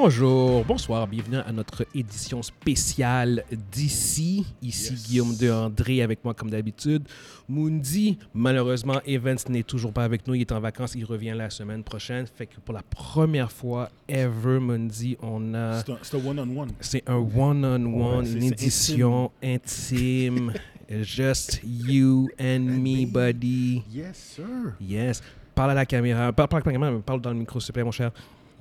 Bonjour, 0.00 0.64
bonsoir, 0.64 1.08
bienvenue 1.08 1.38
à 1.38 1.50
notre 1.50 1.84
édition 1.92 2.40
spéciale 2.40 3.42
d'ici. 3.72 4.46
Ici 4.62 4.92
Yes. 4.92 5.08
Guillaume 5.08 5.36
de 5.36 5.50
André 5.50 6.02
avec 6.02 6.24
moi 6.24 6.34
comme 6.34 6.50
d'habitude. 6.50 7.02
Mundi, 7.48 8.16
malheureusement, 8.32 9.00
Evans 9.04 9.36
n'est 9.48 9.64
toujours 9.64 9.92
pas 9.92 10.04
avec 10.04 10.24
nous, 10.28 10.34
il 10.36 10.42
est 10.42 10.52
en 10.52 10.60
vacances, 10.60 10.94
il 10.94 11.04
revient 11.04 11.34
la 11.36 11.50
semaine 11.50 11.82
prochaine. 11.82 12.26
Fait 12.32 12.46
que 12.46 12.60
pour 12.60 12.74
la 12.76 12.82
première 12.82 13.50
fois 13.50 13.90
ever, 14.08 14.60
Mundi, 14.60 15.16
on 15.20 15.52
a... 15.54 15.82
C'est 15.82 15.90
un- 15.90 15.98
C'est 16.02 16.16
un 16.16 16.24
one-on-one. 16.28 16.70
C'est 16.78 17.02
un 17.08 17.16
one-on-one, 17.16 18.24
Ouais, 18.24 18.30
une 18.34 18.44
édition 18.44 19.32
intime. 19.42 20.52
Just 21.02 21.60
you 21.66 22.28
and 22.40 22.60
me, 22.60 23.04
buddy. 23.04 23.82
Yes, 23.92 24.36
sir. 24.36 24.74
Yes. 24.80 25.20
Parle 25.56 25.72
à 25.72 25.74
la 25.74 25.84
caméra. 25.86 26.32
Parle, 26.32 26.48
parle 26.48 26.62
à 26.62 26.66
la 26.66 26.72
caméra, 26.72 26.98
parle 27.04 27.20
dans 27.20 27.30
le 27.30 27.36
micro, 27.36 27.58
s'il 27.58 27.66
te 27.68 27.72
plaît, 27.72 27.82
mon 27.82 27.90
cher. 27.90 28.12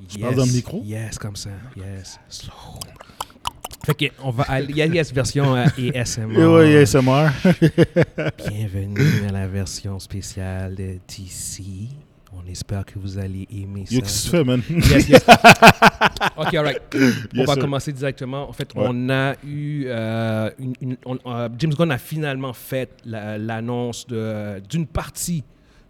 Je 0.09 0.19
parle 0.19 0.35
dans 0.35 0.45
le 0.45 0.51
micro? 0.51 0.81
Yes, 0.83 1.17
comme 1.17 1.35
ça. 1.35 1.49
Yes. 1.75 2.19
Slow. 2.29 2.53
Fait 3.85 3.93
que, 3.95 4.05
on 4.23 4.31
va 4.31 4.43
aller. 4.43 4.73
Yes, 4.73 4.93
yes, 4.93 5.13
version 5.13 5.55
euh, 5.55 5.65
ASMR. 5.95 6.33
Et 6.39 6.45
ouais, 6.45 6.77
ASMR. 6.81 7.27
Bienvenue 8.37 9.25
à 9.27 9.31
la 9.31 9.47
version 9.47 9.97
spéciale 9.99 10.75
de 10.75 10.97
DC. 11.07 11.63
On 12.33 12.45
espère 12.51 12.85
que 12.85 12.99
vous 12.99 13.17
allez 13.17 13.47
aimer 13.49 13.85
Yo, 13.89 14.01
qu'est-ce 14.01 14.03
que 14.03 14.07
ça. 14.09 14.23
tu 14.29 14.29
fais, 14.37 14.43
man? 14.43 14.61
Yes, 14.69 15.09
yes. 15.09 15.25
OK, 16.37 16.53
all 16.53 16.65
right. 16.65 16.81
on 16.93 16.97
Yes, 17.37 17.47
va 17.47 17.53
sir. 17.53 17.61
commencer 17.61 17.93
directement. 17.93 18.47
En 18.49 18.53
fait, 18.53 18.73
Ouais. 18.75 18.83
on 18.87 19.09
a 19.09 19.33
eu... 19.43 19.85
euh, 19.87 20.49
une, 20.59 20.73
une- 20.81 20.97
on- 21.05 21.17
euh, 21.25 21.49
James 21.57 21.73
Gunn 21.73 21.91
a 21.91 21.97
finalement 21.97 22.53
fait 22.53 22.89
la- 23.05 23.37
l'annonce 23.37 24.05
de- 24.05 24.59
d'une 24.69 24.85
partie 24.85 25.43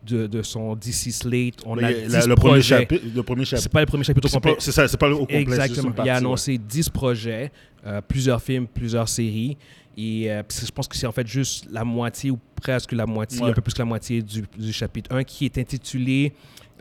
de, 0.06 0.28
de 0.28 0.42
son 0.42 0.76
DC 0.76 1.12
Slate. 1.12 1.56
On 1.66 1.78
a 1.78 1.90
Le- 1.92 2.02
10 2.08 2.14
la- 2.14 2.26
le, 2.26 2.36
premier 2.36 2.62
chapitre, 2.62 3.04
le 3.16 3.24
premier 3.24 3.46
C'est 3.46 3.70
pas 3.72 3.80
le 3.82 3.86
premier 3.86 4.04
chapitre 4.04 4.28
au 4.28 4.32
complet. 4.32 4.56
C'est 4.60 4.72
ça, 4.72 4.88
c'est 4.88 4.98
pas 4.98 5.10
au 5.10 5.20
complet. 5.20 5.42
Exactement. 5.42 5.94
Il 6.04 6.10
a 6.10 6.16
annoncé 6.16 6.58
10 6.58 6.90
projets, 6.90 7.52
euh, 7.86 8.02
plusieurs 8.08 8.42
films, 8.42 8.68
plusieurs 8.68 9.10
séries. 9.10 9.58
Et 10.00 10.32
euh, 10.32 10.44
je 10.50 10.70
pense 10.72 10.88
que 10.88 10.96
c'est 10.96 11.08
en 11.08 11.12
fait 11.12 11.26
juste 11.28 11.66
la 11.72 11.84
moitié 11.84 12.30
ou 12.30 12.38
presque 12.62 12.92
la 12.92 13.06
moitié, 13.08 13.42
Ouais. 13.42 13.50
un 13.50 13.54
peu 13.54 13.62
plus 13.62 13.74
que 13.74 13.80
la 13.80 13.86
moitié 13.86 14.22
du, 14.22 14.44
du 14.58 14.72
chapitre 14.72 15.14
1 15.16 15.24
qui 15.24 15.46
est 15.46 15.58
intitulé 15.58 16.34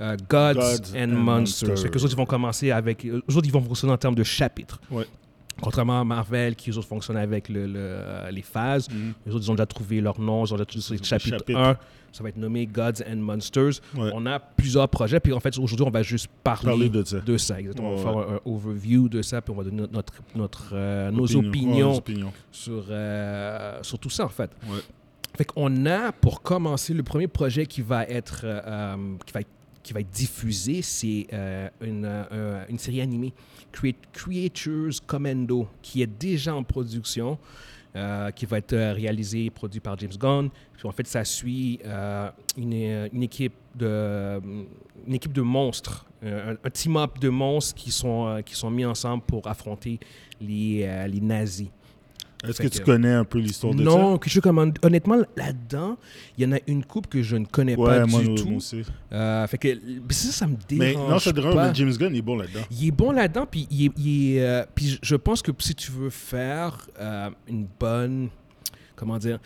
euh, 0.02 0.14
Gods, 0.28 0.52
Gods 0.54 0.94
and, 0.94 1.04
and 1.04 1.06
Monsters. 1.08 1.68
Monsters. 1.70 1.78
Fait 1.78 1.88
que 1.88 1.94
les 1.98 2.04
autres, 2.04 2.12
ils 2.12 2.16
vont 2.18 2.26
commencer 2.26 2.70
avec. 2.70 3.06
autres, 3.28 3.46
ils 3.46 3.50
vont 3.52 3.62
fonctionner 3.62 3.94
en 3.94 3.96
termes 3.96 4.14
de 4.14 4.22
chapitres. 4.22 4.78
Ouais. 4.90 5.06
Contrairement 5.60 6.00
à 6.00 6.04
Marvel, 6.04 6.54
qui 6.54 6.70
eux 6.70 6.76
autres 6.78 6.86
fonctionnent 6.88 7.16
avec 7.16 7.48
le, 7.48 7.66
le- 7.66 7.72
euh, 7.76 8.30
les 8.30 8.42
phases. 8.42 8.88
Mhm. 8.90 9.14
Les 9.26 9.32
autres, 9.34 9.44
ils 9.46 9.50
ont 9.50 9.54
déjà 9.54 9.66
trouvé 9.66 10.00
leur 10.00 10.20
nom, 10.20 10.44
ils 10.44 10.52
ont 10.52 10.56
déjà 10.56 10.66
trouvé 10.66 10.98
le 10.98 11.04
chapitre, 11.04 11.38
chapitre. 11.38 11.58
1. 11.58 11.76
Ça 12.12 12.22
va 12.22 12.30
être 12.30 12.36
nommé 12.38 12.66
Gods 12.66 13.02
and 13.10 13.16
Monsters. 13.16 13.80
Ouais. 13.94 14.10
On 14.14 14.24
a 14.26 14.38
plusieurs 14.38 14.88
projets. 14.88 15.20
Puis 15.20 15.32
en 15.34 15.40
fait, 15.40 15.58
aujourd'hui, 15.58 15.86
on 15.86 15.90
va 15.90 16.02
juste 16.02 16.28
parler, 16.44 16.66
Parler 16.70 16.88
de 16.88 17.04
ça. 17.04 17.20
de 17.20 17.36
ça. 17.36 17.58
Exactement. 17.60 17.94
Ouais, 17.94 18.00
on 18.00 18.04
va 18.04 18.10
faire 18.24 18.32
un, 18.32 18.34
un 18.36 18.40
overview 18.46 19.08
de 19.08 19.20
ça, 19.22 19.42
puis 19.42 19.52
on 19.52 19.56
va 19.56 19.64
donner 19.64 19.82
notre, 19.92 20.12
notre, 20.34 20.70
euh, 20.72 21.10
nos 21.10 21.26
opinions 21.36 22.02
sur, 22.52 22.84
euh, 22.90 23.78
sur 23.82 23.98
tout 23.98 24.10
ça, 24.10 24.24
en 24.24 24.28
fait. 24.30 24.50
Fait 25.36 25.44
qu'on 25.44 25.84
a, 25.86 26.12
pour 26.12 26.40
commencer, 26.42 26.94
le 26.94 27.02
premier 27.02 27.28
projet 27.28 27.66
qui 27.66 27.82
va 27.82 28.04
être, 28.04 28.40
euh, 28.44 28.96
qui 29.26 29.32
va 29.34 29.40
être, 29.40 29.48
qui 29.86 29.92
va 29.92 30.00
être 30.00 30.10
diffusé, 30.10 30.82
c'est 30.82 31.28
euh, 31.32 31.68
une, 31.80 32.04
euh, 32.04 32.64
une 32.68 32.78
série 32.78 33.00
animée, 33.00 33.32
Crea- 33.72 33.94
Creatures 34.12 35.00
Commando, 35.06 35.68
qui 35.80 36.02
est 36.02 36.08
déjà 36.08 36.56
en 36.56 36.64
production, 36.64 37.38
euh, 37.94 38.32
qui 38.32 38.46
va 38.46 38.58
être 38.58 38.74
réalisée 38.76 39.44
et 39.44 39.50
produite 39.50 39.84
par 39.84 39.96
James 39.96 40.16
Gunn. 40.18 40.50
En 40.82 40.90
fait, 40.90 41.06
ça 41.06 41.24
suit 41.24 41.78
une, 42.56 43.22
équipe 43.22 43.54
de, 43.76 44.40
une 45.06 45.14
équipe 45.14 45.32
de 45.32 45.42
monstres, 45.42 46.04
un, 46.22 46.56
un 46.64 46.70
team-up 46.70 47.20
de 47.20 47.28
monstres 47.28 47.74
qui 47.80 47.92
sont, 47.92 48.42
qui 48.44 48.56
sont 48.56 48.70
mis 48.70 48.84
ensemble 48.84 49.22
pour 49.22 49.46
affronter 49.46 50.00
les, 50.40 51.06
les 51.08 51.20
nazis. 51.20 51.68
Est-ce 52.48 52.62
que 52.62 52.68
tu 52.68 52.80
connais 52.80 53.12
un 53.12 53.24
peu 53.24 53.38
l'histoire 53.38 53.74
de 53.74 53.78
ça? 53.84 53.90
Non, 53.90 54.18
que 54.18 54.28
je 54.30 54.40
commande. 54.40 54.78
Honnêtement, 54.82 55.16
là-dedans, 55.36 55.96
il 56.38 56.44
y 56.44 56.46
en 56.46 56.52
a 56.52 56.58
une 56.66 56.84
coupe 56.84 57.06
que 57.08 57.22
je 57.22 57.36
ne 57.36 57.44
connais 57.44 57.76
Ouais, 57.76 57.86
pas 58.00 58.06
moi, 58.06 58.20
du 58.22 58.28
moi 58.28 58.36
tout. 58.38 58.52
aussi. 58.54 58.82
Euh, 59.12 59.46
fait 59.46 59.58
que 59.58 59.68
ça, 60.10 60.32
ça 60.32 60.46
me 60.46 60.56
Mais 60.72 60.90
dérange 60.92 61.10
non, 61.10 61.18
ça 61.18 61.32
dérange, 61.32 61.54
pas. 61.54 61.68
mais 61.68 61.74
James 61.74 61.92
Gunn, 61.96 62.14
il 62.14 62.18
est 62.18 62.22
bon 62.22 62.36
là-dedans. 62.36 62.60
Il 62.70 62.88
est 62.88 62.90
bon 62.90 63.10
là-dedans, 63.12 63.46
puis 63.50 63.66
il 63.70 63.86
est- 63.86 63.92
il 63.98 64.36
est, 64.36 64.40
euh, 64.42 64.64
puis 64.74 64.98
je- 65.02 65.16
pense 65.16 65.42
que 65.42 65.50
si 65.58 65.74
tu 65.74 65.90
veux 65.92 66.10
faire 66.10 66.86
euh, 67.00 67.30
une 67.48 67.66
bonne, 67.80 68.28
comment 68.94 69.18
dire, 69.18 69.38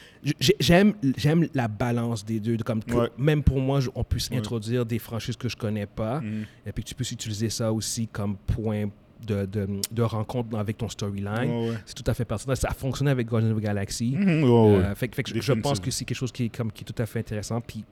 j'aime 0.61 0.95
j'aime 1.17 1.49
la 1.55 1.69
balance 1.69 2.25
des 2.25 2.39
deux, 2.41 2.57
de 2.57 2.63
comme 2.63 2.83
que 2.85 2.95
Ouais. 2.95 3.09
même 3.19 3.43
pour 3.43 3.61
moi, 3.61 3.81
on 3.95 4.05
puisse 4.05 4.29
Ouais. 4.31 4.37
introduire 4.37 4.85
des 4.87 4.99
franchises 4.99 5.37
que 5.37 5.49
je 5.49 5.57
connais 5.57 5.87
pas, 5.87 6.21
Mhm. 6.21 6.45
et 6.67 6.73
puis 6.73 6.85
que 6.85 6.89
tu 6.91 6.95
puisses 6.95 7.13
utiliser 7.13 7.51
ça 7.51 7.73
aussi 7.73 8.07
comme 8.07 8.37
point 8.37 8.87
de, 9.27 9.45
de, 9.47 9.69
de 9.91 10.03
rencontre 10.03 10.57
avec 10.59 10.79
ton 10.79 10.89
storyline. 10.89 11.51
Ouais. 11.51 11.75
C'est 11.87 11.95
tout 11.95 12.09
à 12.11 12.15
fait 12.15 12.25
pertinent. 12.25 12.55
Ça 12.55 12.69
a 12.71 12.75
fonctionné 12.75 13.11
avec 13.11 13.27
Guardians 13.27 13.51
of 13.53 13.59
the 13.59 13.63
Galaxy. 13.63 14.17
Ouais. 14.19 14.95
Fait, 14.95 15.15
fait 15.15 15.25
je- 15.29 15.41
je 15.41 15.53
pense 15.53 15.81
que 15.81 15.91
c'est 15.91 16.05
quelque 16.05 16.17
chose 16.19 16.33
qui 16.33 16.45
est, 16.45 16.49
comme, 16.49 16.71
qui 16.73 16.83
est 16.83 16.87
tout 16.93 17.01
à 17.03 17.07
fait 17.07 17.21
intéressant. 17.21 17.61
Puis 17.61 17.85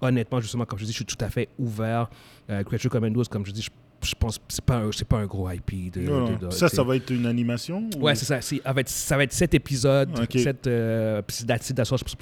honnêtement, 0.00 0.40
justement, 0.40 0.64
comme 0.66 0.78
je 0.78 0.84
dis, 0.84 0.92
je 0.92 0.96
suis 0.96 1.04
tout 1.04 1.16
à 1.24 1.28
fait 1.30 1.48
ouvert. 1.58 2.10
Euh, 2.50 2.62
Creature 2.64 2.90
Commandos, 2.90 3.24
comme 3.30 3.46
je 3.46 3.52
dis, 3.52 3.62
je, 3.62 3.70
je 4.06 4.14
pense 4.14 4.36
que 4.36 4.44
c'est 4.48 4.62
pas, 4.64 4.76
un- 4.76 4.92
c'est 4.92 5.06
pas 5.08 5.16
un 5.16 5.24
gros 5.24 5.48
IP. 5.50 5.90
De, 5.90 6.02
Non, 6.02 6.26
de- 6.26 6.32
non. 6.32 6.36
de- 6.48 6.50
Ça, 6.50 6.68
ça 6.68 6.82
va 6.82 6.96
être 6.96 7.08
une 7.10 7.24
animation? 7.24 7.88
ou- 7.96 8.02
Ouais, 8.02 8.14
c'est 8.14 8.26
ça. 8.26 8.42
c'est- 8.42 8.60
ça 8.62 8.72
va 8.74 8.80
être- 8.82 8.88
ça 8.90 9.16
va 9.16 9.22
être 9.24 9.32
sept 9.32 9.54
épisodes. 9.54 10.10
Ok. 10.20 10.38
Sept, 10.38 10.66
euh, 10.66 11.22
puis. 11.22 11.38
Je 11.38 11.44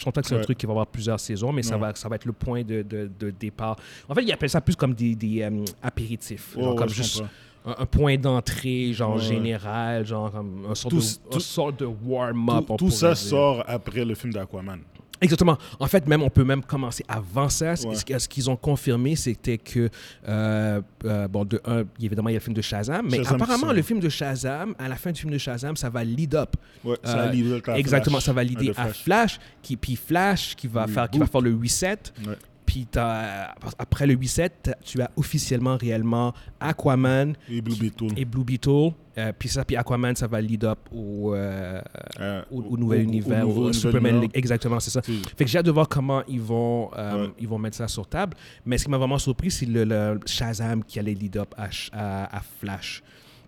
pense 0.04 0.12
pas 0.14 0.22
que 0.22 0.28
c'est 0.28 0.36
un 0.36 0.40
truc 0.42 0.58
qui 0.58 0.66
va 0.66 0.72
avoir 0.72 0.86
plusieurs 0.86 1.18
saisons, 1.18 1.50
mais 1.50 1.62
ça, 1.62 1.76
va, 1.76 1.92
ça 1.96 2.08
va 2.08 2.14
être 2.16 2.24
le 2.26 2.32
point 2.32 2.62
de, 2.62 2.82
de- 2.82 3.30
départ. 3.30 3.76
En 4.08 4.14
fait, 4.14 4.22
ils 4.22 4.30
appellent 4.32 4.48
ça 4.50 4.60
plus 4.60 4.76
comme 4.76 4.94
des, 4.94 5.16
des 5.16 5.42
euh, 5.42 5.64
apéritifs. 5.82 6.54
Ouais, 6.56 6.62
genre 6.62 6.72
ouais, 6.74 6.78
comme 6.78 6.88
je 6.88 6.94
juste 6.94 7.16
comprends. 7.18 7.32
Un, 7.64 7.74
un 7.82 7.86
point 7.86 8.16
d'entrée, 8.16 8.92
genre 8.92 9.16
Ouais, 9.16 9.22
général, 9.22 10.06
genre 10.06 10.30
comme 10.32 10.66
un 10.70 10.74
sort 10.74 10.90
Tout- 10.90 10.98
de, 10.98 11.02
un 11.04 11.30
tout- 11.30 11.40
sort 11.40 11.72
de 11.72 11.84
warm-up. 11.86 12.66
Tout, 12.78 12.90
ça 12.90 13.08
dire. 13.08 13.16
sort 13.16 13.64
après 13.66 14.04
le 14.04 14.14
film 14.14 14.32
d'Aquaman. 14.32 14.80
Exactement. 15.20 15.56
En 15.78 15.86
fait, 15.86 16.04
même 16.08 16.20
on 16.24 16.30
peut 16.30 16.42
même 16.42 16.64
commencer 16.64 17.04
avant 17.06 17.48
ça. 17.48 17.76
Ce- 17.76 17.86
Ouais. 17.86 17.94
Ce, 17.94 18.18
ce 18.18 18.28
qu'ils 18.28 18.50
ont 18.50 18.56
confirmé, 18.56 19.14
c'était 19.14 19.56
que 19.56 19.88
euh, 20.28 20.80
euh, 21.04 21.28
bon, 21.28 21.44
de 21.44 21.60
un, 21.64 21.84
évidemment, 22.00 22.28
il 22.28 22.32
y 22.32 22.34
a 22.34 22.40
le 22.40 22.44
film 22.44 22.56
de 22.56 22.60
Shazam, 22.62 23.06
mais 23.08 23.18
Shazam 23.18 23.34
apparemment, 23.40 23.72
le 23.72 23.82
film 23.82 24.00
de 24.00 24.08
Shazam, 24.08 24.74
à 24.80 24.88
la 24.88 24.96
fin 24.96 25.12
du 25.12 25.20
film 25.20 25.32
de 25.32 25.38
Shazam, 25.38 25.76
ça 25.76 25.88
va 25.90 26.02
lead 26.02 26.34
up. 26.34 26.56
Ouais, 26.84 26.96
ça 27.04 27.20
Euh, 27.20 27.30
livre 27.30 27.60
à 27.68 27.78
Exactement, 27.78 28.16
Flash, 28.16 28.24
ça 28.24 28.32
va 28.32 28.44
The 28.44 28.76
à 28.76 28.86
Flash, 28.88 29.38
qui 29.62 29.76
puis 29.76 29.94
Flash 29.94 30.56
qui 30.56 30.66
va 30.66 30.88
faire 30.88 31.08
qui 31.08 31.20
va 31.20 31.26
faire 31.26 31.40
le 31.40 31.56
reset. 31.56 31.98
Ouais. 32.26 32.34
Puis 32.72 32.86
t'as- 32.90 33.54
après 33.78 34.06
le 34.06 34.16
reset, 34.16 34.48
t'as- 34.62 34.72
tu 34.82 35.02
as 35.02 35.10
officiellement 35.18 35.76
réellement 35.76 36.32
Aquaman 36.58 37.34
Et 37.50 37.60
Blue 37.60 37.76
Beetle. 37.76 38.06
et 38.16 38.24
Blue 38.24 38.44
Beetle. 38.44 38.92
Euh, 39.18 39.30
puis 39.38 39.50
ça, 39.50 39.62
puis 39.62 39.76
Aquaman, 39.76 40.16
ça 40.16 40.26
va 40.26 40.40
lead 40.40 40.64
up 40.64 40.78
au, 40.90 41.34
euh, 41.34 41.82
Euh, 42.18 42.42
au, 42.50 42.62
au 42.62 42.76
nouvel 42.78 43.02
univers, 43.02 43.44
nouveau- 43.44 43.74
Superman. 43.74 44.22
League. 44.22 44.30
Exactement, 44.32 44.80
c'est 44.80 44.88
ça. 44.90 45.02
Fait 45.02 45.44
que 45.44 45.50
j'ai 45.50 45.58
hâte 45.58 45.66
de 45.66 45.70
voir 45.70 45.86
comment 45.86 46.22
ils 46.26 46.40
vont, 46.40 46.88
euh, 46.96 47.26
Ouais. 47.26 47.32
ils 47.40 47.46
vont 47.46 47.58
mettre 47.58 47.76
ça 47.76 47.88
sur 47.88 48.06
table. 48.06 48.34
Mais 48.64 48.78
ce 48.78 48.84
qui 48.84 48.90
m'a 48.90 48.96
vraiment 48.96 49.18
surpris, 49.18 49.50
c'est 49.50 49.66
le, 49.66 49.84
le 49.84 50.18
Shazam 50.24 50.82
qui 50.82 50.98
allait 50.98 51.12
lead 51.12 51.36
up 51.36 51.52
à, 51.58 51.68
Sh- 51.68 51.90
à- 51.92 52.34
à 52.38 52.40
Flash. 52.40 53.02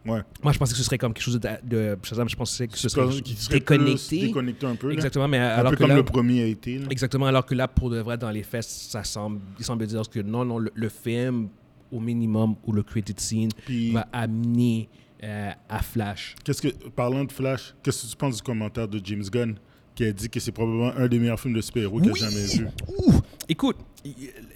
Ouais. 0.07 0.21
Moi, 0.43 0.53
je 0.53 0.59
pensais 0.59 0.73
que 0.73 0.79
ce 0.79 0.85
serait 0.85 0.99
comme 0.99 1.15
quelque 1.15 1.25
chose 1.25 1.41
de, 1.41 1.49
de 1.65 1.99
Shazam. 2.03 2.29
Je 2.29 2.37
pensais 2.37 2.69
que 2.69 2.77
ce 2.79 2.89
serait 2.89 3.07
Comme- 3.07 3.21
qui 3.23 3.35
serait 3.37 3.59
déconnecté. 3.61 4.21
déconnecté 4.27 4.67
un 4.67 4.75
peu. 4.77 4.89
là. 4.89 4.95
Exactement, 4.95 5.29
mais 5.29 5.39
Un 5.39 5.49
alors 5.49 5.71
peu 5.73 5.77
que 5.77 5.83
comme 5.83 5.91
là, 5.91 5.97
le 5.97 6.05
premier 6.05 6.43
a 6.43 6.47
été. 6.47 6.79
là. 6.79 6.87
exactement, 6.91 7.27
alors 7.27 7.47
que 7.47 7.55
là, 7.55 7.69
pour 7.69 7.89
de 7.91 7.99
vrai, 8.01 8.19
dans 8.19 8.31
les 8.31 8.43
faits, 8.43 8.65
ça 8.65 9.03
semble, 9.05 9.41
il 9.59 9.65
semble 9.65 9.87
dire 9.87 10.03
que 10.11 10.21
non, 10.21 10.45
non, 10.45 10.59
le, 10.59 10.71
le 10.75 10.89
film 10.91 11.49
au 11.91 12.01
minimum 12.01 12.57
ou 12.67 12.73
le 12.73 12.83
credit 12.83 13.15
scene 13.17 13.49
Puis, 13.65 13.93
va 13.93 14.07
amener 14.13 14.89
euh, 15.23 15.51
à 15.69 15.81
Flash. 15.81 16.35
qu'est-ce 16.45 16.61
que, 16.61 16.69
parlant 16.91 17.25
de 17.25 17.33
Flash, 17.33 17.75
qu'est-ce 17.83 18.05
que 18.07 18.11
tu 18.11 18.17
penses 18.17 18.37
du 18.37 18.43
commentaire 18.43 18.89
de 18.89 19.01
James 19.03 19.25
Gunn 19.33 19.55
qui 19.95 20.05
a 20.05 20.13
dit 20.13 20.29
que 20.29 20.41
c'est 20.41 20.51
probablement 20.53 20.93
un 20.97 21.07
des 21.09 21.19
meilleurs 21.21 21.39
films 21.41 21.55
de 21.55 21.61
super-héros 21.61 22.01
qu'il 22.01 22.11
a 22.11 22.13
Oui! 22.13 22.21
jamais 22.21 22.47
vu? 22.47 22.67
Ouh! 22.99 23.13
Écoute, 23.49 23.77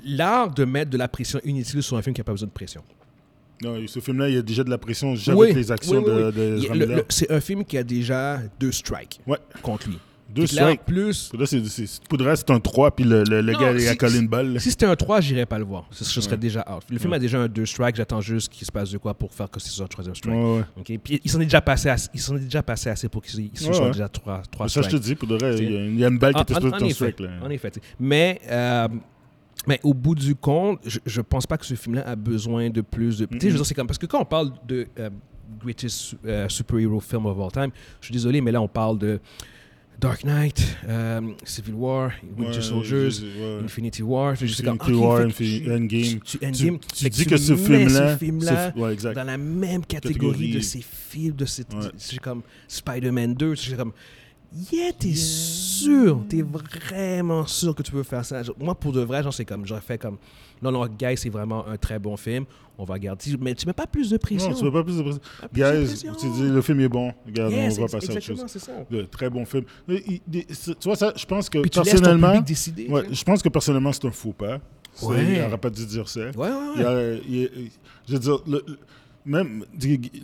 l'art 0.04 0.52
de 0.52 0.64
mettre 0.64 0.90
de 0.90 0.98
la 0.98 1.08
pression 1.08 1.40
inutile 1.44 1.82
sur 1.82 1.96
un 1.96 2.02
film 2.02 2.12
qui 2.14 2.20
n'a 2.20 2.24
pas 2.24 2.32
besoin 2.32 2.48
de 2.48 2.52
pression. 2.52 2.82
Non, 3.62 3.76
ce 3.86 4.00
film-là, 4.00 4.28
il 4.28 4.34
y 4.36 4.38
a 4.38 4.42
déjà 4.42 4.62
de 4.64 4.70
la 4.70 4.78
pression 4.78 5.14
juste 5.14 5.28
Oui, 5.34 5.46
avec 5.46 5.56
les 5.56 5.72
actions 5.72 5.98
oui, 6.04 6.04
oui, 6.06 6.78
de, 6.78 6.84
de 6.86 7.04
c'est 7.08 7.30
un 7.30 7.40
film 7.40 7.64
qui 7.64 7.76
a 7.76 7.82
déjà 7.82 8.38
deux 8.60 8.72
strikes 8.72 9.20
Ouais. 9.26 9.38
contre 9.62 9.88
lui. 9.88 9.98
Deux 10.30 10.46
strikes. 10.46 10.82
plus, 10.84 11.32
Là, 11.38 11.46
c'est, 11.46 11.64
c'est, 11.64 12.50
un 12.50 12.60
3, 12.60 12.90
puis 12.90 13.04
le, 13.06 13.24
le, 13.24 13.40
le 13.40 13.52
Non, 13.54 13.58
gars, 13.60 13.72
il 13.72 13.88
a 13.88 13.96
collé 13.96 14.18
une 14.18 14.28
balle. 14.28 14.60
si 14.60 14.70
c'était 14.70 14.84
un 14.84 14.94
3, 14.94 15.22
j'irais 15.22 15.46
pas 15.46 15.58
le 15.58 15.64
voir. 15.64 15.86
Ce, 15.90 16.04
ce 16.04 16.20
serait 16.20 16.32
Ouais. 16.34 16.38
déjà 16.38 16.60
out. 16.70 16.82
Le 16.90 16.98
film 16.98 17.12
Ouais. 17.12 17.16
a 17.16 17.18
déjà 17.18 17.38
un 17.40 17.48
deux 17.48 17.64
strikes, 17.64 17.96
j'attends 17.96 18.20
juste 18.20 18.50
qu'il 18.52 18.66
se 18.66 18.70
passe 18.70 18.90
de 18.90 18.98
quoi 18.98 19.14
pour 19.14 19.32
faire 19.32 19.50
que 19.50 19.58
c'est 19.58 19.82
un 19.82 19.86
troisième 19.86 20.14
strike. 20.14 20.34
Ouais, 20.36 20.58
ouais. 20.58 20.64
OK? 20.78 20.98
Puis 21.02 21.20
il 21.24 21.30
s'en 21.30 21.40
est 21.40 21.44
déjà 21.44 21.62
passé 21.62 21.88
assez, 21.88 22.10
il 22.12 22.20
s'en 22.20 22.36
est 22.36 22.40
déjà 22.40 22.62
passé 22.62 22.90
assez 22.90 23.08
pour 23.08 23.22
qu'il 23.22 23.40
il 23.52 23.58
se 23.58 23.72
soit 23.72 23.90
déjà 23.90 24.08
trois, 24.08 24.42
trois 24.50 24.68
Ça, 24.68 24.82
je 24.82 24.88
strikes. 24.88 25.02
te 25.02 25.06
dis, 25.06 25.62
il 25.64 25.98
y, 25.98 26.04
a, 26.04 26.08
une 26.08 26.18
balle 26.18 26.34
qui 26.34 26.42
était 26.42 26.54
un 26.56 26.78
effet, 26.78 26.90
strike. 26.92 27.20
Là. 27.20 27.30
En 27.42 27.48
effet. 27.48 27.72
Mais, 27.98 28.38
euh, 28.50 28.88
mais 29.68 29.78
au 29.84 29.94
bout 29.94 30.14
du 30.14 30.34
compte, 30.34 30.80
je, 30.86 30.98
je 31.06 31.20
pense 31.20 31.46
pas 31.46 31.56
que 31.58 31.66
ce 31.66 31.74
film-là 31.74 32.06
a 32.08 32.16
besoin 32.16 32.70
de 32.70 32.80
plus 32.80 33.18
de. 33.18 33.26
Tu 33.26 33.38
sais, 33.38 33.46
je 33.48 33.52
veux 33.52 33.56
dire, 33.58 33.66
c'est 33.66 33.74
comme. 33.74 33.86
Parce 33.86 33.98
que 33.98 34.06
quand 34.06 34.20
on 34.20 34.24
parle 34.24 34.50
de 34.66 34.86
euh, 34.98 35.10
greatest 35.62 36.16
euh, 36.26 36.48
superhero 36.48 36.98
film 37.00 37.26
of 37.26 37.38
all 37.38 37.52
time, 37.52 37.70
je 38.00 38.06
suis 38.06 38.12
désolé, 38.12 38.40
mais 38.40 38.50
là, 38.52 38.60
on 38.62 38.68
parle 38.68 38.98
de 38.98 39.20
Dark 40.00 40.22
Knight, 40.24 40.64
euh, 40.88 41.20
Civil 41.44 41.74
War, 41.74 42.12
Winter 42.36 42.56
Ouais, 42.58 42.62
Soldiers, 42.62 43.08
ouais. 43.40 43.58
Infinity 43.64 44.02
War. 44.02 44.36
Suis 44.36 44.62
comme, 44.62 44.76
Infinity 44.80 44.92
ok, 44.94 45.02
War, 45.02 45.20
Infi- 45.26 45.62
tu- 45.64 45.70
Endgame. 45.72 45.88
Tu, 46.02 46.20
tu- 46.20 46.38
Tu, 46.38 46.46
Endgame, 46.46 46.78
tu 46.78 47.04
que 47.04 47.08
dis 47.10 47.22
tu 47.24 47.28
que 47.30 47.36
ce 47.36 47.56
film-là, 47.56 48.16
ce- 48.18 48.78
ouais, 48.78 49.14
dans 49.14 49.24
la 49.24 49.36
même 49.38 49.84
catégorie, 49.84 50.28
Catégorie. 50.30 50.52
de 50.52 50.60
ces 50.60 50.80
films, 50.82 51.34
de 51.34 51.44
c'est 51.46 52.20
comme 52.20 52.42
Spider-Man 52.68 53.34
2. 53.34 53.56
C'est 53.56 53.76
comme, 53.76 53.92
yeah, 54.72 54.92
t'es 54.92 55.14
sûr, 55.14 56.22
t'es 56.28 56.42
vraiment 56.42 57.46
sûr 57.46 57.74
que 57.74 57.82
tu 57.82 57.92
veux 57.92 58.02
faire 58.02 58.24
ça. 58.24 58.42
Moi, 58.58 58.74
pour 58.74 58.92
de 58.92 59.00
vrai, 59.00 59.22
j'en 59.22 59.30
sais 59.30 59.44
comme, 59.44 59.66
j'aurais 59.66 59.80
fait 59.80 59.98
comme, 59.98 60.18
non, 60.62 60.72
non, 60.72 60.86
Guy, 60.86 61.16
c'est 61.16 61.28
vraiment 61.28 61.66
un 61.66 61.76
très 61.76 61.98
bon 61.98 62.16
film. 62.16 62.44
On 62.80 62.84
va 62.84 62.94
regarder, 62.94 63.24
mais 63.40 63.54
tu 63.54 63.66
mets 63.66 63.72
pas 63.72 63.86
plus 63.86 64.10
de 64.10 64.16
pression. 64.16 64.50
Non, 64.50 64.56
tu 64.56 64.64
veux 64.64 64.72
pas 64.72 64.84
plus 64.84 64.96
de 64.98 65.02
pression. 65.02 65.20
Pas 65.40 65.48
plus 65.48 65.60
de 65.60 65.64
Guys, 65.80 65.86
pression. 65.86 66.14
tu 66.14 66.30
dis 66.30 66.48
le 66.48 66.62
film 66.62 66.80
est 66.80 66.88
bon. 66.88 67.12
Regarde, 67.26 67.52
Yes, 67.52 67.76
on 67.78 67.82
va 67.82 67.88
passer 67.88 68.10
à 68.10 68.12
autre 68.14 68.20
chose. 68.22 68.44
c'est 68.46 68.58
ça. 68.58 68.72
De 68.90 69.02
très 69.02 69.28
bon 69.30 69.44
film. 69.44 69.64
Il- 69.88 70.20
il- 70.32 70.46
tu 70.46 70.74
vois, 70.84 70.96
ça, 70.96 71.12
je 71.16 71.26
pense 71.26 71.48
que 71.50 71.58
Puis 71.58 71.70
personnellement. 71.70 72.40
décider. 72.40 72.86
Ouais, 72.88 73.02
tu 73.02 73.08
sais. 73.10 73.14
je 73.16 73.24
pense 73.24 73.42
que 73.42 73.48
personnellement, 73.48 73.92
c'est 73.92 74.04
un 74.06 74.10
faux 74.12 74.32
pas. 74.32 74.58
Ouais. 75.02 75.24
Il 75.34 75.40
n'aurait 75.42 75.58
pas 75.58 75.70
dû 75.70 75.86
dire 75.86 76.08
ça. 76.08 76.20
Ouais, 76.20 76.30
ouais, 76.36 76.48
Il 76.76 76.82
ouais. 76.82 76.86
a- 76.86 77.12
il 77.28 77.70
je 78.08 78.12
veux 78.14 78.18
dire, 78.18 78.38
le- 78.46 78.64
le- 78.66 78.78
même, 79.28 79.64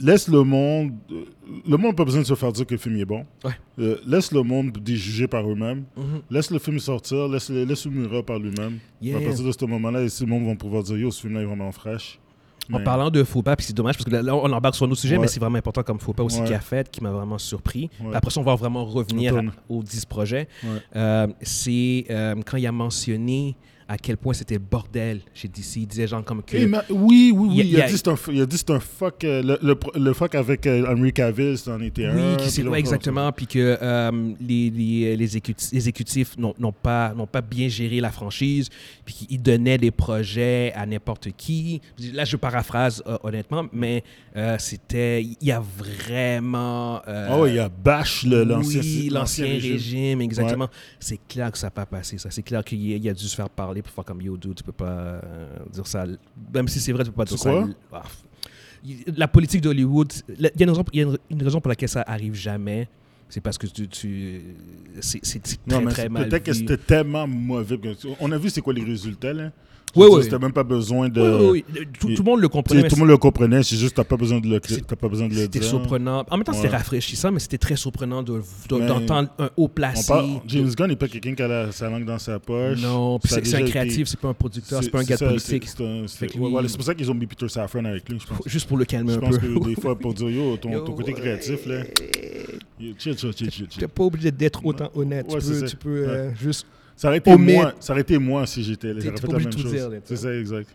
laisse 0.01 0.29
le 0.29 0.43
monde. 0.43 0.93
euh, 1.13 1.25
Le 1.69 1.77
monde 1.77 1.91
n'a 1.93 1.97
pas 1.97 2.05
besoin 2.05 2.23
de 2.23 2.27
se 2.27 2.35
faire 2.35 2.53
dire 2.53 2.67
que 2.67 2.75
le 2.75 2.79
film 2.79 2.97
est 2.97 3.05
bon. 3.05 3.25
Ouais. 3.45 3.53
Euh, 3.79 3.99
laisse 4.07 4.33
le 4.33 4.43
monde 4.43 4.77
juger 4.87 5.29
par 5.29 5.49
eux-mêmes. 5.49 5.85
Mhm. 5.97 6.23
Laisse 6.31 6.51
le 6.51 6.59
film 6.59 6.79
sortir, 6.79 7.29
laisse, 7.29 7.51
laisse 7.51 7.85
le 7.85 7.91
mûrir 7.93 8.25
par 8.25 8.39
lui-même. 8.39 8.79
Yeah. 9.03 9.19
À 9.19 9.21
partir 9.21 9.45
de 9.45 9.53
ce 9.53 9.65
moment-là, 9.67 10.01
les 10.01 10.09
le 10.21 10.27
monde 10.27 10.45
vont 10.45 10.57
pouvoir 10.57 10.83
dire 10.83 10.97
Yo, 10.97 11.11
ce 11.11 11.21
film-là 11.21 11.43
est 11.43 11.45
vraiment 11.45 11.71
fraîche. 11.73 12.19
En 12.73 12.81
parlant 12.83 13.11
de 13.11 13.23
faux 13.25 13.43
pas, 13.43 13.57
puis 13.57 13.67
c'est 13.67 13.75
dommage 13.77 13.99
parce 13.99 14.09
que 14.09 14.17
là, 14.17 14.35
on 14.35 14.51
embarque 14.51 14.75
sur 14.75 14.89
nos 14.89 14.95
sujets, 14.95 15.17
Ouais. 15.17 15.21
mais 15.21 15.29
c'est 15.29 15.39
vraiment 15.39 15.59
important 15.59 15.83
comme 15.83 16.01
faux 16.01 16.15
pas 16.15 16.23
aussi 16.23 16.39
Ouais. 16.41 16.47
qu'il 16.47 16.55
a 16.55 16.61
fait, 16.61 16.91
qui 16.91 17.03
m'a 17.03 17.11
vraiment 17.11 17.37
surpris. 17.37 17.91
Ouais. 18.03 18.15
Après 18.15 18.31
ça, 18.31 18.41
on 18.41 18.43
va 18.43 18.55
vraiment 18.55 18.87
revenir 18.87 19.37
à- 19.37 19.43
aux 19.69 19.83
10 19.83 20.07
projets. 20.07 20.49
Euh, 20.97 21.27
c'est 21.43 22.07
euh, 22.09 22.35
quand 22.47 22.57
il 22.57 22.67
a 22.67 22.73
mentionné 22.73 23.55
à 23.89 23.97
quel 23.99 24.17
point 24.17 24.33
c'était 24.35 24.55
le 24.55 24.61
bordel 24.61 25.21
chez 25.35 25.49
DC. 25.49 25.77
Il 25.77 25.87
disait 25.87 26.07
genre 26.07 26.25
comme 26.25 26.43
que... 26.43 26.57
Il 26.57 26.69
m'a- 26.69 26.85
oui, 26.91 27.33
oui, 27.35 27.49
oui. 27.49 27.49
Il 27.51 27.57
y 27.57 27.61
a- 27.61 27.65
Il, 27.65 27.73
y 27.73 27.81
a 27.83 27.87
dit 28.47 28.57
c'est 28.59 28.71
un, 28.71 28.81
fuck. 28.81 29.25
euh, 29.25 29.43
le, 29.43 29.59
le, 29.63 29.75
pro- 29.75 29.93
le 29.99 30.13
fuck 30.13 30.35
avec 30.35 30.67
euh, 30.67 30.87
Henry 30.89 31.13
Cavill, 31.13 31.59
c'en 31.59 31.81
était 31.81 32.07
un. 32.07 32.17
Oui, 32.17 32.37
qui 32.39 32.63
ouais, 32.63 32.79
exactement, 32.79 33.31
puis 33.33 33.47
que 33.47 33.79
euh, 33.81 34.33
les, 34.41 34.71
les, 34.71 35.17
les 35.17 35.37
exécutifs, 35.37 36.37
n'ont 36.39 36.55
pas, 36.73 37.15
pas 37.31 37.41
bien 37.43 37.69
géré 37.69 38.01
la 38.01 38.11
franchise, 38.11 38.69
puis 39.05 39.15
qu'ils 39.15 39.43
donnaient 39.43 39.79
des 39.79 39.91
projets 39.91 40.73
à 40.75 40.87
n'importe 40.87 41.29
qui. 41.37 41.81
Là, 42.13 42.25
je 42.25 42.37
paraphrase 42.37 43.03
euh, 43.07 43.19
honnêtement, 43.23 43.67
mais 43.73 44.03
euh, 44.37 44.57
c'était, 44.59 45.23
il 45.23 45.37
y 45.43 45.53
a 45.53 45.61
vraiment... 45.61 47.01
ouais, 47.07 47.51
il 47.51 47.57
y 47.57 47.59
a 47.59 47.69
Bash, 47.69 48.25
le- 48.25 48.45
l'ancien 48.45 48.81
oui, 48.81 49.09
l'ancien 49.11 49.45
régime. 49.47 49.73
régime. 49.73 50.21
exactement. 50.21 50.69
C'est 50.99 51.19
clair 51.29 51.51
que 51.53 51.59
ça 51.59 51.67
n'a 51.67 51.71
pas 51.73 51.87
passé, 51.87 52.19
ça. 52.19 52.31
C'est 52.31 52.43
clair 52.43 52.65
qu'il 52.65 52.81
il 52.85 53.09
a 53.09 53.13
dû 53.15 53.25
se 53.25 53.35
faire 53.37 53.51
parler 53.51 53.74
pour 53.83 53.93
faire 53.93 54.05
comme 54.05 54.21
Yo, 54.23 54.37
dude, 54.37 54.55
tu 54.55 54.63
peux 54.65 54.73
pas 54.73 55.21
euh, 55.25 55.49
dire 55.73 55.87
ça. 55.87 56.05
Même 56.53 56.69
si 56.69 56.81
c'est 56.81 56.93
vrai, 56.93 57.05
tu 57.05 57.11
peux 57.11 57.17
pas 57.17 57.25
dire 57.25 57.39
quoi? 57.39 57.67
ça. 57.67 58.03
Ah, 58.03 58.03
La 59.17 59.29
politique 59.29 59.61
d'Hollywood, 59.63 60.13
il 60.29 60.43
y 60.43 60.47
a, 60.47 60.51
une 60.65 60.71
raison, 60.71 60.85
il 60.93 61.01
y 61.01 61.03
a 61.03 61.07
une- 61.07 61.19
une 61.31 61.43
raison 61.43 61.61
pour 61.61 61.69
laquelle 61.69 61.89
ça 61.89 62.03
arrive 62.07 62.35
jamais. 62.35 62.89
C'est 63.29 63.41
parce 63.41 63.57
que 63.59 63.67
tu, 63.67 63.89
tu 63.89 64.43
c'est 65.01 65.21
c'est 65.25 65.59
Non, 65.67 65.77
très 65.79 65.85
mais 65.85 65.91
très 65.93 66.09
mal 66.09 66.29
peut-être 66.29 66.45
que 66.45 66.53
c'était 66.53 66.77
tellement 66.77 67.27
mauvais. 67.27 67.79
On 68.21 68.31
a 68.31 68.39
vu 68.39 68.51
c'est 68.51 68.61
quoi 68.61 68.75
les 68.75 68.85
résultats, 68.85 69.33
là. 69.33 69.51
Je 69.95 70.01
Oui, 70.01 70.09
oui. 70.11 70.23
C'était 70.25 70.39
même 70.39 70.53
pas 70.53 70.65
besoin 70.65 71.09
de. 71.09 71.21
Oui, 71.21 71.65
oui, 71.65 71.65
oui. 71.75 71.87
Tout, 71.99 72.23
le 72.23 72.31
monde 72.31 72.41
le 72.41 72.49
comprenait. 72.49 72.89
tout 72.89 72.97
le 72.97 73.01
monde 73.01 73.09
le 73.09 73.17
comprenait, 73.17 73.63
c'est 73.63 73.77
juste 73.77 73.95
t'as 73.95 74.05
pas 74.05 74.17
besoin 74.17 74.41
de 74.41 74.49
le, 74.49 74.61
t'as 74.61 74.97
pas 74.97 75.09
besoin 75.09 75.29
de 75.29 75.35
le 75.35 75.41
C'était 75.43 75.59
dire. 75.61 75.69
surprenant. 75.69 76.25
En 76.31 76.37
même 76.37 76.45
temps, 76.45 76.53
c'était 76.53 76.69
rafraîchissant, 76.69 77.33
mais 77.33 77.41
c'était 77.41 77.59
très 77.59 77.77
surprenant 77.77 78.23
de- 78.23 78.41
de- 78.69 78.77
Mais 78.77 78.87
d'entendre 78.87 79.29
un 79.39 79.51
haut 79.57 79.69
placé. 79.69 80.09
parle, 80.09 80.41
James 80.47 80.71
Gunn 80.77 80.89
n'est 80.89 80.97
pas 80.97 81.09
quelqu'un 81.09 81.35
qui 81.35 81.43
a 81.43 81.73
sa 81.73 81.89
langue 81.91 82.05
dans 82.05 82.19
sa 82.19 82.39
poche. 82.39 82.81
Non, 82.81 83.19
c'est 83.25 83.55
un 83.55 83.63
créatif, 83.63 84.09
c'est 84.09 84.21
pas 84.21 84.29
un 84.29 84.35
producteur, 84.35 84.83
c'est 84.83 84.91
pas 84.91 85.01
un 85.01 85.05
gars 85.05 85.17
ça, 85.17 85.27
politique. 85.27 85.69
C'est 85.69 86.37
ouais, 86.37 86.51
ouais, 86.51 86.63
pour 86.63 86.85
ça 86.85 86.95
qu'ils 86.95 87.11
ont 87.11 87.15
mis 87.15 87.27
Peter 87.27 87.49
Safran 87.49 87.85
avec 87.85 88.09
lui, 88.09 88.19
je 88.21 88.27
pense. 88.27 88.39
Juste 88.47 88.69
pour 88.69 88.77
le 88.77 88.85
calmer 88.85 89.13
Je 89.13 89.19
un 89.19 89.21
pense 89.21 89.39
peu. 89.39 89.55
que 89.61 89.67
des 89.67 89.81
fois, 89.81 89.97
pour 89.99 90.15
dire 90.15 90.31
yo, 90.31 90.57
ton, 90.57 90.81
côté 90.95 91.13
créatif, 91.13 91.67
là. 91.67 91.83
T'es 92.79 93.89
pas 93.89 94.03
obligé 94.05 94.31
d'être 94.31 94.65
autant 94.65 94.91
honnête. 94.95 95.27
Tu 95.29 95.37
peux, 95.37 95.67
tu 95.67 95.77
peux 95.77 96.09
euh, 96.09 96.35
juste. 96.35 96.67
Ça 96.97 97.09
aurait 97.09 97.19
été 97.19 97.33
Omit. 97.33 97.55
moi, 97.55 97.73
ça 97.81 97.93
aurait 97.93 98.03
été 98.03 98.19
moi 98.19 98.47
si 98.47 98.63
j'étais 98.63 98.89
J'aurais 99.01 99.17
fait 99.17 99.27
la 99.33 99.39
même 99.39 99.53
chose. 99.53 99.77
C'est 100.05 100.17
ça, 100.17 100.35
exact. 100.35 100.71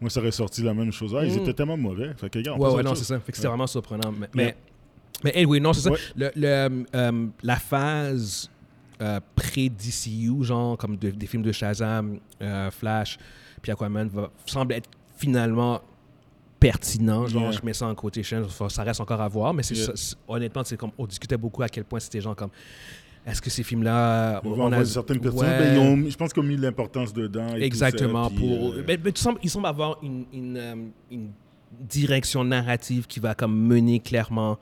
Moi, 0.00 0.10
ça 0.10 0.20
aurait 0.20 0.30
sorti 0.30 0.62
la 0.62 0.74
même 0.74 0.92
chose. 0.92 1.14
Ah, 1.18 1.24
ils 1.24 1.32
Mm. 1.32 1.38
étaient 1.42 1.54
tellement 1.54 1.76
mauvais. 1.78 2.12
Fait 2.16 2.28
que, 2.28 2.38
regarde, 2.38 2.60
Ouais, 2.60 2.70
ouais, 2.74 2.82
non, 2.82 2.94
c'est 2.94 3.04
ça. 3.04 3.18
Fait 3.20 3.32
que 3.32 3.36
c'était 3.38 3.48
vraiment 3.48 3.66
surprenant. 3.66 4.12
Mais, 4.12 4.28
mais, 4.34 4.56
mais 5.24 5.34
anyway, 5.36 5.58
non, 5.60 5.72
c'est 5.72 5.80
ça. 5.80 5.90
Ouais. 5.92 5.98
Le, 6.16 6.30
le, 6.36 6.84
euh, 6.94 7.26
la 7.42 7.56
phase 7.56 8.50
euh, 9.00 9.20
pré-DCU, 9.34 10.42
genre 10.44 10.76
comme 10.76 10.96
de- 10.98 11.10
des 11.10 11.26
films 11.26 11.42
de 11.42 11.52
Shazam, 11.52 12.18
euh, 12.42 12.70
Flash, 12.70 13.18
puis 13.62 13.72
Aquaman, 13.72 14.08
va, 14.08 14.30
semble 14.46 14.74
être 14.74 14.88
finalement 15.16 15.80
pertinent. 16.60 17.26
Genre, 17.26 17.42
Yeah. 17.42 17.50
je 17.52 17.60
mets 17.64 17.72
ça 17.74 17.86
en 17.86 17.94
quotation, 17.94 18.46
ça 18.68 18.82
reste 18.82 19.00
encore 19.00 19.20
à 19.20 19.28
voir, 19.28 19.52
mais 19.54 19.62
Yeah. 19.70 19.92
honnêtement, 20.28 20.62
c'est 20.64 20.76
comme 20.76 20.90
on 20.98 21.06
discutait 21.06 21.36
beaucoup 21.36 21.62
à 21.62 21.68
quel 21.68 21.84
point 21.84 22.00
c'était 22.00 22.20
genre 22.20 22.36
comme. 22.36 22.50
Est-ce 23.26 23.42
que 23.42 23.50
ces 23.50 23.62
films-là. 23.64 24.40
Ils 24.44 24.48
on 24.48 24.70
a- 24.72 24.84
certaines 24.84 25.20
personnes. 25.20 25.40
Ouais. 25.40 25.58
ben, 25.58 25.74
ils 25.74 25.78
ont, 26.06 26.10
je 26.10 26.16
pense 26.16 26.32
qu'ils 26.32 26.42
ont 26.42 26.46
mis 26.46 26.56
l'importance 26.56 27.12
dedans. 27.12 27.48
et 27.48 27.58
tout 27.58 27.64
Exactement. 27.64 28.28
ça, 28.28 28.34
puis, 28.36 28.52
euh, 28.52 28.82
mais, 28.86 28.98
mais 29.02 29.12
tu 29.12 29.20
sembles- 29.20 29.40
il 29.42 29.50
semble 29.50 29.66
avoir 29.66 29.98
une, 30.02 30.24
une, 30.32 30.56
euh, 30.56 30.74
une 31.10 31.30
direction 31.80 32.44
narrative 32.44 33.06
qui 33.06 33.18
va 33.20 33.34
comme 33.34 33.56
mener 33.66 33.98
clairement 34.00 34.58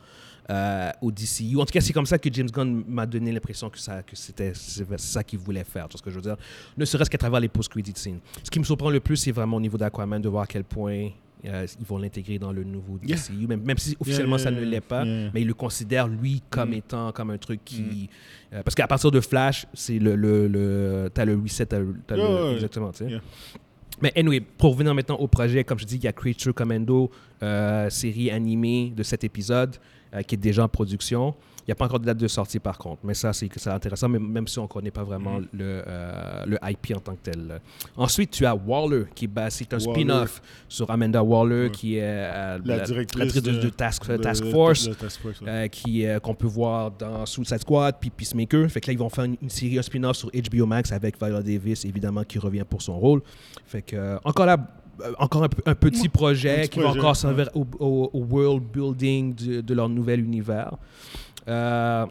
euh, 0.50 0.90
au 1.00 1.10
DCU. 1.10 1.56
En 1.58 1.64
tout 1.64 1.72
cas, 1.72 1.80
c'est 1.80 1.92
comme 1.94 2.04
ça 2.06 2.18
que 2.18 2.28
James 2.32 2.50
Gunn 2.50 2.84
m'a 2.86 3.06
donné 3.06 3.32
l'impression 3.32 3.70
que, 3.70 3.78
ça, 3.78 4.02
que 4.02 4.14
c'était 4.14 4.52
ça 4.54 5.24
qu'il 5.24 5.38
voulait 5.38 5.64
faire. 5.64 5.86
Vois 5.88 5.96
ce 5.98 6.02
que 6.02 6.10
je 6.10 6.16
veux 6.16 6.22
dire? 6.22 6.36
Ne 6.76 6.84
serait-ce 6.84 7.08
qu'à 7.08 7.16
travers 7.18 7.40
les 7.40 7.48
post-credit 7.48 7.92
scenes. 7.96 8.18
Ce 8.42 8.50
qui 8.50 8.58
me 8.58 8.64
surprend 8.64 8.90
le 8.90 9.00
plus, 9.00 9.16
c'est 9.16 9.32
vraiment 9.32 9.56
au 9.56 9.60
niveau 9.60 9.78
d'Aquaman 9.78 10.20
de 10.20 10.28
voir 10.28 10.42
à 10.42 10.46
quel 10.46 10.64
point 10.64 11.08
euh, 11.46 11.66
ils 11.80 11.86
vont 11.86 11.98
l'intégrer 11.98 12.38
dans 12.38 12.52
le 12.52 12.64
nouveau 12.64 12.98
Yeah. 13.04 13.16
DCU. 13.16 13.46
Même, 13.46 13.62
même 13.62 13.78
si 13.78 13.96
officiellement 14.00 14.36
yeah, 14.36 14.44
ça 14.44 14.50
ne 14.50 14.60
l'est 14.60 14.80
pas, 14.80 15.04
mais 15.04 15.40
il 15.42 15.46
le 15.46 15.54
considère, 15.54 16.08
lui, 16.08 16.42
comme 16.50 16.70
Mm. 16.70 16.74
étant 16.74 17.12
comme 17.12 17.30
un 17.30 17.38
truc 17.38 17.60
qui... 17.64 18.08
euh, 18.52 18.62
parce 18.62 18.74
qu'à 18.74 18.86
partir 18.86 19.10
de 19.10 19.20
Flash, 19.20 19.66
c'est 19.74 19.98
le... 19.98 20.16
le, 20.16 20.48
le 20.48 21.10
t'as 21.12 21.24
le 21.24 21.36
reset, 21.36 21.66
t'as 21.66 21.78
le- 21.78 22.52
exactement, 22.54 22.90
tu 22.92 23.08
sais. 23.08 23.20
Mais 24.02 24.12
anyway, 24.16 24.40
pour 24.40 24.72
revenir 24.72 24.94
maintenant 24.94 25.16
au 25.16 25.28
projet, 25.28 25.62
comme 25.62 25.78
je 25.78 25.84
dis, 25.84 25.96
il 25.96 26.04
y 26.04 26.08
a 26.08 26.12
Creature 26.12 26.52
Commando, 26.54 27.10
euh, 27.42 27.88
série 27.90 28.30
animée 28.30 28.92
de 28.96 29.02
cet 29.02 29.22
épisode 29.24 29.76
qui 30.26 30.34
est 30.34 30.38
déjà 30.38 30.64
en 30.64 30.68
production. 30.68 31.34
Il 31.66 31.70
n'y 31.70 31.72
a 31.72 31.74
pas 31.76 31.86
encore 31.86 31.98
de 32.00 32.04
date 32.04 32.18
de 32.18 32.28
sortie 32.28 32.58
par 32.58 32.76
contre, 32.76 33.00
mais 33.04 33.14
ça 33.14 33.32
c'est 33.32 33.48
intéressant, 33.68 34.06
même, 34.08 34.26
même 34.30 34.46
si 34.46 34.58
on 34.58 34.64
ne 34.64 34.68
connaît 34.68 34.90
pas 34.90 35.02
vraiment 35.02 35.38
Mm. 35.40 35.46
le, 35.54 35.82
euh, 35.86 36.44
le 36.46 36.58
IP 36.62 36.94
en 36.94 37.00
tant 37.00 37.12
que 37.14 37.30
tel. 37.30 37.60
Ensuite, 37.96 38.30
tu 38.32 38.44
as 38.44 38.54
Waller, 38.54 39.04
qui 39.14 39.24
est 39.24 39.28
basé, 39.28 39.64
c'est 39.68 39.74
un 39.74 39.78
spin-off 39.78 40.42
sur 40.68 40.90
Amanda 40.90 41.22
Waller, 41.22 41.64
Ouais. 41.64 41.70
qui 41.70 41.96
est 41.96 42.00
euh, 42.02 42.58
La 42.66 42.80
directrice 42.80 43.34
de, 43.42 43.68
Task, 43.70 44.06
de- 44.10 44.16
Task 44.18 44.44
de- 44.44 44.50
Force. 44.50 44.88
de 44.88 44.94
Task 44.94 45.20
Force, 45.22 45.40
ouais. 45.40 45.48
Euh, 45.48 45.68
qui 45.68 46.04
qu'on 46.22 46.34
peut 46.34 46.46
voir 46.46 46.90
dans 46.90 47.24
Suicide 47.24 47.60
Squad 47.60 47.94
puis 47.98 48.10
Peacemaker. 48.10 48.70
Fait 48.70 48.80
que 48.80 48.88
là 48.88 48.92
ils 48.92 48.98
vont 48.98 49.08
faire 49.08 49.24
une, 49.24 49.36
une 49.40 49.48
série 49.50 49.78
un 49.78 49.82
spin-off 49.82 50.16
sur 50.16 50.30
HBO 50.30 50.66
Max 50.66 50.92
avec 50.92 51.16
Viola 51.18 51.42
Davis 51.42 51.84
évidemment 51.86 52.24
qui 52.24 52.38
revient 52.38 52.64
pour 52.68 52.82
son 52.82 52.98
rôle. 52.98 53.22
Fait 53.66 53.80
que 53.82 54.18
encore 54.24 54.44
là 54.46 54.58
encore 55.18 55.42
un, 55.66 55.74
petit 55.74 56.08
projet 56.08 56.52
Un 56.58 56.60
petit 56.62 56.68
qui 56.68 56.78
va 56.80 56.90
encore 56.90 57.16
servir 57.16 57.48
au, 57.54 57.66
au- 57.80 58.10
au 58.12 58.20
world 58.20 58.62
building 58.72 59.34
de, 59.34 59.60
de 59.60 59.74
leur 59.74 59.88
nouvel 59.88 60.20
univers. 60.20 60.76
Euh, 61.48 62.06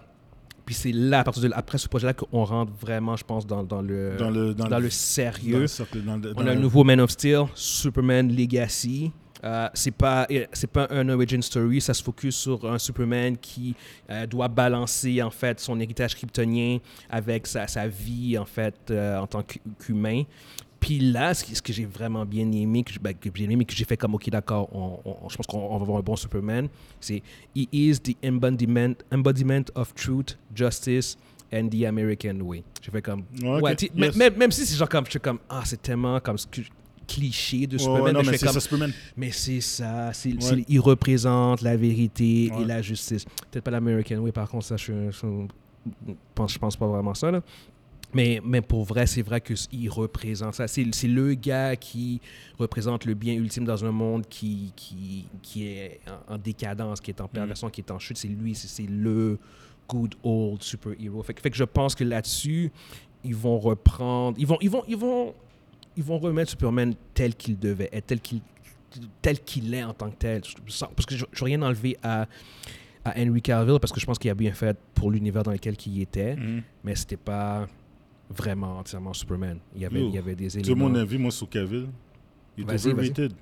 puis 0.65 0.75
c'est 0.75 0.91
là, 0.93 1.19
à 1.19 1.23
partir 1.23 1.43
de 1.43 1.49
après 1.53 1.77
ce 1.77 1.87
projet-là, 1.89 2.13
qu'on 2.13 2.43
rentre 2.45 2.71
vraiment, 2.79 3.15
je 3.17 3.23
pense, 3.25 3.45
dans, 3.45 3.63
dans 3.63 3.81
le, 3.81 4.15
dans 4.17 4.29
le, 4.29 4.53
dans, 4.53 4.67
dans, 4.67 4.79
le 4.79 4.89
sérieux. 4.89 5.59
le 5.61 5.67
cercle, 5.67 5.99
On 6.37 6.47
a 6.47 6.51
un 6.51 6.55
nouveau 6.55 6.83
Man 6.83 7.01
of 7.01 7.11
Steel, 7.11 7.45
Superman 7.53 8.33
Legacy. 8.33 9.11
Euh, 9.43 9.67
c'est 9.73 9.91
pas 9.91 10.25
c'est 10.53 10.71
pas 10.71 10.87
un 10.89 11.09
origin 11.09 11.41
story, 11.41 11.81
ça 11.81 11.93
se 11.93 12.01
focus 12.01 12.33
sur 12.33 12.63
un 12.65 12.79
Superman 12.79 13.35
qui 13.35 13.75
euh, 14.09 14.25
doit 14.25 14.47
balancer 14.47 15.21
en 15.21 15.31
fait 15.31 15.59
son 15.59 15.77
héritage 15.81 16.15
kryptonien 16.15 16.77
avec 17.09 17.45
sa, 17.45 17.67
sa 17.67 17.85
vie 17.89 18.37
en 18.37 18.45
fait 18.45 18.75
euh, 18.89 19.17
en 19.17 19.27
tant 19.27 19.43
qu'hu- 19.43 19.59
qu'humain. 19.85 20.23
Puis 20.83 20.99
là, 20.99 21.33
ce, 21.33 21.61
que 21.61 21.71
j'ai 21.71 21.85
vraiment 21.85 22.25
bien 22.25 22.51
aimé, 22.51 22.83
que, 22.83 22.91
ben, 22.99 23.13
que 23.13 23.29
j'ai 23.33 23.45
aimé, 23.45 23.63
que 23.63 23.73
j'ai 23.73 23.85
fait 23.85 23.95
comme 23.95 24.15
ok 24.15 24.29
d'accord, 24.29 24.67
on- 24.75 24.99
on- 25.05 25.29
je 25.29 25.35
pense 25.37 25.47
qu'on 25.47 25.59
on 25.59 25.77
va 25.77 25.83
avoir 25.83 25.97
un 25.99 26.01
bon 26.01 26.17
Superman. 26.17 26.67
C'est 26.99 27.23
he 27.55 27.67
is 27.71 27.99
the 27.99 28.17
embodiment 28.25 28.93
embodiment 29.11 29.63
of 29.75 29.93
truth, 29.95 30.37
justice 30.53 31.17
and 31.53 31.69
the 31.69 31.85
American 31.85 32.41
way. 32.41 32.63
J'ai 32.81 32.91
fait 32.91 33.01
comme 33.01 33.23
Ouais, 33.41 33.49
ok, 33.59 33.63
ouais, 33.63 33.75
tu- 33.77 33.89
yes. 33.95 34.15
même, 34.17 34.35
même 34.35 34.51
si 34.51 34.65
c'est 34.65 34.75
genre 34.75 34.89
comme 34.89 35.05
je 35.05 35.11
suis 35.11 35.19
comme 35.21 35.39
ah 35.49 35.61
c'est 35.63 35.81
tellement 35.81 36.19
comme 36.19 36.37
ce 36.37 36.47
cliché 37.07 37.65
de 37.67 37.77
Superman, 37.77 38.03
ouais, 38.03 38.11
non, 38.13 38.19
mais 38.23 38.31
mais 38.31 38.37
c'est 38.37 38.47
ça, 38.47 38.59
Superman. 38.59 38.91
mais 39.17 39.31
c'est 39.31 39.61
ça, 39.61 40.11
il 40.67 40.79
représente 40.79 41.61
la 41.61 41.77
vérité 41.77 42.45
et 42.59 42.65
la 42.65 42.81
justice. 42.81 43.25
Peut-être 43.51 43.63
pas 43.63 43.71
l'American 43.71 44.17
Way, 44.17 44.31
par 44.31 44.49
contre, 44.49 44.65
ça, 44.65 44.77
je, 44.77 45.11
je, 45.11 45.27
pense, 46.33 46.53
je 46.53 46.59
pense 46.59 46.75
pas 46.77 46.87
vraiment 46.87 47.13
ça. 47.13 47.29
Là. 47.31 47.41
Mais, 48.13 48.39
mais 48.43 48.61
pour 48.61 48.83
vrai, 48.83 49.07
c'est 49.07 49.21
vrai 49.23 49.41
qu'il 49.41 49.89
représente 49.89 50.53
ça. 50.55 50.67
C'est 50.67 50.85
c'est 50.93 51.07
le 51.07 51.33
gars 51.33 51.75
qui 51.75 52.21
représente 52.59 53.05
le 53.05 53.13
bien 53.15 53.33
ultime 53.33 53.65
dans 53.65 53.83
un 53.83 53.91
monde 53.91 54.27
qui, 54.27 54.71
qui, 54.75 55.25
qui 55.41 55.67
est 55.67 55.99
en, 56.29 56.35
en 56.35 56.37
décadence, 56.37 57.01
qui 57.01 57.11
est 57.11 57.21
en 57.21 57.27
perversion, 57.27 57.69
qui 57.69 57.81
est 57.81 57.91
en 57.91 57.99
chute. 57.99 58.17
C'est 58.17 58.27
lui, 58.27 58.53
c'est 58.55 58.67
c'est 58.67 58.87
le 58.89 59.39
good 59.89 60.15
old 60.23 60.61
super-héros. 60.61 61.23
Fait, 61.23 61.33
que- 61.33 61.41
fait 61.41 61.49
que 61.49 61.57
je 61.57 61.63
pense 61.63 61.95
que 61.95 62.03
là-dessus, 62.03 62.71
ils 63.23 63.35
vont 63.35 63.57
reprendre... 63.59 64.37
Ils 64.39 64.47
vont, 64.47 64.57
ils 64.61 64.69
vont, 64.69 64.83
ils 64.87 64.97
vont, 64.97 65.33
ils 65.97 66.03
vont 66.03 66.19
remettre 66.19 66.51
Superman 66.51 66.93
tel 67.13 67.35
qu'il 67.35 67.57
devait 67.57 67.89
être, 67.91 68.05
tel 68.07 68.19
qu'il 68.21 68.41
tel 69.23 69.39
qu'il 69.39 69.73
est 69.73 69.83
en 69.83 69.93
tant 69.93 70.11
que 70.11 70.15
tel. 70.17 70.41
Parce 70.95 71.05
que 71.07 71.15
je 71.15 71.21
veux 71.25 71.45
rien 71.45 71.61
enlever 71.63 71.97
à, 72.03 72.27
à 73.03 73.19
Henry 73.19 73.41
Cavill, 73.41 73.79
parce 73.79 73.91
que 73.91 73.99
je 73.99 74.05
pense 74.05 74.19
qu'il 74.19 74.29
a 74.29 74.35
bien 74.35 74.53
fait 74.53 74.77
pour 74.93 75.09
l'univers 75.09 75.41
dans 75.41 75.51
lequel 75.51 75.75
il 75.87 76.01
était, 76.01 76.35
Mhm. 76.35 76.61
mais 76.83 76.95
c'était 76.95 77.17
pas 77.17 77.67
vraiment 78.35 78.79
entièrement 78.79 79.13
Superman. 79.13 79.59
Il 79.75 79.81
y 79.81 79.85
avait, 79.85 80.01
Yo, 80.01 80.09
il 80.09 80.15
y 80.15 80.17
avait 80.17 80.35
des 80.35 80.47
Tu 80.49 80.59
éléments. 80.59 80.89
mon 80.89 80.95
avis, 80.95 81.17
moi, 81.17 81.31
sur 81.31 81.49
Cavill 81.49 81.87
Il 82.57 82.65
Vas-y, 82.65 82.91
overrated. 82.91 83.33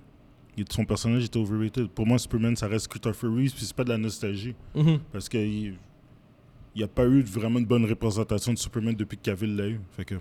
Il- 0.57 0.65
son 0.69 0.86
personnage 0.86 1.24
est 1.24 1.36
overrated. 1.36 1.88
Pour 1.89 2.05
moi, 2.05 2.17
Superman, 2.19 2.55
ça 2.55 2.67
reste 2.67 2.88
Christopher 2.88 3.29
Reeves, 3.33 3.53
puis 3.53 3.65
c'est 3.65 3.75
pas 3.75 3.83
de 3.83 3.89
la 3.89 3.98
nostalgie. 3.98 4.55
Mhm. 4.75 5.00
Parce 5.12 5.27
qu'il 5.29 5.77
n'y 6.75 6.83
a 6.83 6.88
pas 6.88 7.05
eu 7.05 7.21
vraiment 7.21 7.60
une 7.60 7.65
bonne 7.65 7.86
représentation 7.86 8.53
de 8.53 8.57
Superman 8.57 8.95
depuis 8.95 9.17
que 9.17 9.24
Cavill 9.24 9.55
l'a 9.55 9.67
eu. 9.69 9.79
Fait 9.91 10.05
que, 10.05 10.15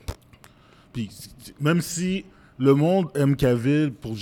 puis, 0.93 1.09
même 1.61 1.81
si 1.81 2.25
le 2.59 2.75
monde 2.75 3.09
aime 3.15 3.37
Cavill 3.37 3.93
pour... 3.93 4.15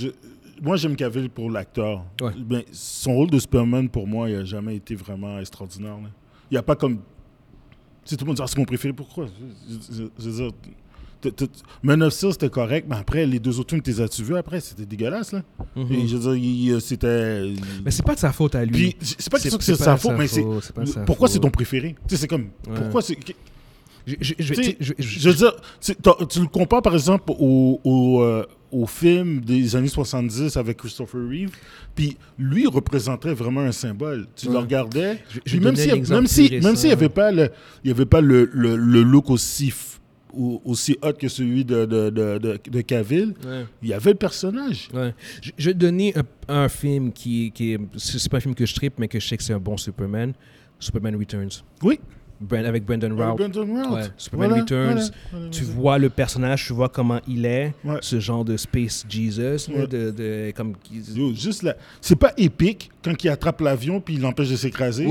moi, 0.63 0.77
j'aime 0.77 0.97
Cavill 0.97 1.31
pour 1.31 1.51
l'acteur. 1.51 2.05
Ouais. 2.21 2.33
Ben, 2.39 2.63
son 2.73 3.15
rôle 3.15 3.31
de 3.31 3.39
Superman, 3.39 3.89
pour 3.89 4.07
moi, 4.07 4.29
il 4.31 4.37
n'a 4.37 4.45
jamais 4.45 4.77
été 4.77 4.95
vraiment 4.95 5.39
extraordinaire. 5.39 5.97
là. 5.97 6.09
Il 6.51 6.55
n'y 6.55 6.59
a 6.59 6.63
pas 6.63 6.77
comme... 6.77 7.01
Sais, 8.11 8.17
tout 8.17 8.25
le 8.25 8.29
monde 8.29 8.37
dit, 8.37 8.43
ah, 8.43 8.47
c'est 8.49 8.59
mon 8.59 8.65
préféré, 8.65 8.93
pourquoi? 8.95 9.27
Je, 9.69 10.05
je- 10.19 10.31
je 10.31 10.51
Man 11.83 12.03
of 12.03 12.13
Steel, 12.13 12.31
c'était 12.33 12.49
correct, 12.49 12.87
mais 12.89 12.97
après, 12.97 13.27
les 13.27 13.41
deux 13.41 13.59
autres 13.59 13.71
films, 13.71 13.83
tu 13.83 13.91
les 13.91 14.01
as-tu 14.01 14.23
vus 14.23 14.37
après? 14.37 14.61
C'était 14.61 14.87
dégueulasse, 14.87 15.33
là. 15.33 15.43
Mhm. 15.75 15.93
Et 15.93 16.07
je 16.07 16.17
veux 16.17 16.39
dire, 16.39 16.81
c'était... 16.81 17.53
Mais 17.85 17.91
c'est 17.91 18.05
pas 18.05 18.15
de 18.15 18.21
sa 18.21 18.33
faute 18.33 18.55
à 18.55 18.65
lui. 18.65 18.95
C'est 19.01 19.29
pas 19.31 19.39
question 19.41 19.59
que 19.59 19.65
c'est 19.65 19.73
pas 19.77 19.85
sa 19.85 19.95
de 19.95 20.01
faute, 20.01 20.13
mais 20.17 20.29
c'est... 20.29 20.43
de 20.45 21.05
Pourquoi 21.05 21.29
c'est 21.29 21.41
ton 21.41 21.51
préféré? 21.51 21.97
Tu 22.07 22.15
sais, 22.15 22.21
c'est 22.23 22.29
comme... 22.29 22.51
Ouais. 22.69 22.75
Pourquoi 22.77 23.03
c'est... 23.03 23.19
Je, 24.07 24.15
je- 24.21 24.35
je- 24.39 24.95
je- 24.99 25.29
veux 25.29 25.35
dire, 25.35 25.53
tu 26.29 26.41
le 26.41 26.47
compares 26.47 26.81
par 26.81 26.95
exemple 26.95 27.25
au, 27.37 27.79
au, 27.85 28.23
euh, 28.23 28.47
au 28.71 28.87
film 28.87 29.41
des 29.41 29.75
années 29.77 29.89
70 29.89 30.57
avec 30.57 30.77
Christopher 30.79 31.21
Reeve, 31.29 31.51
puis 31.95 32.17
lui 32.39 32.67
représenterait 32.67 33.35
vraiment 33.35 33.61
un 33.63 33.73
symbole. 33.73 34.27
Tu 34.37 34.47
le 34.47 34.53
Ouais. 34.53 34.59
regardais, 34.61 35.19
je- 35.31 35.41
je 35.45 35.57
même 35.57 35.75
donner 35.75 36.05
si, 36.05 36.13
même 36.13 36.27
si, 36.27 36.51
même 36.63 36.77
s'il 36.77 36.89
n'y 36.89 36.93
avait 36.93 37.09
pas 37.09 37.31
le, 37.33 37.51
il 37.85 37.89
y 37.89 37.91
avait 37.91 38.07
pas 38.07 38.21
le, 38.21 38.51
le, 38.53 38.77
le 38.77 39.03
look 39.03 39.31
aussi, 39.31 39.73
aussi 40.33 40.97
hot 41.03 41.15
que 41.15 41.29
celui 41.29 41.65
de, 41.65 41.87
de, 41.87 42.11
de, 42.11 42.39
de, 42.71 42.81
Cavill, 42.83 43.35
Ouais. 43.47 43.65
il 43.83 43.89
y 43.89 43.93
avait 43.95 44.11
le 44.11 44.17
personnage. 44.19 44.89
Ouais. 44.93 45.15
Je, 45.43 45.51
je 45.57 45.65
vais 45.71 45.73
te 45.75 45.79
donner 45.79 46.15
un, 46.17 46.55
un 46.65 46.69
film 46.69 47.13
qui, 47.13 47.51
qui 47.53 47.73
est. 47.73 47.81
C'est 47.97 48.29
pas 48.31 48.37
un 48.37 48.41
film 48.41 48.55
que 48.55 48.67
je 48.67 48.75
tripe, 48.75 48.95
mais 48.99 49.09
que 49.09 49.19
je 49.19 49.27
sais 49.27 49.37
que 49.37 49.43
c'est 49.43 49.55
un 49.55 49.59
bon 49.59 49.77
Superman. 49.77 50.33
Superman 50.79 51.17
Returns. 51.17 51.63
Oui. 51.83 51.99
Avec 52.53 52.85
Brendan 52.85 53.13
Routh. 53.13 53.37
Brandon 53.39 53.67
Routh. 53.67 53.95
Ouais, 53.95 54.03
Superman 54.17 54.49
Voilà, 54.51 54.63
Returns. 54.63 54.85
voilà, 54.95 55.11
voilà, 55.33 55.49
Tu 55.51 55.65
vois 55.65 55.99
le 55.99 56.09
personnage, 56.09 56.67
tu 56.67 56.73
vois 56.73 56.89
comment 56.89 57.21
il 57.27 57.45
est, 57.45 57.75
Ouais. 57.85 57.99
ce 58.01 58.21
genre 58.21 58.45
de 58.45 58.57
Space 58.57 59.05
Jesus, 59.09 59.69
Ouais. 59.69 59.87
de, 59.89 60.11
de- 60.13 60.53
comme. 60.55 60.75
Yo, 61.15 61.35
juste 61.35 61.65
là, 61.65 61.75
c'est 62.01 62.15
pas 62.17 62.33
épique 62.37 62.91
quand 63.03 63.13
il 63.25 63.29
attrape 63.29 63.61
l'avion 63.61 64.01
puis 64.01 64.15
il 64.15 64.21
l'empêche 64.21 64.51
de 64.51 64.57
s'écraser. 64.57 65.05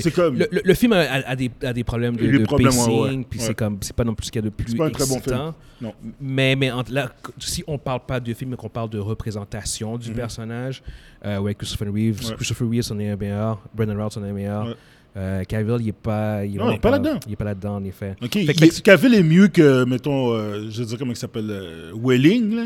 C'est 0.00 0.10
comme. 0.10 0.36
Le, 0.36 0.48
le- 0.50 0.62
le 0.64 0.74
film 0.74 0.92
a, 0.94 1.00
a- 1.02 1.30
a 1.30 1.36
des, 1.36 1.50
a 1.62 1.72
des 1.72 1.84
problèmes 1.84 2.16
de, 2.16 2.26
de 2.26 2.44
problèmes, 2.44 2.68
pacing, 2.70 3.00
ouais. 3.20 3.26
puis 3.30 3.38
Ouais. 3.38 3.46
c'est 3.46 3.54
comme 3.54 3.78
c'est 3.80 3.94
pas 3.94 4.04
non 4.04 4.14
plus 4.14 4.26
ce 4.26 4.32
qu'il 4.32 4.42
y 4.42 4.44
a 4.44 4.50
de 4.50 4.54
plus 4.54 4.70
C'est 4.72 4.76
pas 4.76 4.86
un 4.86 4.90
très 4.90 5.06
bon 5.06 5.16
excitant. 5.16 5.36
film. 5.36 5.52
Non. 5.80 5.92
Mais, 6.20 6.56
mais 6.56 6.70
là, 6.90 7.10
si 7.38 7.62
on 7.66 7.78
parle 7.78 8.00
pas 8.06 8.18
de 8.20 8.32
film, 8.34 8.50
mais 8.50 8.56
qu'on 8.56 8.68
parle 8.68 8.90
de 8.90 8.98
représentation 8.98 9.96
du 9.98 10.10
Mhm. 10.10 10.16
personnage, 10.16 10.82
euh, 11.24 11.38
ouais, 11.38 11.54
Christopher 11.54 11.92
Reeves, 11.92 12.20
Ouais. 12.28 12.34
Christopher 12.36 12.68
Reeves 12.68 12.90
en 12.92 12.98
est 12.98 13.10
un 13.10 13.16
meilleur, 13.16 13.60
Brendan 13.74 14.00
Routh 14.00 14.16
en 14.16 14.24
est 14.24 14.30
un 14.30 14.32
meilleur. 14.32 14.76
Ouais. 15.16 15.20
Euh, 15.22 15.44
Cavill, 15.44 15.76
il 15.80 15.88
est 15.88 15.92
pas, 15.92 16.44
il 16.44 16.54
est 16.54 16.58
Non, 16.58 16.64
vraiment 16.64 16.72
il 16.72 16.76
est 16.76 16.80
pas 16.80 16.90
là-dedans. 16.90 17.20
Il 17.26 17.32
est 17.32 17.36
pas 17.36 17.44
là-dedans, 17.44 17.76
en 17.76 17.84
effet. 17.84 18.16
Fait 18.20 18.28
que- 18.54 18.80
Cavill 18.80 19.14
est 19.14 19.22
mieux 19.22 19.48
que, 19.48 19.84
mettons, 19.84 20.32
euh, 20.32 20.68
je 20.70 20.82
sais 20.82 20.96
comment 20.96 21.12
il 21.12 21.16
s'appelle, 21.16 21.48
euh, 21.50 21.92
Welling, 21.94 22.54
là? 22.56 22.64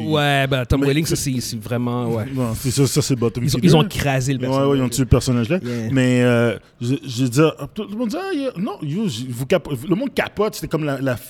Ouais, 0.00 0.46
ben 0.46 0.64
Tom 0.64 0.82
Welling, 0.82 1.04
ça 1.04 1.14
c'est 1.14 1.38
c'est 1.40 1.62
vraiment, 1.62 2.08
ouais. 2.08 2.24
Non, 2.34 2.54
c'est 2.54 2.70
ça, 2.70 2.86
ça 2.86 3.02
c'est 3.02 3.14
bottom 3.16 3.44
Ils 3.44 3.54
ont, 3.54 3.60
ils 3.62 3.76
ont 3.76 3.82
écrasé 3.82 4.32
le 4.32 4.38
Ouais, 4.38 4.46
personnage. 4.46 4.68
ouais, 4.70 4.78
ils 4.78 4.82
ont 4.82 4.88
tué 4.88 5.02
le 5.02 5.08
personnage 5.08 5.48
là. 5.50 5.58
Yeah. 5.62 5.90
Mais 5.92 6.22
euh, 6.22 6.56
je, 6.80 6.94
je 7.06 7.22
veux 7.24 7.28
dire, 7.28 7.54
tout 7.74 7.84
le 7.84 7.94
monde 7.94 8.08
dit, 8.08 8.16
ah, 8.18 8.58
non, 8.58 8.78
vous 8.80 9.44
capo- 9.44 9.72
le 9.86 9.94
monde 9.94 10.14
capote, 10.14 10.54
c'était 10.54 10.68
comme 10.68 10.84
la. 10.84 10.98
la 11.02 11.16
tu 11.16 11.20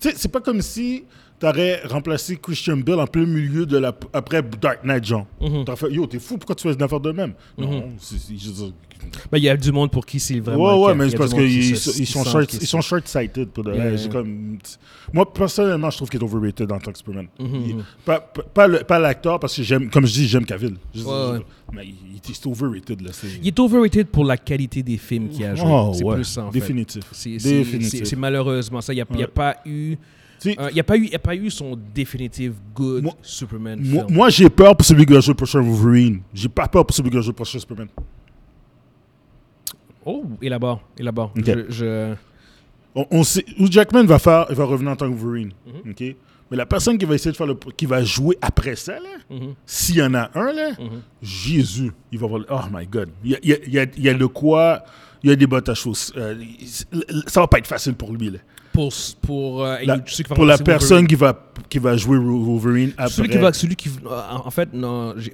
sais, 0.00 0.14
c'est 0.16 0.26
pas 0.32 0.40
comme 0.40 0.60
si 0.60 1.04
t'aurais 1.52 1.82
remplacé 1.86 2.36
Christian 2.36 2.76
Bale 2.78 3.00
en 3.00 3.06
plein 3.06 3.26
milieu 3.26 3.66
de 3.66 3.78
la. 3.78 3.92
après 4.12 4.42
Dark 4.60 4.84
Knight. 4.84 5.10
Mhm. 5.40 5.64
T'aurais 5.64 5.76
fait, 5.76 5.92
yo, 5.92 6.06
t'es 6.06 6.18
fou, 6.18 6.36
pourquoi 6.38 6.54
tu 6.54 6.66
fais 6.68 6.74
une 6.74 6.82
affaire 6.82 7.00
de 7.00 7.12
même? 7.12 7.34
Non, 7.58 7.70
Mhm. 7.70 7.82
c'est- 7.98 8.16
veux 8.32 8.36
dire, 8.52 8.72
Ben, 9.30 9.36
il 9.36 9.44
y 9.44 9.48
a 9.50 9.56
du 9.56 9.70
monde 9.70 9.90
pour 9.90 10.06
qui 10.06 10.18
c'est 10.18 10.40
vraiment. 10.40 10.78
Ouais, 10.80 10.86
ouais, 10.86 10.94
mais 10.94 11.10
c'est 11.10 11.18
parce 11.18 11.34
qu'ils 11.34 11.76
sont 12.06 12.24
short- 12.24 12.54
ils 12.54 12.66
sont 12.66 12.80
short-sighted 12.80 13.48
pour 13.50 13.64
de. 13.64 13.74
Yeah. 13.74 14.08
Comme- 14.10 14.56
Moi, 15.12 15.30
personnellement, 15.30 15.90
je 15.90 15.96
trouve 15.98 16.08
qu'il 16.08 16.20
est 16.20 16.24
overrated 16.24 16.72
en 16.72 16.78
tant 16.78 16.90
que 16.90 16.96
Superman. 16.96 17.26
Mhm, 17.38 17.48
Il- 17.66 17.76
mhm. 17.76 17.84
Pas, 18.04 18.98
l'acteur, 18.98 19.38
parce 19.38 19.54
que 19.56 19.62
j'aime, 19.62 19.90
comme 19.90 20.06
je 20.06 20.12
dis, 20.14 20.26
j'aime 20.26 20.46
Cavill. 20.46 20.76
Ouais, 20.96 21.02
ouais. 21.02 21.38
Mais 21.74 21.84
il, 21.86 21.94
il 22.24 22.30
est 22.30 22.46
overrated, 22.46 23.00
là. 23.02 23.10
Il 23.42 23.48
est 23.48 23.58
overrated 23.60 24.06
pour 24.06 24.24
la 24.24 24.38
qualité 24.38 24.82
des 24.82 24.96
films 24.96 25.28
qu'il 25.28 25.44
a 25.44 25.54
joué. 25.54 25.66
Oh, 25.68 25.92
c'est 25.94 26.02
ouais, 26.04 26.14
plus 26.14 26.24
ça, 26.24 26.44
en 26.46 26.50
fait. 26.50 26.58
définitif. 26.60 27.02
C'est- 27.12 28.16
malheureusement 28.16 28.80
ça. 28.80 28.94
Il 28.94 28.96
n'y 28.96 29.02
a, 29.02 29.06
y 29.18 29.26
pas 29.26 29.56
eu. 29.66 29.96
Tu 30.44 30.50
sais, 30.52 30.60
euh, 30.60 30.68
il 30.70 30.76
y 30.76 30.80
a 30.80 30.84
pas 30.84 30.96
eu, 30.96 31.04
il 31.04 31.10
y 31.10 31.14
a 31.14 31.18
pas 31.18 31.34
eu 31.34 31.50
son 31.50 31.78
définitive 31.94 32.54
good 32.74 33.02
Moi- 33.04 33.14
Superman 33.22 33.80
Moi, 33.82 34.04
film. 34.04 34.14
moi, 34.14 34.28
j'ai 34.28 34.50
peur 34.50 34.76
pour 34.76 34.84
celui 34.86 35.06
qui 35.06 35.12
va 35.14 35.20
jouer 35.20 35.32
le 35.32 35.36
prochain 35.36 35.60
Wolverine. 35.60 36.20
J'ai 36.34 36.48
pas 36.48 36.68
peur 36.68 36.84
pour 36.84 36.94
celui 36.94 37.08
qui 37.10 37.16
va 37.16 37.22
jouer 37.22 37.30
le 37.32 37.36
prochain 37.36 37.58
Superman. 37.58 37.88
Oh, 40.04 40.24
élabore, 40.42 40.82
élabore. 40.98 41.32
Ok. 41.36 41.44
Je, 41.46 41.64
je- 41.70 42.14
On, 42.96 43.06
on 43.10 43.24
sait, 43.24 43.44
Jackman 43.58 44.04
va 44.04 44.18
faire, 44.20 44.46
il 44.50 44.54
va 44.54 44.64
revenir 44.64 44.92
en 44.92 44.96
tant 44.96 45.10
que 45.10 45.16
Wolverine. 45.16 45.52
Mhm. 45.66 45.90
ok? 45.90 46.16
Mais 46.50 46.56
la 46.58 46.66
personne 46.66 46.96
qui 46.98 47.06
va 47.06 47.14
essayer 47.16 47.32
de 47.32 47.36
faire 47.36 47.46
le, 47.46 47.54
qui 47.76 47.86
va 47.86 48.04
jouer 48.04 48.36
après 48.40 48.76
ça, 48.76 48.92
là, 49.00 49.08
Mhm, 49.30 49.54
s'il 49.66 49.96
y 49.96 50.02
en 50.02 50.14
a 50.14 50.30
un, 50.38 50.52
là, 50.52 50.70
mhm. 50.78 51.00
Jésus, 51.22 51.90
il 52.12 52.18
va 52.18 52.26
voir. 52.28 52.40
le- 52.40 52.46
Oh 52.50 52.60
my 52.72 52.86
God. 52.86 53.08
Il 53.24 53.30
y 53.30 53.34
a, 53.34 53.38
il 53.42 53.48
y 53.48 53.52
a- 53.54 53.58
il 53.66 53.72
y 53.72 53.78
a- 54.08 54.12
il 54.12 54.18
de 54.18 54.26
quoi. 54.26 54.84
Il 55.24 55.30
y 55.30 55.32
a 55.32 55.36
des 55.36 55.46
bottes 55.46 55.70
à 55.70 55.74
choses. 55.74 56.12
Euh, 56.18 56.36
il- 56.38 56.68
ça 57.26 57.40
va 57.40 57.46
pas 57.48 57.58
être 57.58 57.66
facile 57.66 57.94
pour 57.94 58.12
lui. 58.12 58.28
Là. 58.30 58.38
Pour, 58.74 58.92
pour, 59.22 59.64
euh, 59.64 59.76
La- 59.84 60.00
qu'il 60.00 60.26
va 60.26 60.34
pour 60.34 60.44
la 60.44 60.58
personne 60.58 61.06
Wolverine. 61.06 61.06
qui 61.06 61.14
va, 61.14 61.44
qui 61.70 61.78
va 61.78 61.96
jouer 61.96 62.18
Wolverine 62.18 62.92
après. 62.98 63.08
Celui 63.12 63.28
qui 63.28 63.38
va, 63.38 63.52
celui 63.52 63.76
qui, 63.76 63.88
euh, 64.04 64.20
en 64.44 64.50
fait, 64.50 64.68
non, 64.74 65.14
je 65.16 65.30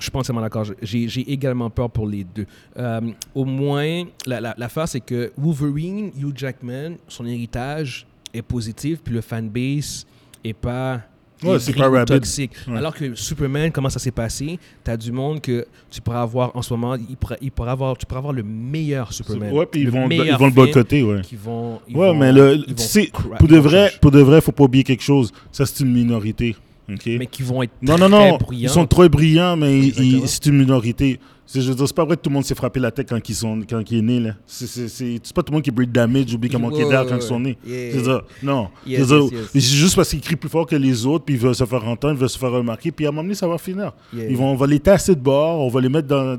suis 0.00 0.10
pas 0.10 0.18
entièrement 0.18 0.40
d'accord. 0.40 0.64
J'ai 0.82 1.32
également 1.32 1.70
peur 1.70 1.88
pour 1.88 2.08
les 2.08 2.24
deux. 2.24 2.44
Euh, 2.76 3.00
au 3.36 3.44
moins, 3.44 4.02
la- 4.26 4.40
la- 4.40 4.54
l'affaire, 4.58 4.88
c'est 4.88 4.98
que 5.00 5.30
Wolverine, 5.38 6.10
Hugh 6.20 6.32
Jackman, 6.36 6.96
son 7.06 7.24
héritage 7.26 8.04
est 8.34 8.42
positif, 8.42 8.98
puis 9.02 9.14
le 9.14 9.20
fanbase 9.20 10.04
est 10.42 10.52
pas 10.52 11.02
Ouais, 11.42 11.58
c'est 11.58 11.74
pas 11.74 12.04
toxique. 12.06 12.52
Ouais. 12.66 12.78
Alors 12.78 12.94
que 12.94 13.14
Superman, 13.14 13.70
comment 13.70 13.90
ça 13.90 13.98
s'est 13.98 14.10
passé? 14.10 14.58
Tu 14.84 14.90
as 14.90 14.96
du 14.96 15.12
monde 15.12 15.40
que 15.40 15.66
tu 15.90 16.00
pourras 16.00 16.22
avoir 16.22 16.56
en 16.56 16.62
ce 16.62 16.72
moment, 16.72 16.94
il 16.96 17.16
pourra, 17.16 17.36
il 17.42 17.50
pourra 17.50 17.72
avoir, 17.72 17.96
tu 17.98 18.06
pourras 18.06 18.18
avoir 18.20 18.32
le 18.32 18.42
meilleur 18.42 19.12
Superman. 19.12 19.52
Ouais, 19.52 19.66
puis 19.66 19.82
ils 19.82 19.90
vont, 19.90 20.08
ils 20.08 20.32
vont 20.36 20.46
le 20.46 20.52
boycotter, 20.52 21.02
ouais. 21.02 21.20
Qui 21.22 21.36
vont, 21.36 21.80
ils 21.88 21.96
Ouais, 21.96 22.08
vont- 22.08 22.14
mais 22.14 22.32
le, 22.32 22.64
tu 22.64 22.74
sais, 22.82 23.10
pour 23.38 23.48
de 23.48 23.58
vrai, 23.58 23.92
pour 24.00 24.10
de 24.10 24.20
vrai, 24.20 24.40
faut 24.40 24.52
pas 24.52 24.64
oublier 24.64 24.84
quelque 24.84 25.02
chose. 25.02 25.32
Ça, 25.52 25.66
c'est 25.66 25.80
une 25.84 25.92
minorité. 25.92 26.56
mais 26.88 27.26
qui 27.26 27.42
vont 27.42 27.62
être 27.62 27.72
Non, 27.82 27.98
non, 27.98 28.08
très 28.08 28.30
non. 28.30 28.36
bruyants. 28.38 28.62
Ils 28.62 28.70
sont 28.70 28.86
trop 28.86 29.08
brillants, 29.08 29.56
mais 29.56 29.90
c'est 30.26 30.46
une 30.46 30.56
minorité. 30.58 31.18
C'est, 31.48 31.60
je 31.60 31.68
veux 31.68 31.76
dire, 31.76 31.86
c'est 31.86 31.94
pas 31.94 32.04
vrai 32.04 32.16
que 32.16 32.22
tout 32.22 32.28
le 32.30 32.34
monde 32.34 32.44
s'est 32.44 32.56
frappé 32.56 32.80
la 32.80 32.90
tête 32.90 33.08
quand 33.08 33.28
ils 33.28 33.34
sont, 33.34 33.60
quand 33.68 33.80
ils 33.90 33.98
est 33.98 34.02
né, 34.02 34.18
là. 34.18 34.34
C'est, 34.46 34.66
c'est, 34.66 34.88
c'est, 34.88 35.20
c'est 35.22 35.34
pas 35.34 35.42
tout 35.44 35.52
le 35.52 35.56
monde 35.56 35.62
qui 35.62 35.70
breed 35.70 35.92
damage, 35.92 36.34
oublie 36.34 36.48
comment 36.50 36.68
Ouais, 36.68 36.82
ils 36.82 36.88
d'air 36.88 37.06
quand 37.06 37.14
ils 37.16 37.22
sont 37.22 37.38
nés. 37.38 37.56
yeah. 37.64 37.92
Je 37.92 37.96
veux 37.98 38.02
dire, 38.02 38.22
non. 38.42 38.68
Yes, 38.84 38.98
Je 38.98 39.04
veux 39.04 39.06
dire, 39.20 39.24
yes, 39.32 39.32
yes. 39.42 39.50
mais 39.54 39.60
C'est 39.60 39.76
juste 39.76 39.94
parce 39.96 40.08
qu'ils 40.10 40.20
crient 40.20 40.34
plus 40.36 40.48
fort 40.50 40.66
que 40.66 40.74
les 40.74 41.06
autres, 41.06 41.24
puis 41.24 41.36
ils 41.36 41.40
veulent 41.40 41.54
se 41.54 41.64
faire 41.64 41.86
entendre, 41.86 42.14
ils 42.14 42.18
veulent 42.20 42.28
se 42.28 42.38
faire 42.38 42.50
remarquer, 42.50 42.90
puis 42.90 43.06
à 43.06 43.10
un 43.10 43.12
moment 43.12 43.22
donné, 43.22 43.34
ça 43.36 43.46
va 43.46 43.58
finir. 43.58 43.92
Yeah. 44.12 44.28
Ils 44.28 44.36
vont, 44.36 44.50
on 44.50 44.56
va 44.56 44.66
les 44.66 44.80
tasser 44.80 45.14
de 45.14 45.20
bord, 45.20 45.60
on 45.60 45.68
va 45.68 45.80
les 45.80 45.88
mettre 45.88 46.08
dans, 46.08 46.36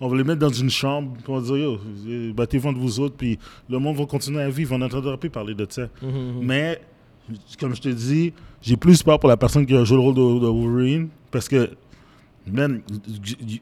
on 0.00 0.08
va 0.08 0.16
les 0.16 0.24
mettre 0.24 0.40
dans 0.40 0.48
une 0.52 0.70
chambre, 0.70 1.12
puis 1.14 1.24
on 1.28 1.38
va 1.38 1.46
dire, 1.46 1.56
yo, 1.56 2.32
battez-vous 2.34 2.68
entre 2.68 2.78
vous 2.78 3.00
autres, 3.00 3.14
puis 3.16 3.38
le 3.68 3.78
monde 3.78 3.96
va 3.96 4.06
continuer 4.06 4.40
à 4.42 4.48
vivre, 4.48 4.74
on 4.74 4.78
n'entendra 4.78 5.18
plus 5.18 5.28
parler 5.30 5.54
de 5.54 5.66
ça. 5.68 5.82
Mhm, 6.00 6.08
mhm. 6.08 6.32
Mais, 6.42 6.80
comme 7.60 7.74
je 7.74 7.82
te 7.82 7.88
dis, 7.90 8.32
j'ai 8.62 8.76
plus 8.78 9.02
peur 9.02 9.18
pour 9.20 9.28
la 9.28 9.36
personne 9.36 9.66
qui 9.66 9.74
a 9.76 9.84
joué 9.84 9.96
le 9.98 10.02
rôle 10.02 10.14
de, 10.14 10.20
de 10.40 10.46
Wolverine, 10.46 11.08
parce 11.30 11.46
que, 11.48 11.70
man, 12.50 12.80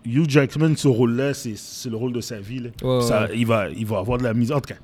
Hugh 0.05 0.29
Jackman, 0.29 0.75
ce 0.77 0.89
rôle-là, 0.89 1.33
c'est 1.35 1.55
le 1.91 1.97
rôle 1.97 2.13
de 2.13 2.21
sa 2.21 2.39
vie. 2.41 2.59
là. 2.61 2.71
Ouais, 2.83 3.03
Ça, 3.03 3.23
ouais. 3.25 3.31
il, 3.37 3.47
va, 3.47 3.69
il 3.71 3.87
va 3.87 3.99
avoir 3.99 4.19
de 4.19 4.25
la 4.25 4.35
mise 4.35 4.53
en 4.53 4.61
tout 4.61 4.73
cas. 4.75 4.81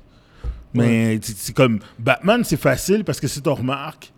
Mais 0.73 1.19
c'est- 1.21 1.37
c'est 1.37 1.53
comme 1.53 1.79
Batman, 1.99 2.43
c'est 2.43 2.59
facile 2.59 3.03
parce 3.03 3.19
que 3.19 3.27
si 3.27 3.41
tu 3.41 3.49
remarques, 3.49 4.11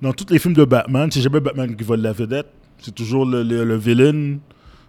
dans 0.00 0.12
tous 0.12 0.26
les 0.32 0.38
films 0.38 0.54
de 0.54 0.64
Batman, 0.64 1.10
c'est 1.10 1.20
jamais 1.20 1.40
Batman 1.40 1.74
qui 1.76 1.84
vole 1.84 2.00
la 2.00 2.12
vedette. 2.12 2.46
C'est 2.78 2.94
toujours 2.94 3.26
le, 3.26 3.42
le, 3.42 3.64
le 3.64 3.76
villain. 3.76 4.38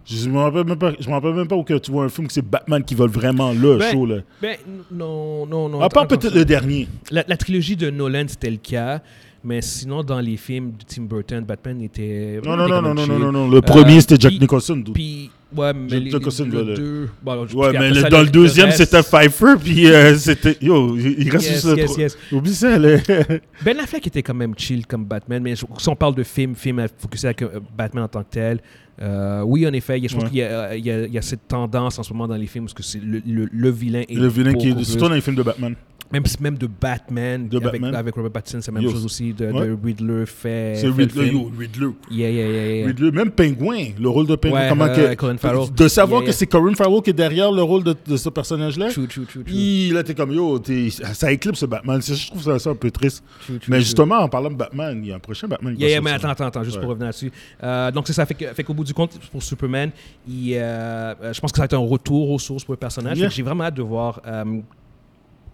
Je 0.05 0.29
me 0.29 0.37
rappelle 0.39 0.65
même 0.65 0.77
pas, 0.77 0.93
je 0.99 1.07
me 1.07 1.13
rappelle 1.13 1.33
même 1.33 1.47
pas 1.47 1.55
où 1.55 1.63
que 1.63 1.77
tu 1.77 1.91
vois 1.91 2.05
un 2.05 2.09
film 2.09 2.27
que 2.27 2.33
c'est 2.33 2.41
Batman 2.47 2.83
qui 2.83 2.95
vole 2.95 3.09
vraiment 3.09 3.51
le 3.51 3.77
Ben, 3.77 3.91
show, 3.91 4.05
là. 4.05 4.17
Ben, 4.41 4.57
non, 4.91 5.45
non, 5.45 5.67
non. 5.69 5.81
À 5.81 5.89
part 5.89 6.07
peut-être 6.07 6.33
le 6.33 6.45
dernier. 6.45 6.87
La, 7.11 7.23
la 7.27 7.37
trilogie 7.37 7.75
de 7.75 7.89
Nolan, 7.89 8.25
c'était 8.27 8.49
le 8.49 8.57
cas. 8.57 9.01
Mais 9.43 9.61
sinon, 9.61 10.03
dans 10.03 10.19
les 10.19 10.35
films 10.35 10.71
de 10.71 10.83
Tim 10.85 11.03
Burton, 11.03 11.43
Batman 11.45 11.81
était. 11.81 12.41
Non, 12.43 12.57
non, 12.57 12.67
non, 12.67 12.81
non, 12.81 12.93
non, 12.93 13.07
non, 13.07 13.19
non, 13.19 13.31
non. 13.31 13.49
Le 13.49 13.61
premier, 13.61 14.01
c'était 14.01 14.17
Jack 14.19 14.31
puis- 14.31 14.39
Nicholson. 14.39 14.83
Puis, 14.93 15.31
ouais, 15.55 15.73
mais 15.73 15.87
Jack 15.89 15.99
les, 16.03 16.11
Nicholson, 16.11 16.49
le, 16.51 16.63
le- 16.63 16.73
deux. 16.75 17.09
bon, 17.23 17.31
alors, 17.31 17.55
Ouais, 17.55 17.69
mais 17.71 17.77
après 17.77 17.89
le- 17.91 18.01
ça, 18.01 18.09
dans 18.09 18.21
le 18.21 18.29
deuxième, 18.29 18.71
c'était 18.71 19.01
Pfeiffer, 19.01 19.53
puis 19.63 19.87
euh, 19.87 20.13
c'était... 20.17 20.57
Yo, 20.59 20.97
il 20.97 21.29
reste 21.29 21.45
Yes, 21.45 21.53
juste 21.53 21.65
le 21.67 21.77
yes, 21.77 21.97
yes. 21.97 22.17
Oublie 22.33 22.53
ça, 22.53 22.77
là. 22.77 22.97
Ben 23.63 23.79
Affleck 23.79 24.05
était 24.07 24.21
quand 24.23 24.33
même 24.33 24.53
chill 24.57 24.85
comme 24.85 25.05
Batman, 25.05 25.41
mais 25.41 25.55
si 25.55 25.63
on 25.87 25.95
parle 25.95 26.15
de 26.15 26.23
film, 26.23 26.53
film 26.55 26.79
à 26.79 26.87
focuser 26.89 27.27
avec 27.27 27.41
euh, 27.43 27.61
Batman 27.77 28.03
en 28.03 28.07
tant 28.09 28.23
que 28.23 28.31
tel, 28.31 28.59
euh, 29.01 29.41
oui, 29.45 29.65
en 29.65 29.71
effet, 29.71 30.01
je 30.05 30.13
pense 30.13 30.23
Ouais. 30.25 30.29
qu'il 30.29 30.37
y 30.39 30.43
a, 30.43 30.71
euh, 30.71 30.77
y, 30.77 31.17
y 31.17 31.23
cette 31.23 31.47
tendance 31.47 31.97
en 31.97 32.03
ce 32.03 32.11
moment 32.11 32.27
dans 32.27 32.35
les 32.35 32.47
films 32.47 32.65
parce 32.65 32.73
que 32.73 32.83
c'est 32.83 33.01
le, 33.01 33.21
le, 33.25 33.47
le 33.49 33.69
vilain 33.69 34.01
est 34.09 34.15
Le 34.15 34.27
vilain 34.27 34.51
qui 34.53 34.67
est... 34.71 34.83
Surtout 34.83 35.07
dans 35.07 35.13
les 35.15 35.21
films 35.21 35.37
de 35.37 35.43
Batman. 35.43 35.75
Même, 36.11 36.23
même 36.39 36.57
de 36.57 36.67
Batman, 36.67 37.47
De 37.47 37.57
avec, 37.57 37.73
Batman. 37.73 37.95
avec 37.95 38.15
Robert 38.15 38.31
Pattinson, 38.31 38.59
c'est 38.61 38.71
la 38.71 38.75
même 38.79 38.83
Yo, 38.83 38.91
chose 38.91 39.05
aussi, 39.05 39.33
de, 39.33 39.45
ouais. 39.51 39.67
de 39.67 39.77
Riddler 39.83 40.25
fait, 40.25 40.75
C'est 40.77 40.87
Riddler, 40.87 41.31
yo, 41.31 41.51
Riddler. 41.57 41.89
Yeah, 42.09 42.29
yeah, 42.29 42.47
yeah, 42.47 42.75
yeah. 42.77 42.87
Riddler, 42.87 43.11
même 43.11 43.31
Penguin, 43.31 43.91
le 43.99 44.09
rôle 44.09 44.25
de 44.27 44.35
Penguin. 44.35 44.55
Ouais, 44.55 44.69
comment 44.69 44.85
euh, 44.85 45.15
que, 45.15 45.37
Farrell. 45.37 45.73
De 45.75 45.87
savoir 45.87 46.21
Yeah, 46.21 46.31
que 46.31 46.35
c'est 46.35 46.47
Colin 46.47 46.73
Farrell 46.73 47.01
qui 47.01 47.11
est 47.11 47.13
derrière 47.13 47.51
le 47.51 47.61
rôle 47.61 47.83
de, 47.83 47.95
de 48.07 48.17
ce 48.17 48.29
personnage-là. 48.29 48.89
True, 48.91 49.07
true, 49.07 49.25
true, 49.25 49.43
true. 49.43 49.53
Hi, 49.53 49.91
là, 49.91 50.03
t'es 50.03 50.15
comme, 50.15 50.31
yo, 50.31 50.61
ça 51.13 51.31
éclipse 51.31 51.63
Batman. 51.63 52.01
Je 52.01 52.27
trouve 52.27 52.43
ça, 52.43 52.57
ça 52.59 52.69
un 52.71 52.75
peu 52.75 52.89
triste. 52.91 53.23
True, 53.45 53.59
true, 53.59 53.71
Mais 53.71 53.79
justement, 53.81 54.17
en 54.17 54.29
parlant 54.29 54.49
de 54.49 54.55
Batman, 54.55 54.99
il 55.03 55.09
y 55.09 55.11
a 55.11 55.15
un 55.15 55.19
prochain 55.19 55.47
Batman 55.47 55.75
qui 55.75 55.81
Yeah, 55.81 55.89
yeah, 55.89 56.01
mais 56.01 56.11
attends, 56.11 56.29
attends, 56.29 56.45
attends, 56.47 56.63
juste 56.63 56.77
Ouais. 56.77 56.81
pour 56.81 56.89
revenir 56.91 57.07
là-dessus. 57.07 57.31
Euh, 57.63 57.91
donc, 57.91 58.07
c'est 58.07 58.13
ça. 58.13 58.25
Fait, 58.25 58.35
fait 58.53 58.63
qu'au 58.63 58.73
bout 58.73 58.83
du 58.83 58.93
compte, 58.93 59.17
pour 59.31 59.43
Superman, 59.43 59.91
il, 60.27 60.53
euh, 60.55 61.13
euh, 61.23 61.33
je 61.33 61.39
pense 61.41 61.51
que 61.51 61.57
ça 61.57 61.61
va 61.61 61.65
être 61.65 61.73
un 61.73 61.77
retour 61.87 62.29
aux 62.31 62.39
sources 62.39 62.63
pour 62.63 62.73
le 62.73 62.79
personnage. 62.79 63.17
J'ai 63.29 63.43
vraiment 63.43 63.65
hâte 63.65 63.75
de 63.75 63.81
voir 63.81 64.21
euh, 64.25 64.43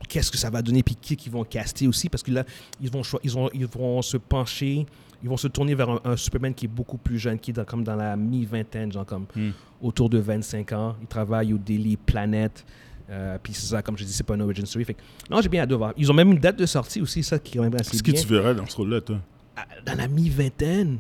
qu'est-ce 0.07 0.31
que 0.31 0.38
ça 0.38 0.50
va 0.50 0.62
donner, 0.62 0.83
puis 0.83 0.95
qui 0.95 1.15
qu'ils 1.15 1.31
vont 1.31 1.43
caster 1.43 1.88
aussi, 1.88 2.09
parce 2.09 2.24
que 2.24 2.31
là, 2.31 2.43
ils 2.81 2.89
vont, 2.89 3.01
ils 3.24 3.31
vont, 3.31 3.50
ils 3.53 3.65
vont 3.65 4.01
se 4.01 4.17
pencher, 4.17 4.85
ils 5.24 5.29
vont 5.29 5.38
se 5.38 5.47
tourner 5.47 5.75
vers 5.75 5.89
un, 5.89 6.00
un 6.05 6.17
Superman 6.17 6.53
qui 6.53 6.65
est 6.65 6.69
beaucoup 6.69 6.97
plus 6.97 7.17
jeune, 7.19 7.39
qui 7.39 7.51
est 7.51 7.53
dans- 7.53 7.65
comme 7.65 7.83
dans 7.83 7.95
la 7.95 8.15
mi-vingtaine, 8.15 8.91
genre 8.91 9.05
comme 9.05 9.25
Hmm. 9.35 9.51
autour 9.81 10.09
de 10.09 10.17
25 10.19 10.71
ans. 10.74 10.95
Il 11.01 11.07
travaille 11.07 11.53
au 11.53 11.57
Daily 11.57 11.97
Planet. 11.97 12.65
Euh, 13.09 13.38
puis 13.41 13.53
c'est 13.53 13.67
ça, 13.67 13.81
comme 13.83 13.95
je 13.97 14.03
dis, 14.03 14.12
c'est 14.13 14.24
pas 14.24 14.33
un 14.33 14.39
origin 14.39 14.65
story. 14.65 14.83
Fait 14.85 14.95
que, 14.95 15.01
non, 15.29 15.39
j'ai 15.41 15.50
bien 15.50 15.62
hâte 15.62 15.69
de 15.69 15.75
voir. 15.75 15.93
Ils 15.95 16.09
ont 16.09 16.13
même 16.15 16.31
une 16.31 16.39
date 16.39 16.57
de 16.57 16.65
sortie 16.65 17.01
aussi, 17.01 17.21
ça 17.24 17.38
qui 17.38 17.53
est 17.53 17.57
quand 17.57 17.63
même 17.63 17.75
assez 17.75 17.91
Qu'est-ce 17.91 18.01
que 18.03 18.12
tu 18.27 18.33
verrais 18.33 18.55
dans 18.55 18.65
ce 18.65 18.75
rôle-là, 18.77 19.01
toi? 19.01 19.19
Ah, 19.55 19.65
Dans 19.85 19.93
la 19.95 20.07
mi-vingtaine? 20.07 20.97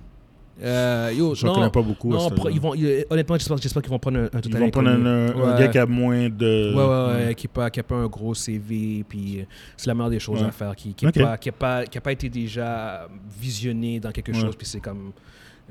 Euh, 0.61 1.11
yo, 1.13 1.35
Je 1.35 1.43
ne 1.45 1.49
non, 1.49 1.55
connais 1.55 1.69
pas 1.69 1.81
beaucoup. 1.81 2.09
non, 2.09 2.29
pro- 2.29 2.49
ils 2.49 2.61
vont, 2.61 2.73
ils- 2.75 3.03
honnêtement, 3.09 3.35
j'espère, 3.35 3.57
j'espère 3.57 3.81
qu'ils 3.81 3.91
vont 3.91 3.99
prendre 3.99 4.19
un, 4.19 4.23
un 4.23 4.29
Ils 4.35 4.41
total 4.41 4.61
vont 4.61 4.69
prendre 4.69 4.89
un, 4.89 5.57
gars 5.59 5.67
qui 5.67 5.77
a 5.77 5.85
moins 5.85 6.29
de. 6.29 6.73
Ouais, 6.73 6.83
ouais, 6.85 7.25
ouais, 7.27 7.35
qui 7.35 7.47
n'a 7.47 7.51
pas, 7.53 7.69
qui 7.69 7.79
a 7.81 7.83
pas 7.83 7.95
un 7.95 8.07
gros 8.07 8.33
CV, 8.33 9.03
puis 9.07 9.41
euh, 9.41 9.43
c'est 9.75 9.87
la 9.87 9.93
meilleure 9.95 10.09
des 10.11 10.19
choses 10.19 10.41
à 10.41 10.51
faire, 10.51 10.73
qui 10.75 10.89
n'a 10.89 10.93
qui 10.93 11.05
a 11.05 11.09
Ok. 11.09 11.19
pas, 11.21 11.37
qui 11.37 11.49
a 11.49 11.51
pas, 11.51 11.85
qui 11.85 11.97
a 11.97 12.01
pas 12.01 12.11
été 12.13 12.29
déjà 12.29 13.07
visionné 13.37 13.99
dans 13.99 14.11
quelque 14.11 14.31
chose, 14.33 14.55
puis 14.55 14.65
c'est 14.67 14.79
comme... 14.79 15.11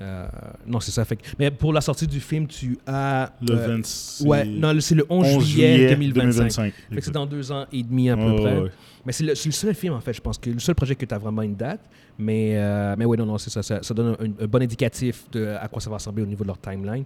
euh, 0.01 0.27
non, 0.67 0.81
c'est 0.81 0.91
ça. 0.91 1.05
Fait 1.05 1.19
mais 1.39 1.51
pour 1.51 1.73
la 1.73 1.81
sortie 1.81 2.07
du 2.07 2.21
film, 2.21 2.47
tu 2.47 2.79
as... 2.87 3.33
Le 3.47 3.55
euh, 3.55 3.67
26. 3.77 4.25
ouais, 4.27 4.45
non, 4.45 4.75
c'est 4.81 4.95
le 4.95 5.07
11, 5.09 5.37
11 5.37 5.47
juillet, 5.47 5.89
2025. 5.91 6.51
Fait 6.51 6.71
que 6.71 6.75
Exact. 6.95 7.05
c'est 7.05 7.11
dans 7.13 7.27
deux 7.27 7.53
ans 7.53 7.67
et 7.73 7.83
demi 7.83 8.11
à 8.11 8.17
peu 8.17 8.35
près. 8.37 8.59
ouais. 8.59 8.71
Mais 9.07 9.13
c'est 9.13 9.25
le, 9.25 9.35
seul 9.35 9.75
film, 9.75 9.93
en 9.95 10.01
fait, 10.01 10.15
je 10.15 10.21
pense 10.21 10.39
que 10.39 10.49
le 10.51 10.59
seul 10.59 10.75
projet 10.75 10.95
que 10.95 11.05
tu 11.05 11.15
as 11.15 11.19
vraiment 11.19 11.43
une 11.43 11.55
date. 11.55 11.81
Mais, 12.19 12.53
euh, 12.55 12.95
mais 12.97 13.05
oui, 13.05 13.19
non, 13.19 13.27
non, 13.27 13.39
c'est 13.39 13.51
ça, 13.51 13.63
ça. 13.63 13.81
ça 13.83 13.93
donne 13.93 14.17
un, 14.19 14.45
un 14.45 14.47
bon 14.47 14.63
indicatif 14.63 15.25
de 15.33 15.57
à 15.61 15.67
quoi 15.69 15.83
ça 15.83 15.91
va 15.91 15.97
ressembler 15.97 16.23
au 16.23 16.27
niveau 16.27 16.43
de 16.45 16.49
leur 16.49 16.59
timeline. 16.59 17.05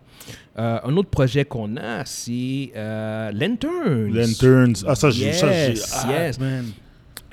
Euh, 0.59 0.79
un 0.85 0.97
autre 0.97 1.09
projet 1.09 1.45
qu'on 1.45 1.77
a, 1.77 2.05
c'est 2.05 2.71
euh, 2.77 3.33
Lanterns. 3.33 4.13
Lanterns. 4.15 4.85
Ah, 4.87 4.95
ça, 4.95 5.11
j'ai. 5.11 5.33
ça, 5.33 5.51
j'ai- 5.51 5.71
Yes, 5.71 6.05
ah, 6.05 6.13
yes. 6.13 6.39
man. 6.39 6.67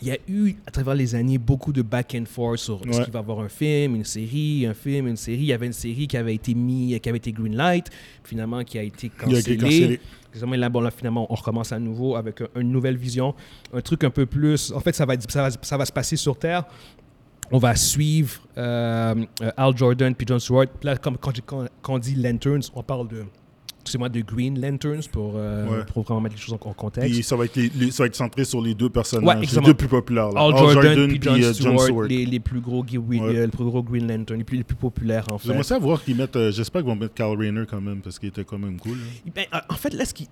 Il 0.01 0.07
y 0.09 0.11
a 0.11 0.17
eu, 0.27 0.55
à 0.67 0.71
travers 0.71 0.93
les 0.93 1.15
années, 1.15 1.37
beaucoup 1.37 1.71
de 1.71 1.81
back 1.81 2.15
and 2.19 2.25
forth 2.25 2.57
sur 2.59 2.81
est-ce 2.87 3.01
qu'il 3.03 3.13
va 3.13 3.19
y 3.19 3.21
avoir 3.23 3.39
un 3.39 3.47
film, 3.49 3.95
une 3.95 4.03
série, 4.03 4.65
un 4.65 4.73
film, 4.73 5.07
une 5.07 5.15
série. 5.15 5.37
Il 5.37 5.45
y 5.45 5.53
avait 5.53 5.67
une 5.67 5.73
série 5.73 6.05
qui 6.07 6.17
avait 6.17 6.35
été 6.35 6.53
mis, 6.53 6.99
qui 6.99 7.07
avait 7.09 7.17
été 7.17 7.31
greenlight, 7.31 7.89
finalement 8.23 8.63
qui 8.63 8.77
a 8.77 8.83
été 8.83 9.09
Il 9.27 9.35
a 9.35 9.39
été 9.39 9.57
cancellée. 9.57 9.99
là, 10.57 10.69
bon, 10.69 10.81
là, 10.81 10.91
finalement, 10.91 11.25
on 11.31 11.35
recommence 11.35 11.71
à 11.71 11.79
nouveau 11.79 12.17
avec 12.17 12.41
un- 12.41 12.59
une 12.59 12.71
nouvelle 12.71 12.97
vision, 12.97 13.33
un 13.73 13.79
truc 13.81 14.03
un 14.03 14.09
peu 14.09 14.25
plus. 14.25 14.71
En 14.73 14.81
fait, 14.81 14.93
ça 14.93 15.05
va, 15.05 15.13
être- 15.13 15.31
ça 15.31 15.41
va, 15.43 15.49
ça 15.61 15.77
va 15.77 15.85
se 15.85 15.93
passer 15.93 16.17
sur 16.17 16.37
Terre. 16.37 16.65
On 17.51 17.57
va 17.59 17.75
suivre 17.75 18.41
euh, 18.57 19.15
euh, 19.43 19.51
Al 19.55 19.77
Jordan 19.77 20.13
puis 20.15 20.25
John 20.27 20.39
Stewart. 20.39 20.65
Là, 20.83 20.97
comme 20.97 21.15
quand 21.17 21.31
on 21.87 21.99
dit 21.99 22.15
Lanterns, 22.15 22.63
on 22.73 22.83
parle 22.83 23.07
de, 23.07 23.23
excusez-moi, 23.85 24.09
de 24.09 24.21
Green 24.21 24.59
Lanterns 24.59 25.07
pour, 25.11 25.33
euh, 25.35 25.65
Ouais. 25.67 25.85
pour 25.93 26.03
vraiment 26.03 26.21
mettre 26.21 26.35
les 26.35 26.41
choses 26.41 26.57
en, 26.59 26.69
en 26.69 26.73
contexte. 26.73 27.11
Puis 27.13 27.23
ça 27.23 27.35
va, 27.35 27.45
être 27.45 27.55
les- 27.55 27.71
les- 27.75 27.91
ça 27.91 28.03
va 28.03 28.07
être 28.07 28.15
centré 28.15 28.43
sur 28.45 28.61
les 28.61 28.73
deux 28.73 28.85
Ouais, 28.85 28.91
personnages, 28.91 29.53
les 29.53 29.61
deux 29.61 29.73
plus 29.73 29.87
populaires. 29.87 30.31
Là. 30.31 30.41
Al 30.41 30.57
Jordan 30.57 31.07
puis 31.07 31.19
puis, 31.19 31.29
John 31.29 31.43
euh, 31.43 31.53
Stewart, 31.53 32.03
Les, 32.07 32.25
les 32.25 32.39
plus 32.39 32.59
gros, 32.61 32.83
Ouais. 32.83 33.19
euh, 33.21 33.41
les 33.45 33.47
plus 33.47 33.63
gros 33.65 33.83
Green 33.83 34.07
Lantern, 34.07 34.37
les 34.37 34.43
plus, 34.43 34.57
les 34.57 34.63
plus 34.63 34.75
populaires 34.75 35.25
en 35.31 35.37
fait. 35.37 35.47
J'aimerais 35.47 35.63
savoir 35.63 36.03
qu'ils 36.03 36.15
mettent. 36.15 36.35
euh, 36.35 36.51
J'espère 36.51 36.81
qu'ils 36.81 36.89
vont 36.89 36.95
mettre 36.95 37.13
Carl 37.13 37.37
Rayner 37.37 37.63
quand 37.69 37.81
même, 37.81 38.01
parce 38.01 38.17
qu'il 38.19 38.29
était 38.29 38.43
quand 38.43 38.57
même 38.57 38.79
cool. 38.79 38.97
Ben, 39.35 39.45
euh, 39.53 39.57
en 39.69 39.75
fait, 39.75 39.93
là, 39.93 40.03
ce 40.05 40.13
qu'ils 40.13 40.27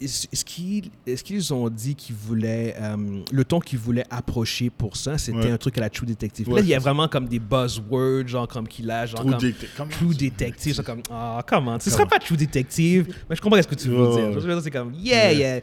ce 1.15 1.23
qu'ils 1.23 1.53
ont 1.53 1.69
dit 1.69 1.95
qu'ils 1.95 2.15
voulaient, 2.15 2.75
euh, 2.81 2.95
le 3.31 3.45
ton 3.45 3.59
qu'ils 3.59 3.79
voulaient 3.79 4.05
approcher 4.09 4.69
pour 4.69 4.95
ça, 4.97 5.17
c'était 5.17 5.51
un 5.51 5.57
truc 5.57 5.77
à 5.77 5.81
la 5.81 5.89
True 5.89 6.05
Detective. 6.07 6.49
Là, 6.49 6.61
il 6.61 6.67
y 6.67 6.73
a 6.75 6.79
vraiment 6.79 7.07
comme 7.07 7.27
des 7.27 7.39
buzzwords, 7.39 8.27
genre 8.27 8.47
comme 8.47 8.67
qu'il 8.67 8.89
a, 8.89 9.05
genre 9.05 9.25
True 9.37 9.53
comme 9.77 9.89
True 9.89 10.13
Detective, 10.15 10.75
c'est 10.75 10.85
comme, 10.85 11.01
ah, 11.11 11.43
comment, 11.47 11.79
ce 11.79 11.85
Comment? 11.85 11.97
sera 11.97 12.05
pas 12.07 12.19
True 12.19 12.37
Detective, 12.37 13.07
mais 13.29 13.35
je 13.35 13.41
comprends 13.43 13.61
ce 13.61 13.67
que 13.67 13.75
tu 13.75 13.89
veux 13.89 13.95
dire. 13.95 14.27
ouais. 14.27 14.33
Je 14.33 14.39
veux 14.39 14.53
dire, 14.53 14.61
C'est 14.63 14.71
comme, 14.71 14.93
yeah, 14.95 15.31
yeah. 15.33 15.59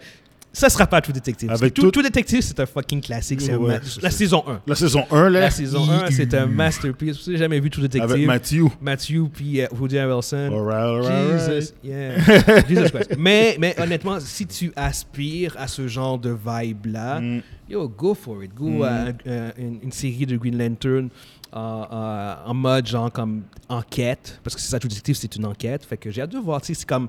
Ça 0.52 0.68
sera 0.68 0.84
pas 0.84 1.00
True 1.00 1.12
Detective. 1.12 1.46
Parce 1.48 1.62
Avec 1.62 1.74
que 1.74 1.80
tout- 1.80 1.92
True 1.92 2.02
Detective, 2.02 2.40
c'est 2.40 2.58
un 2.58 2.66
fucking 2.66 3.00
classique. 3.00 3.40
c'est 3.40 3.54
Ouais, 3.54 3.78
la 4.02 4.10
saison 4.10 4.42
1. 4.48 4.60
La 4.66 4.74
saison 4.74 5.04
1, 5.08 5.30
là. 5.30 5.40
La 5.42 5.50
saison 5.52 5.84
il- 5.86 5.92
1, 6.06 6.10
c'est 6.10 6.34
un 6.34 6.46
masterpiece. 6.46 7.18
J'ai 7.24 7.36
jamais 7.36 7.60
vu 7.60 7.70
True 7.70 7.82
Detective? 7.82 8.10
Avec 8.10 8.26
Matthew. 8.26 8.64
Matthew 8.80 9.28
puis 9.32 9.60
euh, 9.60 9.68
Woody 9.78 9.96
Harrelson. 9.96 10.50
Alright, 10.52 11.06
alright, 11.06 11.40
Jesus, 11.52 11.72
yeah. 11.84 12.18
Jesus 12.68 12.90
Christ. 12.90 13.10
Mais, 13.16 13.56
mais 13.60 13.76
honnêtement, 13.80 14.18
si 14.18 14.44
tu 14.44 14.72
aspires 14.74 15.54
à 15.56 15.68
ce 15.68 15.86
genre 15.86 16.18
de 16.18 16.30
vibe-là, 16.30 17.20
Mm. 17.20 17.42
yo, 17.70 17.88
go 17.88 18.14
for 18.14 18.42
it. 18.42 18.52
Go 18.52 18.68
Mm. 18.70 18.82
à 18.82 19.04
euh, 19.28 19.50
une, 19.56 19.78
une 19.84 19.92
série 19.92 20.26
de 20.26 20.36
Green 20.36 20.58
Lantern 20.58 21.10
euh, 21.54 21.58
euh, 21.92 22.34
en 22.44 22.54
mode 22.54 22.88
genre 22.88 23.12
comme 23.12 23.42
enquête, 23.68 24.40
parce 24.42 24.56
que 24.56 24.60
c'est 24.60 24.70
ça, 24.70 24.80
tout 24.80 24.88
détective, 24.88 25.14
c'est 25.14 25.36
une 25.36 25.46
enquête. 25.46 25.84
Fait 25.84 25.96
que 25.96 26.10
j'ai 26.10 26.22
hâte 26.22 26.32
de 26.32 26.38
voir. 26.38 26.60
Tu 26.60 26.74
sais, 26.74 26.80
c'est 26.80 26.88
comme, 26.88 27.06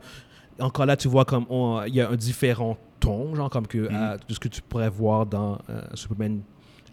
encore 0.62 0.86
là, 0.86 0.96
tu 0.98 1.08
vois 1.08 1.26
comme 1.26 1.46
il 1.88 1.96
y 1.96 2.02
a 2.02 2.10
un 2.10 2.16
différent 2.16 2.78
ton, 3.00 3.34
genre 3.36 3.50
comme 3.50 3.68
que 3.68 3.78
Mm. 3.80 3.90
euh, 3.92 4.18
de 4.28 4.34
ce 4.34 4.40
que 4.40 4.48
tu 4.48 4.62
pourrais 4.62 4.90
voir 4.90 5.26
dans 5.26 5.58
euh, 5.70 5.82
Superman 5.96 6.42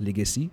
Legacy. 0.01 0.49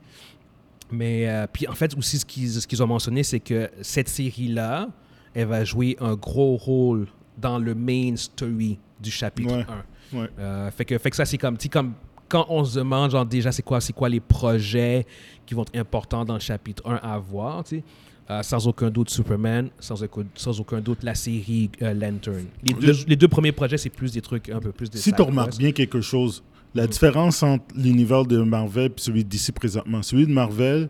Mais 0.91 1.27
euh, 1.27 1.47
puis 1.51 1.67
en 1.67 1.73
fait 1.73 1.95
aussi 1.97 2.19
ce 2.19 2.25
qu'ils 2.25 2.49
ce 2.51 2.67
qu'ils 2.67 2.81
ont 2.83 2.87
mentionné 2.87 3.23
c'est 3.23 3.39
que 3.39 3.69
cette 3.81 4.07
série 4.09 4.49
là 4.49 4.87
elle 5.33 5.47
va 5.47 5.63
jouer 5.63 5.97
un 5.99 6.13
gros 6.15 6.55
rôle 6.57 7.07
dans 7.37 7.57
le 7.57 7.73
main 7.73 8.15
story 8.15 8.77
du 9.01 9.09
chapitre 9.11 9.55
Ouais. 9.55 9.65
1. 10.13 10.17
Ouais. 10.19 10.29
Euh, 10.39 10.71
fait 10.71 10.85
que 10.85 10.97
fait 10.99 11.09
que 11.09 11.15
ça 11.15 11.25
c'est 11.25 11.39
comme 11.39 11.57
comme 11.71 11.93
quand 12.29 12.45
on 12.49 12.63
se 12.63 12.77
demande 12.79 13.11
genre 13.11 13.25
déjà 13.25 13.51
c'est 13.51 13.63
quoi 13.63 13.81
c'est 13.81 13.93
quoi 13.93 14.09
les 14.09 14.19
projets 14.19 15.05
qui 15.45 15.55
vont 15.55 15.63
être 15.63 15.75
importants 15.79 16.23
dans 16.23 16.35
le 16.35 16.39
chapitre 16.39 16.83
1 16.87 16.95
à 16.95 17.17
voir, 17.17 17.63
tu 17.63 17.77
sais. 17.77 17.83
Euh, 18.29 18.41
sans 18.41 18.65
aucun 18.67 18.89
doute 18.89 19.11
Superman, 19.11 19.69
sans 19.79 20.01
aucun, 20.01 20.23
sans 20.33 20.59
aucun 20.59 20.81
doute 20.81 21.03
la 21.03 21.13
série 21.13 21.69
euh, 21.83 21.93
Lantern. 21.93 22.45
Les 22.63 22.73
deux, 22.73 22.87
Le- 22.87 22.97
les 23.07 23.15
deux 23.15 23.27
premiers 23.27 23.51
projets, 23.51 23.77
c'est 23.77 23.91
plus 23.91 24.11
des 24.11 24.21
trucs 24.21 24.49
un 24.49 24.59
peu 24.59 24.71
plus 24.71 24.89
des 24.89 24.97
Si 24.97 25.13
tu 25.13 25.21
remarques 25.21 25.57
bien 25.59 25.71
quelque 25.71 26.01
chose, 26.01 26.41
la 26.73 26.85
Mm. 26.85 26.87
différence 26.87 27.43
entre 27.43 27.63
l'univers 27.75 28.25
de 28.25 28.39
Marvel 28.41 28.87
et 28.87 28.93
celui 28.97 29.23
d'ici 29.23 29.51
présentement, 29.51 30.01
celui 30.01 30.25
de 30.25 30.31
Marvel, 30.31 30.89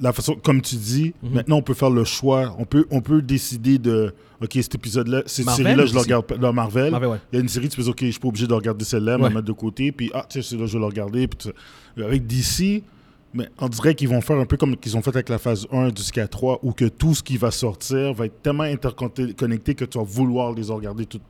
la 0.00 0.12
façon, 0.12 0.36
comme 0.36 0.62
tu 0.62 0.76
dis, 0.76 1.12
Mhm. 1.24 1.32
maintenant 1.34 1.56
on 1.56 1.62
peut 1.62 1.74
faire 1.74 1.90
le 1.90 2.04
choix, 2.04 2.54
on 2.60 2.64
peut, 2.64 2.86
on 2.92 3.00
peut 3.00 3.20
décider 3.20 3.78
de, 3.78 4.14
ok, 4.40 4.50
cet 4.54 4.76
épisode-là, 4.76 5.22
cette 5.26 5.50
série-là, 5.50 5.86
je 5.86 5.94
la 5.96 6.02
regarde 6.02 6.24
pas- 6.26 6.52
Marvel. 6.52 6.92
Marvel, 6.92 7.08
ouais. 7.10 7.18
Il 7.32 7.36
y 7.36 7.38
a 7.40 7.42
une 7.42 7.48
série, 7.48 7.68
tu 7.68 7.82
fais, 7.82 7.88
ok, 7.88 7.98
je 8.04 8.10
suis 8.12 8.20
pas 8.20 8.28
obligé 8.28 8.46
de 8.46 8.54
regarder 8.54 8.84
celle-là, 8.84 9.18
me 9.18 9.24
Ouais. 9.24 9.28
la 9.30 9.34
mettre 9.34 9.46
de 9.48 9.52
côté, 9.52 9.90
puis 9.90 10.08
ah, 10.14 10.24
tiens, 10.28 10.40
celle-là, 10.40 10.66
je 10.66 10.74
vais 10.74 10.78
la 10.80 10.86
regarder. 10.86 11.26
Puis. 11.26 11.50
Avec 12.00 12.24
DC, 12.28 12.84
mais 13.34 13.48
on 13.58 13.68
dirait 13.68 13.94
qu'ils 13.94 14.08
vont 14.08 14.20
faire 14.20 14.38
un 14.38 14.46
peu 14.46 14.56
comme 14.56 14.76
qu'ils 14.76 14.96
ont 14.96 15.02
fait 15.02 15.10
avec 15.10 15.28
la 15.28 15.38
phase 15.38 15.66
1 15.72 15.94
jusqu'à 15.94 16.28
3, 16.28 16.60
où 16.62 16.72
que 16.72 16.84
tout 16.86 17.14
ce 17.14 17.22
qui 17.22 17.36
va 17.36 17.50
sortir 17.50 18.14
va 18.14 18.26
être 18.26 18.40
tellement 18.42 18.62
interconnecté 18.62 19.74
que 19.74 19.84
tu 19.84 19.98
vas 19.98 20.04
vouloir 20.04 20.52
les 20.52 20.68
regarder 20.68 21.04
toutes. 21.04 21.22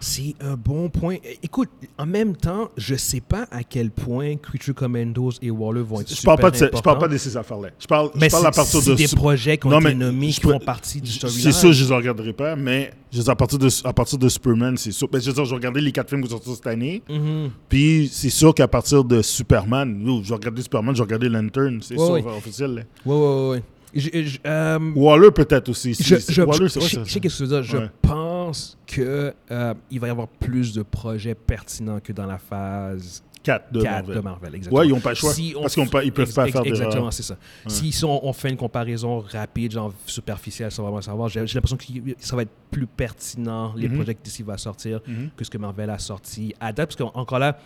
C'est 0.00 0.34
un 0.40 0.54
bon 0.56 0.88
point. 0.88 1.16
Écoute, 1.42 1.68
en 1.98 2.06
même 2.06 2.36
temps, 2.36 2.70
je 2.76 2.94
sais 2.94 3.20
pas 3.20 3.46
à 3.50 3.62
quel 3.62 3.90
point 3.90 4.36
Creature 4.36 4.74
Commandos 4.74 5.32
et 5.42 5.50
Waller 5.50 5.82
vont 5.82 6.00
être 6.00 6.10
Je 6.10 6.14
super 6.14 6.36
parle, 6.36 6.52
pas 6.52 6.58
de, 6.58 6.70
je 6.76 6.80
parle 6.82 6.98
pas 6.98 7.08
de 7.08 7.16
ces 7.16 7.36
affaires-là. 7.36 7.68
Je 7.78 7.86
parle, 7.86 8.10
je 8.14 8.20
Mais 8.20 8.28
parle 8.28 8.46
à 8.46 8.52
c'est 8.52 8.56
partir 8.56 8.82
de... 8.82 8.94
des 8.96 9.08
projets 9.08 9.58
qui 9.58 9.66
ont 9.66 9.70
Non, 9.70 9.80
été 9.80 9.88
mais 9.88 9.94
nommés, 9.94 10.30
je 10.30 10.40
qui 10.40 10.46
font 10.48 10.58
partie 10.58 11.00
du 11.00 11.10
storyline. 11.10 11.42
C'est 11.42 11.52
sûr, 11.52 11.72
je 11.72 11.84
les 11.88 11.94
regarderai 11.94 12.32
pas, 12.32 12.56
mais 12.56 12.92
je 13.12 13.22
à 13.28 13.34
partir 13.34 13.58
de, 13.58 13.68
à 13.84 13.92
partir 13.92 14.18
de 14.18 14.28
Superman, 14.28 14.76
c'est 14.76 14.92
sûr. 14.92 15.08
Ben, 15.08 15.20
je 15.20 15.26
veux 15.28 15.32
dire, 15.34 15.44
je 15.44 15.50
vais 15.50 15.56
regarder 15.56 15.80
les 15.80 15.92
quatre 15.92 16.08
films 16.10 16.22
qui 16.22 16.28
sont 16.30 16.36
sortis 16.36 16.54
cette 16.56 16.66
année, 16.66 17.02
Mhm. 17.08 17.50
puis 17.68 18.08
c'est 18.12 18.30
sûr 18.30 18.54
qu'à 18.54 18.68
partir 18.68 19.02
de 19.04 19.22
Superman, 19.22 20.20
je 20.22 20.28
vais 20.28 20.34
regarder 20.34 20.62
Superman, 20.62 20.94
je 20.94 21.00
vais 21.00 21.04
regarder 21.06 21.28
Lantern, 21.28 21.80
c'est 21.82 21.94
Ouais, 21.98 22.04
sûr, 22.04 22.12
ouais. 22.26 22.36
officiel. 22.36 22.74
là. 22.74 22.82
Ouais, 23.04 23.14
ouais, 23.16 23.50
ouais. 23.50 23.62
Je, 23.94 24.10
je- 24.12 24.38
euh, 24.46 24.78
Waller 24.94 25.30
peut-être 25.30 25.70
aussi. 25.70 25.94
je, 25.94 26.16
je, 26.28 26.42
Waller, 26.42 26.68
je- 26.68 26.80
je- 26.80 27.04
je 27.04 27.10
sais 27.10 27.18
qu'est-ce 27.20 27.38
que 27.38 27.44
tu 27.44 27.48
veux 27.48 27.48
dire. 27.48 27.62
Je 27.62 27.78
pense 28.02 28.35
pense 28.46 28.78
que 28.86 29.34
euh, 29.50 29.74
va 29.92 30.06
y 30.06 30.10
avoir 30.10 30.28
plus 30.28 30.72
de 30.74 30.82
projets 30.82 31.34
pertinents 31.34 32.00
que 32.00 32.12
dans 32.12 32.26
la 32.26 32.38
phase 32.38 33.22
4 33.42 33.72
de 33.72 33.82
4 33.82 33.92
Marvel. 33.92 34.14
de 34.16 34.20
Marvel. 34.20 34.54
Exactement. 34.56 34.80
Ouais, 34.80 34.86
ils 34.88 34.90
n'ont 34.92 35.00
pas 35.00 35.10
le 35.10 35.14
choix. 35.14 35.32
Si 35.32 35.54
parce 35.60 35.74
qu'ils 35.74 35.84
ne 35.84 36.10
peuvent 36.10 36.34
pas 36.34 36.48
faire 36.48 36.62
des 36.62 36.70
Exactement, 36.70 37.10
c'est 37.10 37.22
ça. 37.22 37.34
Ouais. 37.34 37.70
Si 37.92 38.04
on, 38.04 38.32
fait 38.32 38.50
une 38.50 38.56
comparaison 38.56 39.20
rapide, 39.20 39.72
genre 39.72 39.92
superficielle, 40.04 40.72
sans 40.72 40.82
vraiment 40.82 41.00
savoir, 41.00 41.28
j'ai 41.28 41.40
l'impression 41.40 41.76
que 41.76 41.84
ça 42.18 42.34
va 42.34 42.42
être 42.42 42.50
plus 42.70 42.86
pertinent, 42.86 43.72
les 43.76 43.88
Mhm. 43.88 43.94
projets 43.96 44.14
que 44.14 44.22
DC 44.24 44.42
va 44.42 44.58
sortir, 44.58 45.00
Mhm. 45.06 45.30
que 45.36 45.44
ce 45.44 45.50
que 45.50 45.58
Marvel 45.58 45.90
a 45.90 45.98
sorti 45.98 46.54
à 46.58 46.72
date. 46.72 46.96
Parce 46.96 47.10
qu'encore 47.12 47.38
là, 47.38 47.58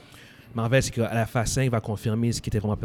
Marvel, 0.54 0.82
c'est 0.82 0.90
qu'à 0.90 1.14
la 1.14 1.26
phase 1.26 1.52
5, 1.52 1.62
il 1.62 1.70
va 1.70 1.80
confirmer 1.80 2.32
ce 2.32 2.42
qui 2.42 2.50
était 2.50 2.58
vraiment 2.58 2.76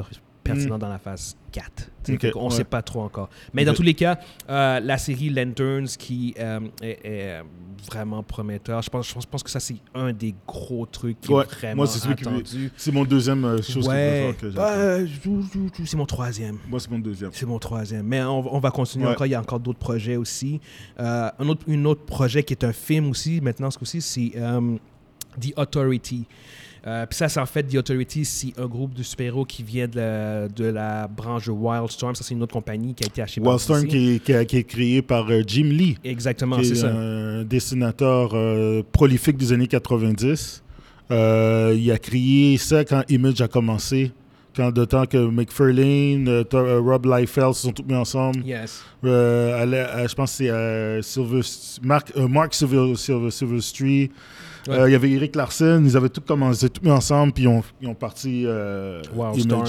per- 0.46 0.54
pertinent 0.54 0.78
dans 0.78 0.88
la 0.90 1.00
phase 1.00 1.36
4. 1.52 1.90
Mm. 2.08 2.14
Ok, 2.14 2.28
on 2.36 2.46
ne 2.46 2.50
ouais. 2.50 2.56
sait 2.56 2.64
pas 2.64 2.82
trop 2.82 3.02
encore. 3.02 3.30
Mais 3.54 3.66
dans 3.66 3.74
tous 3.74 3.82
les 3.82 3.94
cas, 3.96 4.20
euh, 4.50 4.80
la 4.80 4.98
série 4.98 5.30
Lanterns 5.30 5.88
qui 5.98 6.34
euh, 6.40 6.60
est, 6.82 7.00
est 7.04 7.42
vraiment 7.90 8.24
prometteur, 8.24 8.82
je 8.82 8.90
pense, 8.90 9.08
je 9.10 9.44
que 9.44 9.50
ça, 9.50 9.60
c'est 9.60 9.76
un 9.94 10.14
des 10.14 10.34
gros 10.48 10.86
trucs 10.86 11.20
qui 11.22 11.32
Ouais, 11.32 11.44
est 11.44 11.56
vraiment 11.56 11.76
moi, 11.78 11.88
c'est 11.88 12.08
attendu. 12.10 12.72
Mon 12.92 13.04
deuxième 13.06 13.44
euh, 13.46 13.62
chose 13.62 13.88
Ouais, 13.88 14.36
que 14.40 14.46
euh, 14.48 15.06
jou- 15.08 15.44
c'est 15.84 15.98
mon 15.98 16.06
troisième. 16.06 16.58
Moi, 16.68 16.80
c'est 16.80 16.92
mon 16.92 17.00
deuxième. 17.00 17.32
C'est 17.34 17.46
mon 17.46 17.60
troisième. 17.60 18.06
Mais 18.06 18.24
on, 18.24 18.56
on 18.56 18.60
va 18.60 18.72
continuer 18.72 19.08
encore. 19.08 19.26
Il 19.26 19.32
y 19.32 19.36
a 19.36 19.42
encore 19.42 19.60
d'autres 19.60 19.80
projets 19.80 20.16
aussi. 20.16 20.62
Euh, 21.00 21.30
un 21.40 21.50
autre, 21.50 21.64
une 21.68 21.86
autre 21.88 22.06
projet 22.06 22.44
qui 22.44 22.54
est 22.54 22.64
un 22.64 22.74
film 22.74 23.10
aussi, 23.10 23.42
maintenant, 23.42 23.72
ce 23.72 23.78
coup-ci, 23.78 24.02
c'est 24.02 24.32
euh, 24.36 24.78
The 25.42 25.54
Authority. 25.58 26.26
Euh, 26.88 27.06
Puis 27.08 27.18
ça, 27.18 27.28
c'est 27.30 27.40
en 27.40 27.46
fait 27.48 27.64
The 27.64 27.76
Authority, 27.78 28.26
c'est 28.26 28.54
un 28.60 28.68
groupe 28.68 28.94
de 28.94 29.02
super-héros 29.02 29.44
qui 29.46 29.64
vient 29.64 29.88
de 29.88 29.96
la, 29.98 30.48
de 30.48 30.66
la 30.66 31.08
branche 31.08 31.48
Wildstorm. 31.48 32.14
Ça, 32.14 32.24
c'est 32.24 32.36
une 32.36 32.44
autre 32.44 32.54
compagnie 32.54 32.94
qui 32.94 33.04
a 33.04 33.08
été 33.08 33.22
achetée 33.24 33.42
par 33.42 33.54
Wildstorm 33.54 33.82
DC. 33.82 33.90
qui 33.90 34.12
est, 34.16 34.20
qui, 34.24 34.46
qui 34.46 34.58
est 34.58 34.64
créé 34.64 35.02
par 35.02 35.28
euh, 35.32 35.42
Jim 35.48 35.64
Lee, 35.72 35.98
Exactement, 36.04 36.58
c'est 36.62 36.72
est 36.74 36.76
ça. 36.76 36.92
un 36.94 37.44
dessinateur 37.44 38.32
euh, 38.34 38.84
prolifique 38.92 39.38
des 39.38 39.52
années 39.52 39.68
90. 39.68 40.62
Euh, 41.12 41.76
il 41.78 41.92
a 41.92 41.98
créé 41.98 42.58
ça 42.58 42.84
quand 42.86 43.04
Image 43.10 43.42
a 43.42 43.48
commencé. 43.48 44.12
Quand 44.56 44.72
de 44.72 44.86
temps 44.86 45.06
que 45.06 45.18
McFarlane, 45.18 46.28
euh, 46.30 46.44
Rob 46.80 47.06
Liefeld 47.08 47.54
se 47.54 47.64
sont 47.64 47.72
tous 47.74 47.84
mis 47.84 47.94
ensemble. 47.96 48.40
Yes. 48.46 48.84
Euh, 49.04 49.62
à 49.62 49.66
la- 49.66 49.94
à- 49.94 50.08
je 50.08 50.16
pense 50.16 50.32
que 50.32 50.38
c'est 50.38 50.50
euh, 50.50 51.02
Silver- 51.02 51.42
Mark, 51.84 52.16
Mark 52.16 52.54
Silver, 52.54 52.96
Silver, 52.96 53.60
Ouais. 54.68 54.76
Euh, 54.76 54.90
il 54.90 54.94
y 54.94 54.96
avait 54.96 55.12
Eric 55.12 55.36
Larson. 55.36 55.84
Ils 55.86 55.96
avaient 55.96 56.10
tout 56.10 56.22
commencé, 56.22 56.70
tout 56.70 56.82
mis 56.84 56.92
ensemble, 56.92 57.34
puis 57.34 57.44
ils 57.44 57.48
ont, 57.48 57.64
ils 57.82 57.88
ont 57.88 57.94
parti 57.96 58.44
euh, 58.46 59.02
Wildstorm. 59.16 59.66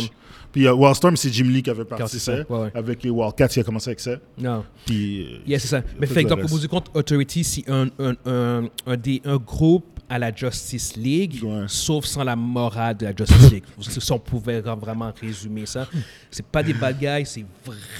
Puis 0.52 0.66
euh, 0.66 0.72
Wildstorm, 0.74 1.16
c'est 1.16 1.30
Jim 1.32 1.44
Lee 1.44 1.62
qui 1.62 1.68
avait 1.70 1.84
parti 1.84 2.18
ça. 2.18 2.38
ça. 2.38 2.44
Ouais, 2.50 2.58
ouais. 2.60 2.70
Avec 2.74 3.02
les 3.02 3.10
Wildcats, 3.10 3.48
il 3.56 3.60
a 3.60 3.64
commencé 3.64 3.90
avec 3.90 4.00
ça. 4.00 4.12
Non. 4.38 4.64
Puis, 4.86 5.40
Yeah, 5.46 5.58
c'est 5.58 5.68
ça. 5.68 5.82
Mais 6.00 6.06
fait 6.06 6.22
donc, 6.24 6.44
au 6.44 6.46
bout 6.48 6.58
du 6.58 6.68
compte, 6.68 6.90
Authority, 6.94 7.44
c'est 7.44 7.70
un, 7.70 7.88
un, 7.98 8.14
un, 8.24 8.68
un, 8.86 8.96
des- 8.96 9.20
un 9.26 9.36
groupe 9.36 9.84
à 10.08 10.20
la 10.20 10.32
Justice 10.32 10.96
League, 10.96 11.40
Ouais. 11.42 11.64
sauf 11.66 12.04
sans 12.04 12.22
la 12.22 12.36
morale 12.36 12.96
de 12.96 13.06
la 13.06 13.12
Justice 13.14 13.50
League. 13.50 13.64
si 13.80 14.12
on 14.12 14.20
pouvait 14.20 14.60
vraiment 14.60 15.12
résumer 15.20 15.66
ça, 15.66 15.88
c'est 16.30 16.46
pas 16.46 16.62
des 16.62 16.74
bad 16.74 16.96
guys, 16.98 17.26
c'est 17.26 17.44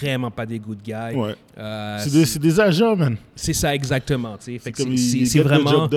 vraiment 0.01 0.31
pas 0.31 0.47
des 0.47 0.61
good 0.61 0.79
guys. 0.85 1.17
ouais. 1.17 1.35
Euh, 1.59 1.99
c'est 1.99 2.39
des, 2.39 2.61
agents, 2.61 2.95
man. 2.95 3.17
c'est 3.35 3.53
ça 3.55 3.75
exactement. 3.75 4.37
c'est- 4.39 4.59
vraiment. 5.41 5.89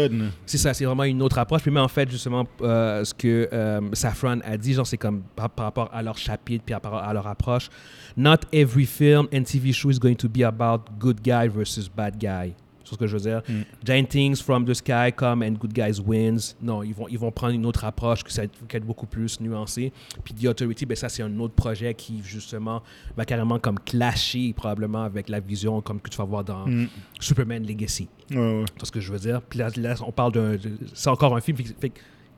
C'est 0.48 0.58
ça, 0.58 0.74
c'est 0.74 0.86
vraiment 0.90 1.04
une 1.04 1.22
autre 1.22 1.38
approche. 1.38 1.66
Mais 1.66 1.80
en 1.80 1.88
fait, 1.88 2.10
justement, 2.10 2.46
euh, 2.62 3.04
ce 3.04 3.14
que 3.14 3.50
euh, 3.52 3.82
Safran 3.94 4.40
a 4.44 4.58
dit, 4.58 4.74
genre, 4.74 4.88
c'est 4.88 4.98
comme 4.98 5.24
par, 5.36 5.50
rapport 5.58 5.90
à 5.94 6.02
leur 6.02 6.18
chapitre, 6.18 6.64
puis 6.66 6.76
par 6.82 6.94
à 6.96 7.14
leur 7.14 7.28
approche. 7.28 7.70
Not 8.18 8.40
every 8.52 8.86
film 8.86 9.28
and 9.34 9.44
TV 9.44 9.72
show 9.72 9.90
is 9.90 10.00
going 10.00 10.16
to 10.16 10.28
be 10.28 10.44
about 10.44 11.00
good 11.00 11.22
guy 11.22 11.48
versus 11.48 11.90
bad 11.90 12.18
guy. 12.20 12.54
C'est 12.90 12.96
ce 12.96 13.00
que 13.00 13.06
je 13.08 13.16
veux 13.18 13.22
dire. 13.22 13.42
Mm. 13.48 13.62
Giant 13.86 14.04
things 14.06 14.36
from 14.42 14.66
the 14.66 14.74
sky 14.74 15.12
come 15.16 15.44
and 15.44 15.52
good 15.54 15.72
guys 15.74 16.00
wins. 16.04 16.56
Non, 16.62 16.82
ils 16.82 16.94
vont, 16.96 17.08
ils 17.08 17.20
vont 17.20 17.32
prendre 17.32 17.54
une 17.54 17.66
autre 17.68 17.86
approche 17.86 18.24
qui 18.24 18.36
va 18.36 18.44
être- 18.46 18.84
beaucoup 18.86 19.06
plus 19.06 19.40
nuancée. 19.42 19.94
Puis 20.24 20.34
The 20.34 20.46
Authority, 20.48 20.86
ben 20.88 20.96
ça, 20.96 21.08
c'est 21.10 21.22
un 21.22 21.40
autre 21.40 21.54
projet 21.54 21.94
qui, 21.94 22.22
justement, 22.24 22.82
va 23.16 23.26
carrément 23.26 23.60
comme 23.60 23.78
clasher 23.80 24.54
probablement 24.54 25.04
avec 25.04 25.30
la 25.30 25.40
vision 25.40 25.82
comme 25.82 26.00
que 26.00 26.10
tu 26.10 26.18
vas 26.18 26.24
voir 26.24 26.44
dans 26.44 26.66
Mm. 26.66 26.88
Superman 27.20 27.64
Legacy. 27.66 28.08
Ouais, 28.32 28.38
ouais. 28.38 28.66
C'est 28.80 28.86
ce 28.88 28.92
que 28.92 29.00
je 29.00 29.12
veux 29.12 29.20
dire? 29.20 29.42
Puis 29.42 29.60
là, 29.60 29.70
là, 29.78 29.96
on 30.06 30.12
parle 30.12 30.32
d'un. 30.32 30.58
C'est 30.94 31.10
encore 31.10 31.36
un 31.36 31.42
film, 31.42 31.58
fait, 31.58 31.76
fait 31.80 31.92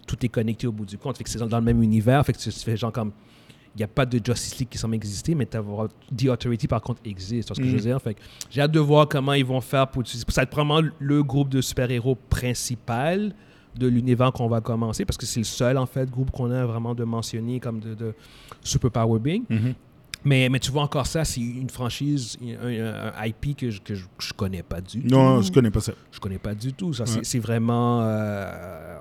tout 0.07 0.17
est 0.25 0.29
connecté 0.29 0.67
au 0.67 0.71
bout 0.71 0.85
du 0.85 0.97
compte. 0.97 1.17
Fait 1.17 1.23
que 1.23 1.29
c'est 1.29 1.39
dans, 1.39 1.47
dans 1.47 1.59
le 1.59 1.63
même 1.65 1.81
univers. 1.81 2.25
Fait 2.25 2.33
que 2.33 2.39
tu 2.39 2.51
fais 2.51 2.75
genre 2.75 2.91
comme. 2.91 3.11
Il 3.75 3.77
n'y 3.77 3.83
a 3.83 3.87
pas 3.87 4.05
de 4.05 4.19
Justice 4.23 4.59
League 4.59 4.67
qui 4.69 4.77
semble 4.77 4.95
exister, 4.95 5.33
mais 5.33 5.45
The 5.45 6.25
Authority, 6.27 6.67
par 6.67 6.81
contre, 6.81 6.99
existe. 7.05 7.47
C'est 7.47 7.53
ce 7.55 7.59
que 7.61 7.65
je 7.65 7.71
veux 7.71 7.77
Mhm. 7.77 7.81
dire. 7.83 8.01
Fait 8.01 8.17
j'ai 8.49 8.61
hâte 8.61 8.71
de 8.71 8.79
voir 8.81 9.07
comment 9.07 9.31
ils 9.33 9.45
vont 9.45 9.61
faire 9.61 9.87
pour 9.87 10.01
utiliser. 10.01 10.25
Ça 10.27 10.41
va 10.41 10.43
être 10.43 10.53
vraiment 10.53 10.81
le 10.99 11.23
groupe 11.23 11.47
de 11.49 11.61
super-héros 11.61 12.15
principal 12.29 13.33
de 13.77 13.87
l'univers 13.87 14.33
qu'on 14.33 14.49
va 14.49 14.59
commencer, 14.59 15.05
parce 15.05 15.15
que 15.17 15.25
c'est 15.25 15.39
le 15.39 15.45
seul, 15.45 15.77
en 15.77 15.85
fait, 15.85 16.09
groupe 16.11 16.31
qu'on 16.31 16.51
a 16.51 16.65
vraiment 16.65 16.93
de 16.93 17.05
mentionner 17.05 17.61
comme 17.61 17.79
de, 17.79 17.93
de 17.93 18.13
super 18.61 18.91
power 18.91 19.19
being. 19.19 19.43
Mhm. 19.49 19.73
Mais, 20.25 20.49
mais 20.49 20.59
tu 20.59 20.69
vois 20.69 20.83
encore 20.83 21.07
ça, 21.07 21.23
c'est 21.25 21.39
une 21.39 21.69
franchise, 21.69 22.37
un, 22.43 23.11
un 23.17 23.25
IP 23.25 23.55
que 23.57 23.71
je, 23.71 23.79
que 23.81 23.95
je, 23.95 24.05
je 24.19 24.33
connais 24.33 24.61
pas 24.61 24.79
du 24.81 25.01
tout. 25.01 25.07
Non, 25.07 25.41
je 25.41 25.51
connais 25.51 25.71
pas 25.71 25.79
ça. 25.79 25.93
Je 26.11 26.19
connais 26.19 26.37
pas 26.37 26.53
du 26.53 26.73
tout. 26.73 26.93
Ça, 26.93 27.05
Ouais. 27.05 27.09
c'est- 27.09 27.23
c'est 27.23 27.39
vraiment 27.39 28.01
euh, 28.03 28.99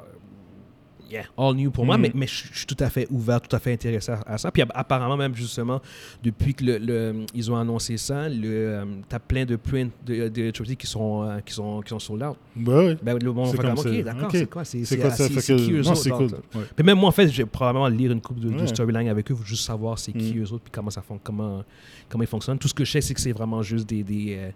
yeah, 1.10 1.24
all 1.36 1.54
new 1.54 1.70
pour 1.70 1.84
moi, 1.84 1.96
Mhm. 1.96 2.02
mais, 2.02 2.10
mais 2.14 2.26
je 2.26 2.46
suis 2.54 2.66
tout 2.66 2.76
à 2.80 2.88
fait 2.90 3.06
ouvert, 3.10 3.40
tout 3.40 3.54
à 3.54 3.58
fait 3.58 3.72
intéressé 3.72 4.12
à, 4.12 4.20
à 4.26 4.38
ça. 4.38 4.50
Puis 4.50 4.62
app- 4.62 4.72
apparemment, 4.74 5.16
même 5.16 5.34
justement, 5.34 5.80
depuis 6.22 6.54
que 6.54 6.64
le, 6.64 6.78
le- 6.78 7.26
ils 7.34 7.50
ont 7.50 7.56
annoncé 7.56 7.96
ça, 7.96 8.28
le, 8.28 8.84
tu 9.08 9.14
as 9.16 9.18
plein 9.18 9.44
de 9.44 9.56
prints 9.56 9.90
de, 10.06 10.28
de 10.28 10.50
Trinity 10.50 10.76
qui 10.76 10.86
sont, 10.86 11.22
euh, 11.24 11.40
qui 11.40 11.52
sont, 11.54 11.80
qui 11.82 11.88
sont 11.90 11.98
sold 11.98 12.22
out. 12.22 12.36
Ouais, 12.56 12.74
ouais. 12.74 12.96
Ben, 13.02 13.18
le 13.22 13.32
monde 13.32 13.48
C'est 13.50 13.56
va 13.56 13.74
comme. 13.74 13.78
OK, 13.78 14.02
d'accord, 14.04 14.30
c'est 14.30 14.50
quoi? 14.50 14.64
C'est 14.64 14.84
C'est 14.84 15.00
ça? 15.10 15.26
qui 15.54 15.72
eux 15.72 15.80
autres? 15.88 16.10
cool. 16.10 16.60
Ouais. 16.60 16.66
puis 16.76 16.84
même 16.84 16.98
moi, 16.98 17.08
en 17.08 17.12
fait, 17.12 17.28
je 17.28 17.36
vais 17.38 17.46
probablement 17.46 17.88
lire 17.88 18.12
une 18.12 18.20
coupe 18.20 18.40
de, 18.40 18.48
de 18.50 18.54
Ouais. 18.60 18.66
storyline 18.66 19.08
avec 19.08 19.30
eux 19.30 19.34
pour 19.34 19.46
juste 19.46 19.64
savoir 19.64 19.98
c'est 19.98 20.12
qui 20.12 20.34
Mm. 20.34 20.42
eux 20.42 20.52
autres 20.52 20.64
puis 20.64 20.70
comment 20.72 20.90
ça 20.90 21.02
fon- 21.02 21.18
comment, 21.22 21.62
comment 22.08 22.24
ils 22.24 22.26
fonctionnent. 22.26 22.58
Tout 22.58 22.68
ce 22.68 22.74
que 22.74 22.84
je 22.84 22.92
sais, 22.92 23.00
c'est 23.00 23.14
que 23.14 23.20
c'est 23.20 23.32
vraiment 23.32 23.62
juste 23.62 23.88
des, 23.88 24.02
des 24.02 24.36
euh, 24.38 24.50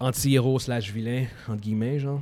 anti-héros 0.00 0.58
slash 0.58 0.92
vilains, 0.92 1.26
entre 1.48 1.60
guillemets, 1.60 1.98
genre. 1.98 2.20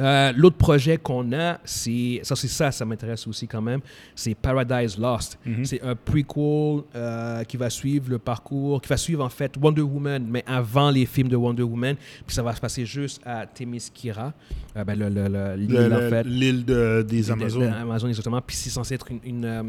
Euh, 0.00 0.32
L'autre 0.36 0.56
projet 0.56 0.96
qu'on 0.96 1.32
a, 1.32 1.58
c'est 1.64 2.20
ça, 2.22 2.36
c'est 2.36 2.48
ça, 2.48 2.70
ça 2.70 2.84
m'intéresse 2.84 3.26
aussi 3.26 3.48
quand 3.48 3.60
même. 3.60 3.80
C'est 4.14 4.34
Paradise 4.34 4.96
Lost. 4.98 5.38
Mhm. 5.44 5.64
C'est 5.64 5.82
un 5.82 5.94
prequel 5.96 6.84
euh, 6.94 7.42
qui 7.44 7.56
va 7.56 7.68
suivre 7.70 8.10
le 8.10 8.18
parcours, 8.18 8.80
qui 8.80 8.88
va 8.88 8.96
suivre 8.96 9.24
en 9.24 9.28
fait 9.28 9.54
Wonder 9.60 9.82
Woman, 9.82 10.24
mais 10.28 10.44
avant 10.46 10.90
les 10.90 11.04
films 11.06 11.28
de 11.28 11.36
Wonder 11.36 11.64
Woman. 11.64 11.96
Puis 12.26 12.34
ça 12.34 12.42
va 12.42 12.54
se 12.54 12.60
passer 12.60 12.86
juste 12.86 13.20
à 13.24 13.46
Themyscira, 13.46 14.32
euh, 14.76 14.84
ben, 14.84 14.98
le- 14.98 15.08
le- 15.08 15.28
le- 15.28 15.56
l'île 15.56 15.72
Le- 15.72 15.92
en 15.92 16.00
le- 16.00 16.08
fait. 16.10 16.22
L'île 16.24 16.64
de- 16.64 17.04
des 17.08 17.22
De- 17.22 17.32
Amazones. 17.32 17.62
de- 17.62 17.66
Amazon, 17.76 18.08
exactement. 18.08 18.40
Puis 18.40 18.56
c'est 18.56 18.70
censé 18.70 18.94
être 18.94 19.10
une, 19.10 19.20
une, 19.24 19.44
euh, 19.44 19.62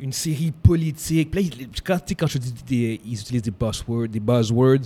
une 0.00 0.12
série 0.12 0.50
politique. 0.52 1.30
Puis 1.30 1.44
là, 1.44 1.66
quand, 1.84 1.98
quand 2.18 2.26
je 2.26 2.38
dis 2.38 2.52
des, 2.66 3.00
ils 3.04 3.20
utilisent 3.20 3.42
des 3.42 3.50
buzzwords, 3.50 4.08
des 4.08 4.20
buzzwords, 4.20 4.80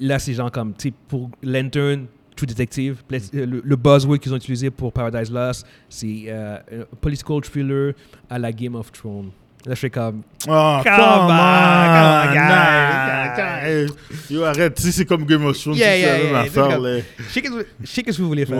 là, 0.00 0.18
c'est 0.18 0.34
genre 0.34 0.50
comme, 0.50 0.74
tu 0.74 0.88
sais, 0.88 0.94
pour 1.08 1.30
Lantern, 1.42 2.06
True 2.38 2.46
Detective, 2.46 3.02
là, 3.10 3.18
le, 3.32 3.60
le 3.64 3.76
buzzword 3.76 4.20
qu'ils 4.20 4.32
ont 4.32 4.36
utilisé 4.36 4.70
pour 4.70 4.92
Paradise 4.92 5.28
Lost, 5.32 5.66
c'est 5.88 6.26
euh, 6.28 6.58
un 6.70 6.96
political 7.00 7.40
thriller 7.40 7.94
à 8.30 8.38
la 8.38 8.52
Game 8.52 8.76
of 8.76 8.92
Thrones. 8.92 9.30
Là, 9.66 9.74
je 9.74 9.80
fais 9.80 9.90
comme, 9.90 10.22
Oh, 10.48 10.78
Come 10.84 10.92
on, 10.94 11.26
come 11.26 12.48
on. 12.54 14.32
Yo, 14.32 14.44
arrête, 14.44 14.78
sais, 14.78 14.92
c'est 14.92 15.04
comme 15.04 15.24
Game 15.24 15.44
of 15.46 15.58
Thrones, 15.58 15.74
Yeah, 15.76 15.86
c'est 15.90 16.00
yeah, 16.00 16.12
la 16.12 16.18
même 16.18 16.30
yeah, 16.32 16.40
affaire, 16.42 16.80
je 16.80 17.24
sais 17.32 17.42
qu'est-ce 18.02 18.16
que- 18.16 18.22
vous 18.22 18.28
voulez 18.28 18.46
faire. 18.46 18.56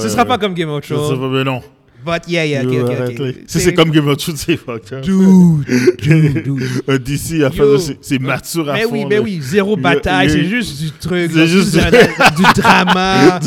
Ce 0.00 0.08
sera 0.08 0.22
ouais. 0.22 0.28
pas 0.28 0.38
comme 0.38 0.54
Game 0.54 0.70
of 0.70 0.86
Thrones. 0.86 1.44
non. 1.44 1.60
But 2.04 2.28
yeah, 2.28 2.44
yeah, 2.46 2.62
ok, 2.64 2.72
Yo, 2.72 2.86
ok, 2.86 3.20
ok. 3.20 3.34
Si 3.46 3.60
c'est 3.60 3.74
comme 3.74 3.90
Game 3.90 4.08
of 4.08 4.16
Thrones, 4.16 4.36
c'est 4.36 4.56
fucked 4.56 4.92
up. 4.92 5.02
Dude, 5.02 5.64
dude, 6.00 6.42
dude. 6.44 6.62
Un 6.88 6.96
DC, 6.98 7.32
à 7.34 7.36
Yo. 7.36 7.50
faire, 7.50 7.80
c'est- 7.80 7.98
c'est 8.00 8.18
mature 8.18 8.68
à 8.70 8.74
Mais 8.74 8.82
fond. 8.82 8.88
oui, 8.92 9.04
mais 9.08 9.16
là. 9.16 9.22
oui, 9.22 9.38
zéro 9.42 9.76
bataille, 9.76 10.30
c'est 10.30 10.44
juste 10.44 10.80
du 10.80 10.90
truc, 10.92 11.30
C'est 11.34 11.46
juste 11.46 11.74
du, 11.74 11.80
du 11.80 12.42
drama. 12.60 13.38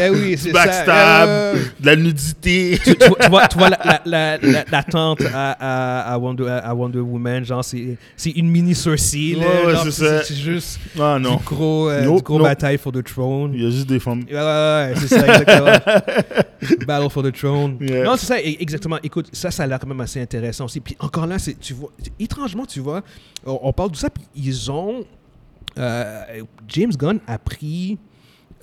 mais 0.00 0.10
oui, 0.10 0.36
c'est 0.38 0.52
ça. 0.52 0.64
Backstab, 0.64 1.28
Euh, 1.28 1.54
de 1.80 1.86
la 1.86 1.96
nudité. 1.96 2.78
tu, 2.84 2.94
tu 2.96 3.08
vois- 3.08 3.16
tu 3.20 3.28
vois, 3.30 3.48
tu 3.48 3.58
vois 3.58 3.70
la, 3.70 3.78
la, 3.82 4.00
la, 4.04 4.38
la, 4.38 4.64
la 4.70 4.82
tante 4.82 5.22
à, 5.32 5.50
à, 5.52 6.12
à, 6.14 6.18
Wonder, 6.18 6.48
à 6.48 6.74
Wonder 6.74 7.00
Woman, 7.00 7.44
genre, 7.44 7.64
c'est 7.64 7.96
c'est 8.16 8.30
une 8.30 8.48
mini 8.48 8.72
là, 8.72 8.90
Ouais, 8.90 9.66
ouais, 9.66 9.72
genre, 9.72 9.84
c'est 9.84 9.90
c'est 9.90 10.04
ça. 10.18 10.22
c'est 10.24 10.34
juste 10.36 10.78
Ah 10.98 11.18
non, 11.20 11.36
du 11.36 11.44
gros, 11.44 11.88
euh, 11.90 12.04
Nope, 12.04 12.16
du 12.18 12.22
gros 12.22 12.38
nope. 12.38 12.46
bataille 12.46 12.78
for 12.78 12.92
the 12.92 13.02
throne. 13.02 13.52
il 13.54 13.62
y 13.62 13.66
a 13.66 13.70
juste 13.70 13.88
des 13.88 13.98
femmes. 13.98 14.22
Ouais, 14.30 14.34
ouais, 14.36 14.40
ouais, 14.40 14.92
c'est 15.00 15.08
ça, 15.08 15.26
exactement. 15.26 15.96
Battle 16.86 17.10
for 17.10 17.22
the 17.22 17.32
Throne. 17.32 17.76
Yeah. 17.80 17.95
Non, 18.04 18.16
c'est 18.16 18.26
ça, 18.26 18.38
e- 18.38 18.56
exactement. 18.60 18.98
Écoute, 19.02 19.28
ça, 19.32 19.50
ça 19.50 19.62
a 19.64 19.66
l'air 19.66 19.78
quand 19.78 19.86
même 19.88 20.00
assez 20.00 20.20
intéressant 20.20 20.64
aussi. 20.66 20.80
Puis 20.80 20.96
encore 21.00 21.26
là, 21.26 21.36
tu 21.60 21.72
vois, 21.74 21.90
étrangement, 22.18 22.66
tu 22.66 22.80
vois, 22.80 23.02
on, 23.44 23.58
on 23.62 23.72
parle 23.72 23.90
de 23.92 23.96
ça, 23.96 24.10
puis 24.10 24.24
ils 24.34 24.70
ont. 24.70 25.04
euh, 25.78 26.42
James 26.68 26.92
Gunn 26.92 27.20
a 27.26 27.38
pris 27.38 27.98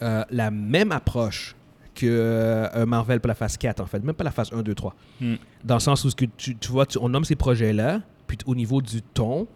euh, 0.02 0.24
la 0.32 0.52
même 0.52 0.92
approche 0.92 1.56
que 1.96 2.06
euh, 2.08 2.86
Marvel 2.88 3.20
pour 3.20 3.28
la 3.28 3.36
phase 3.36 3.56
4, 3.58 3.80
en 3.82 3.86
fait, 3.86 4.04
même 4.04 4.16
pas 4.16 4.24
la 4.24 4.32
phase 4.32 4.52
1, 4.52 4.64
2, 4.64 4.74
3. 4.74 4.96
Hmm. 5.22 5.36
Dans 5.64 5.76
le 5.76 5.80
sens 5.80 6.04
où 6.06 6.10
ce 6.10 6.16
que 6.16 6.26
tu, 6.26 6.56
tu 6.58 6.72
vois, 6.72 6.86
tu- 6.88 6.98
on 7.00 7.10
nomme 7.10 7.24
ces 7.24 7.36
projets-là, 7.36 8.02
puis 8.26 8.38
au 8.48 8.56
niveau 8.56 8.82
du 8.82 9.02
ton, 9.04 9.48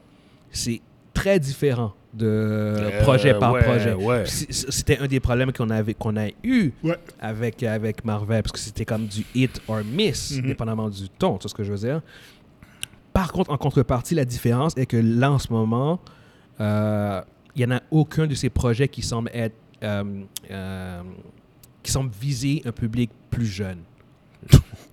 c'est 0.52 0.82
très 1.22 1.40
différent 1.40 1.94
de 2.14 2.26
Euh, 2.28 3.02
projet 3.02 3.34
par 3.34 3.54
ouais, 3.54 3.64
projet. 3.64 3.94
ouais. 3.94 4.24
C'était 4.28 4.98
un 5.00 5.08
des 5.08 5.20
problèmes 5.20 5.52
qu'on 5.52 5.70
avait 5.70 5.94
qu'on 5.94 6.16
a 6.18 6.28
eu 6.44 6.72
Ouais. 6.84 6.98
avec, 7.20 7.64
avec 7.64 8.04
Marvel, 8.06 8.42
parce 8.44 8.52
que 8.54 8.60
c'était 8.60 8.86
comme 8.86 9.06
du 9.08 9.26
hit 9.36 9.62
or 9.68 9.82
miss, 9.84 10.38
Mhm. 10.38 10.48
dépendamment 10.48 10.90
du 10.90 11.10
ton, 11.10 11.38
tu 11.38 11.44
vois 11.44 11.50
ce 11.50 11.56
que 11.56 11.64
je 11.64 11.72
veux 11.72 11.78
dire. 11.90 12.02
Par 13.14 13.32
contre, 13.32 13.52
en 13.52 13.58
contrepartie, 13.58 14.16
la 14.16 14.26
différence 14.26 14.74
est 14.78 14.86
que 14.86 14.98
là, 14.98 15.32
en 15.32 15.40
ce 15.40 15.52
moment, 15.52 16.00
euh, 16.60 17.22
il 17.56 17.66
n'y 17.66 17.74
en 17.74 17.78
a 17.78 17.82
aucun 17.92 18.28
de 18.28 18.36
ces 18.36 18.50
projets 18.50 18.88
qui 18.88 19.02
semble 19.02 19.30
être 19.34 19.56
euh, 19.84 20.04
euh, 20.52 21.02
qui 21.84 21.92
semble 21.92 22.10
viser 22.20 22.62
un 22.66 22.72
public 22.72 23.10
plus 23.30 23.46
jeune. 23.46 23.80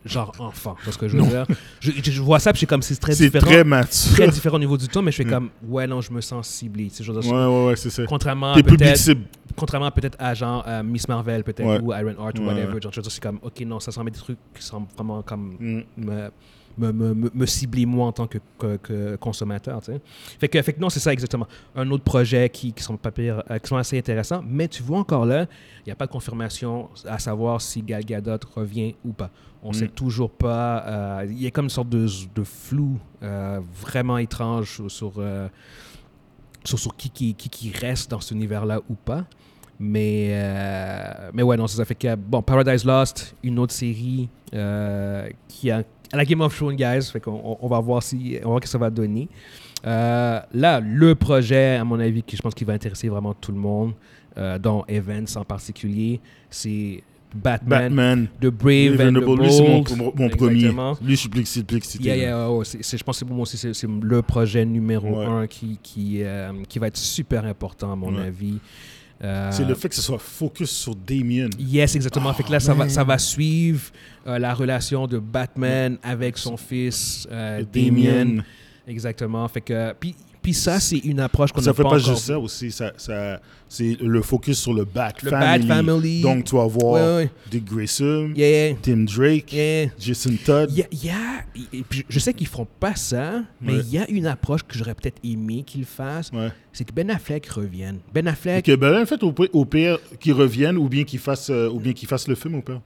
Genre 0.05 0.33
enfant, 0.39 0.77
c'est 0.85 0.93
ce 0.93 0.99
que 0.99 1.09
je 1.09 1.17
veux 1.17 1.23
Non. 1.23 1.29
dire? 1.29 1.47
Je, 1.81 1.91
je- 1.93 2.11
je 2.11 2.21
vois 2.21 2.39
ça, 2.39 2.53
puis 2.53 2.61
c'est 2.61 2.67
comme 2.67 2.83
c'est 2.83 2.95
très 2.97 3.15
C'est 3.15 3.25
différent. 3.25 3.47
très 3.47 3.65
mature. 3.65 4.13
très 4.13 4.29
différent 4.29 4.57
au 4.57 4.61
niveau 4.61 4.77
du 4.77 4.87
ton, 4.87 5.01
mais 5.01 5.11
je 5.11 5.17
fais 5.17 5.25
Mm. 5.25 5.31
comme, 5.31 5.49
ouais, 5.67 5.87
non, 5.87 6.01
je 6.03 6.13
me 6.13 6.21
sens 6.21 6.47
ciblé. 6.47 6.89
tu 6.89 6.97
sais, 6.97 7.05
je 7.05 7.11
Ouais, 7.13 7.21
ouais, 7.23 7.67
ouais, 7.69 7.77
c'est 7.77 7.89
ça. 7.91 8.05
Contrairement 8.05 8.55
peut-être 8.55 9.11
contrairement 9.57 9.91
peut-être 9.91 10.17
à 10.19 10.35
genre 10.35 10.65
euh, 10.67 10.83
Miss 10.83 11.07
Marvel 11.09 11.45
peut-être 11.45 11.65
Ouais. 11.67 11.81
ou 11.81 11.93
Iron 11.95 12.15
Heart 12.23 12.39
ou 12.39 12.43
Ouais, 12.43 12.49
whatever 12.49 12.75
ouais. 12.75 12.81
genre 12.83 12.93
je 12.93 12.97
veux 12.99 13.03
dire, 13.03 13.13
c'est 13.13 13.23
comme 13.23 13.39
ok 13.43 13.61
non 13.61 13.79
ça 13.81 13.93
semble 13.93 14.11
des 14.11 14.19
trucs 14.19 14.39
qui 14.55 14.63
semblent 14.63 14.89
vraiment 14.97 15.23
comme 15.23 15.57
Mm. 15.61 15.83
me, 15.99 16.31
me, 16.79 16.93
me, 17.15 17.47
cibler 17.47 17.87
moi 17.87 18.07
en 18.07 18.13
tant 18.13 18.27
que, 18.27 18.39
que, 18.59 18.77
que 18.77 19.17
consommateur 19.17 19.81
fait 20.39 20.49
que, 20.49 20.61
fait 20.63 20.73
que 20.73 20.81
non 20.81 20.91
c'est 20.91 21.01
ça 21.01 21.13
exactement 21.13 21.47
un 21.77 21.91
autre 21.91 22.05
projet 22.05 22.49
qui, 22.49 22.73
qui 22.73 22.83
sont 22.83 22.97
pas 22.97 23.11
pire 23.11 23.43
euh, 23.51 23.59
qui 23.59 23.69
sont 23.69 23.77
assez 23.77 23.99
intéressants 23.99 24.43
mais 24.47 24.69
tu 24.69 24.83
vois 24.83 24.99
encore 24.99 25.27
là 25.27 25.47
il 25.81 25.89
n'y 25.89 25.93
a 25.93 25.97
pas 25.97 26.07
de 26.07 26.13
confirmation 26.13 26.89
à 27.07 27.19
savoir 27.19 27.61
si 27.61 27.83
Gal 27.83 28.05
Gadot 28.05 28.39
revient 28.55 28.95
ou 29.05 29.13
pas 29.13 29.31
on 29.63 29.71
Mm. 29.71 29.75
sait 29.75 29.89
toujours 29.89 30.31
pas 30.31 30.85
euh, 30.87 31.27
il 31.29 31.43
y 31.43 31.47
a 31.47 31.51
comme 31.51 31.65
une 31.67 31.71
sorte 31.71 31.89
de, 31.89 32.07
de 32.35 32.45
flou 32.45 32.99
euh, 33.23 33.61
vraiment 33.81 34.19
étrange 34.19 34.71
sur, 34.75 34.91
sur, 34.91 35.13
euh, 35.19 35.49
sur, 36.65 36.79
sur 36.79 36.95
qui, 36.97 37.35
qui, 37.35 37.73
reste 37.73 38.11
dans 38.11 38.21
cet 38.21 38.33
univers-là 38.33 38.81
ou 38.89 38.95
pas. 38.95 39.25
Mais, 39.81 40.29
euh, 40.31 41.31
mais 41.33 41.43
ouais, 41.43 41.57
non, 41.57 41.67
ça 41.67 41.85
fait 41.85 41.97
que, 41.97 42.15
bon, 42.15 42.43
Paradise 42.43 42.85
Lost, 42.85 43.35
une 43.43 43.59
autre 43.59 43.73
série 43.73 44.29
euh, 44.55 45.29
qui 45.49 45.71
a 45.71 45.83
à 46.13 46.17
la 46.17 46.25
Game 46.25 46.41
of 46.41 46.55
Thrones, 46.57 46.77
guys. 46.77 47.03
Fait 47.13 47.21
qu'on 47.21 47.59
on- 47.61 47.69
va 47.69 47.81
voir 47.81 48.03
si, 48.03 48.37
on 48.43 48.45
va 48.45 48.49
voir 48.51 48.59
ce 48.59 48.63
que 48.63 48.69
ça 48.69 48.79
va 48.79 48.91
donner. 48.91 49.29
Euh, 49.87 50.41
là, 50.53 50.81
le 50.81 51.15
projet, 51.15 51.77
à 51.77 51.85
mon 51.85 52.01
avis, 52.01 52.23
qui 52.23 52.37
je 52.37 52.43
pense 52.43 52.55
qu'il 52.55 52.67
va 52.67 52.73
intéresser 52.73 53.09
vraiment 53.09 53.35
tout 53.35 53.53
le 53.53 53.59
monde, 53.59 53.93
euh, 54.39 54.59
dont 54.59 54.85
Evans 54.89 55.27
en 55.37 55.45
particulier, 55.45 56.21
c'est 56.49 57.03
Batman, 57.35 57.81
Batman. 57.95 58.29
The 58.41 58.47
Brave 58.47 58.93
and 58.93 59.13
the 59.13 59.19
Vulnerable. 59.25 59.43
Lui, 59.43 59.53
c'est 59.53 59.97
mon, 59.97 60.11
Bold. 60.13 60.37
premier. 60.37 60.71
Lui, 61.03 61.15
je 61.17 61.21
suis 61.21 61.29
plus 61.29 61.41
excité, 61.77 62.05
Yeah, 62.05 62.17
yeah, 62.17 62.49
c'est- 62.63 62.97
je 62.97 63.03
pense 63.05 63.19
que 63.21 63.25
pour 63.25 63.35
moi 63.35 63.43
aussi, 63.43 63.57
c'est 63.57 63.75
c'est 63.75 63.89
le 63.89 64.23
projet 64.23 64.65
numéro 64.65 65.19
Ouais. 65.19 65.27
un 65.27 65.47
qui, 65.49 65.79
qui, 65.83 66.23
euh, 66.23 66.53
qui 66.69 66.79
va 66.79 66.87
être 66.87 66.97
super 66.97 67.45
important, 67.45 67.93
à 67.93 67.97
mon 67.97 68.15
Ouais. 68.15 68.27
avis. 68.27 68.59
Euh, 69.23 69.51
C'est 69.53 69.65
le 69.65 69.75
fait 69.75 69.89
que 69.89 69.95
ce 69.95 70.03
soit 70.03 70.19
focus 70.19 70.71
sur 70.71 70.95
Damien. 70.95 71.49
Yes, 71.59 71.95
exactement. 71.95 72.33
fait 72.35 72.43
que 72.43 72.53
là, 72.53 72.61
ça 72.61 72.73
va, 72.75 72.85
man. 72.85 72.91
ça 72.91 73.05
va 73.05 73.17
suivre 73.19 73.91
euh, 74.27 74.39
la 74.39 74.53
relation 74.53 75.07
de 75.07 75.19
Batman 75.19 75.99
avec 76.03 76.37
son 76.37 76.57
fils 76.57 77.27
euh, 77.31 77.63
Damien. 77.73 78.25
Damien. 78.25 78.43
Exactement. 78.87 79.47
Fait 79.49 79.61
que, 79.61 79.93
puis, 79.99 80.15
puis 80.45 80.53
ça, 80.55 80.79
c'est 80.79 80.99
une 80.99 81.21
approche 81.21 81.51
qu'on 81.53 81.63
Ça 81.63 81.71
n'a 81.71 81.75
fait 81.75 81.83
pas, 81.83 81.89
pas 81.89 81.97
encore 81.97 82.15
juste 82.15 82.27
ça 82.27 82.39
aussi. 82.39 82.71
Ça, 82.71 82.93
ça, 82.99 83.41
c'est 83.67 83.97
le 84.01 84.21
focus 84.21 84.59
sur 84.61 84.75
le 84.75 84.85
Bat 84.85 85.15
Le 85.23 85.31
Family. 85.31 85.67
Family. 85.67 86.21
Donc, 86.21 86.45
tu 86.45 86.55
vas 86.55 86.67
voir 86.67 86.93
Ouais, 86.93 87.17
ouais. 87.25 87.31
Dick 87.51 87.65
Grayson, 87.65 88.31
Yeah, 88.37 88.69
yeah, 88.69 88.77
Tim 88.83 89.05
Drake, 89.05 89.51
yeah. 89.55 89.87
Jason 89.99 90.35
Todd. 90.45 90.69
Il 90.71 90.77
y 90.79 90.83
a, 90.83 90.87
il 90.93 91.05
y 91.07 91.11
a- 91.11 91.45
et 91.73 91.83
puis 91.89 92.05
je 92.09 92.19
sais 92.19 92.35
qu'ils 92.35 92.47
feront 92.47 92.69
pas 92.79 92.95
ça, 92.95 93.43
mais 93.61 93.73
Ouais. 93.73 93.81
il 93.87 93.91
y 93.95 93.99
a 93.99 94.09
une 94.11 94.27
approche 94.27 94.63
que 94.63 94.77
j'aurais 94.77 94.95
peut-être 94.95 95.19
aimé 95.25 95.63
qu'ils 95.67 95.87
fassent, 95.87 96.31
c'est 96.73 96.85
que 96.85 96.93
Ben 96.93 97.11
Affleck 97.11 97.47
revienne. 97.49 97.99
Ben 98.13 98.29
Affleck, 98.29 98.69
Ok, 98.69 98.77
ben, 98.77 99.03
en 99.03 99.07
fait, 99.07 99.23
au, 99.23 99.33
pi- 99.33 99.49
au 99.55 99.65
pire, 99.65 99.99
qu'ils 100.21 100.35
reviennent 100.35 100.77
ou 100.77 100.89
bien 100.91 101.05
qu'ils 101.05 101.19
fassent, 101.21 101.49
euh, 101.51 101.71
ou 101.71 101.81
bien 101.81 101.95
qu'ils 101.95 102.07
fassent 102.09 102.29
le 102.29 102.35
film, 102.35 102.57
au 102.57 102.61
pire. 102.63 102.81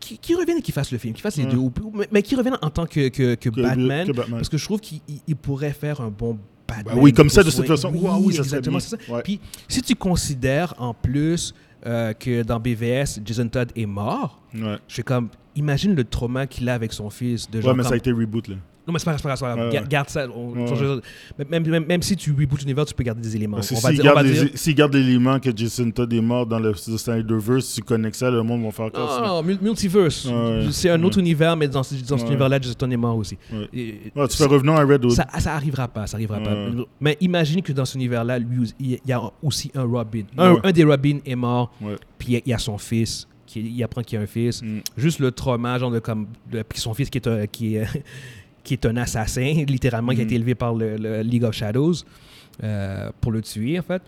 Qui, 0.00 0.18
qui 0.18 0.34
revienne 0.34 0.58
et 0.58 0.62
qui 0.62 0.72
fasse 0.72 0.90
le 0.92 0.98
film, 0.98 1.14
qui 1.14 1.22
fasse 1.22 1.36
les 1.36 1.44
Ouais. 1.44 1.50
deux, 1.50 1.56
ou- 1.58 1.72
mais, 1.94 2.08
mais 2.12 2.22
qui 2.22 2.34
revienne 2.36 2.56
en 2.62 2.70
tant 2.70 2.86
que, 2.86 3.08
que, 3.08 3.34
que 3.34 3.48
Que- 3.48 3.60
Batman, 3.60 4.06
que 4.06 4.12
Batman. 4.12 4.38
parce 4.38 4.48
que 4.48 4.58
je 4.58 4.64
trouve 4.64 4.80
qu'il 4.80 5.00
il- 5.08 5.20
il 5.26 5.36
pourrait 5.36 5.72
faire 5.72 6.00
un 6.00 6.08
bon 6.10 6.38
Batman. 6.68 6.94
Ben 6.94 7.00
oui, 7.02 7.12
comme 7.12 7.28
ça, 7.30 7.42
de 7.42 7.50
cette 7.50 7.66
façon. 7.66 7.90
Oui, 7.92 8.00
Wow, 8.00 8.22
oui, 8.24 8.34
ça 8.34 8.42
exactement, 8.42 8.78
ça. 8.80 8.96
Ouais. 9.08 9.22
Puis 9.22 9.40
si 9.68 9.82
tu 9.82 9.94
considères 9.94 10.74
en 10.78 10.94
plus 10.94 11.54
euh, 11.86 12.12
que 12.12 12.42
dans 12.42 12.60
BVS, 12.60 13.20
Jason 13.24 13.48
Todd 13.48 13.70
est 13.74 13.86
mort, 13.86 14.42
Ouais, 14.54 14.76
je 14.86 14.92
suis 14.94 15.02
comme, 15.02 15.30
imagine 15.56 15.94
le 15.94 16.04
trauma 16.04 16.46
qu'il 16.46 16.68
a 16.68 16.74
avec 16.74 16.92
son 16.92 17.08
fils. 17.08 17.50
De 17.50 17.56
ouais 17.58 17.62
genre 17.64 17.74
mais 17.74 17.82
ça 17.84 17.94
a 17.94 17.96
été 17.96 18.12
reboot, 18.12 18.48
là. 18.48 18.56
Non, 18.86 18.92
mais 18.94 18.98
c'est 18.98 19.04
pas 19.04 19.12
grave, 19.12 19.20
c'est 19.38 19.44
pas 19.44 19.54
grave. 19.54 19.70
Ouais, 19.70 19.78
ouais. 19.78 19.86
Garde 19.88 20.08
ça. 20.08 20.26
on- 20.34 20.50
Ouais, 20.52 21.44
même, 21.48 21.66
même, 21.68 21.84
même 21.86 22.02
si 22.02 22.16
tu 22.16 22.32
reboots 22.32 22.60
l'univers, 22.60 22.84
tu 22.86 22.94
peux 22.94 23.04
garder 23.04 23.20
des 23.20 23.36
éléments. 23.36 23.60
S'ils 23.62 23.76
les- 23.76 24.56
s'ils 24.56 24.74
gardent 24.74 24.94
l'élément 24.94 25.38
que 25.38 25.54
Jason 25.54 25.90
Todd 25.90 26.12
est 26.12 26.20
mort 26.20 26.46
dans 26.46 26.58
le, 26.58 26.74
Snyderverse, 26.74 27.74
tu 27.74 27.82
connectes 27.82 28.16
ça, 28.16 28.30
le 28.30 28.42
monde 28.42 28.62
va 28.64 28.70
faire 28.70 28.86
Non, 28.86 29.00
encore 29.00 29.26
non, 29.26 29.42
mul- 29.42 29.58
multiverse. 29.60 30.24
Ouais, 30.26 30.66
c'est 30.72 30.90
un 30.90 31.02
autre 31.02 31.18
univers, 31.18 31.56
mais 31.56 31.68
dans, 31.68 31.82
ce- 31.82 31.94
dans 31.94 32.16
cet 32.16 32.22
Ouais. 32.26 32.32
univers-là, 32.32 32.58
Jason 32.60 32.74
Todd 32.74 32.92
est 32.92 32.96
mort 32.96 33.16
aussi. 33.16 33.36
Ouais. 33.52 33.68
Et- 33.72 34.12
Ouais, 34.16 34.28
tu 34.28 34.36
fais 34.36 34.44
revenant 34.46 34.76
à 34.76 34.84
Red 34.84 35.04
Hood. 35.04 35.12
ça, 35.12 35.26
ça 35.38 35.54
arrivera 35.54 35.86
pas, 35.88 36.06
ça 36.06 36.16
arrivera 36.16 36.38
Ouais. 36.38 36.44
pas. 36.44 36.68
Mais 37.00 37.16
imagine 37.20 37.62
que 37.62 37.72
dans 37.72 37.84
cet 37.84 37.96
univers-là, 37.96 38.38
lui, 38.38 38.72
il 38.80 38.98
y 39.06 39.12
a 39.12 39.20
aussi 39.42 39.70
un 39.74 39.84
Robin. 39.84 40.22
Un, 40.38 40.54
Ouais. 40.54 40.60
un 40.64 40.72
des 40.72 40.84
Robin 40.84 41.18
est 41.24 41.36
mort, 41.36 41.72
Ouais. 41.80 41.96
puis 42.18 42.28
il 42.28 42.34
y 42.34 42.36
a- 42.36 42.40
il 42.46 42.50
y 42.50 42.54
a 42.54 42.58
son 42.58 42.78
fils, 42.78 43.26
qui, 43.46 43.60
il 43.60 43.82
apprend 43.82 44.02
qu'il 44.02 44.16
y 44.16 44.20
a 44.20 44.22
un 44.22 44.26
fils. 44.28 44.62
Mm. 44.62 44.78
Juste 44.96 45.18
le 45.18 45.32
trauma, 45.32 45.76
genre 45.78 45.90
de 45.90 45.98
comme. 45.98 46.26
de- 46.50 46.62
puis 46.62 46.78
son 46.80 46.94
fils 46.94 47.10
qui 47.10 47.18
est 47.18 47.26
un, 47.26 47.46
qui 47.48 47.76
est, 47.76 47.84
qui 48.62 48.74
est 48.74 48.86
un 48.86 48.96
assassin, 48.96 49.64
littéralement, 49.66 50.12
qui 50.12 50.20
a 50.20 50.24
été 50.24 50.34
élevé 50.34 50.54
par 50.54 50.74
le, 50.74 50.96
le 50.96 51.22
League 51.22 51.44
of 51.44 51.54
Shadows 51.54 51.94
euh, 52.62 53.10
pour 53.20 53.32
le 53.32 53.40
tuer, 53.42 53.78
en 53.78 53.82
fait. 53.82 54.02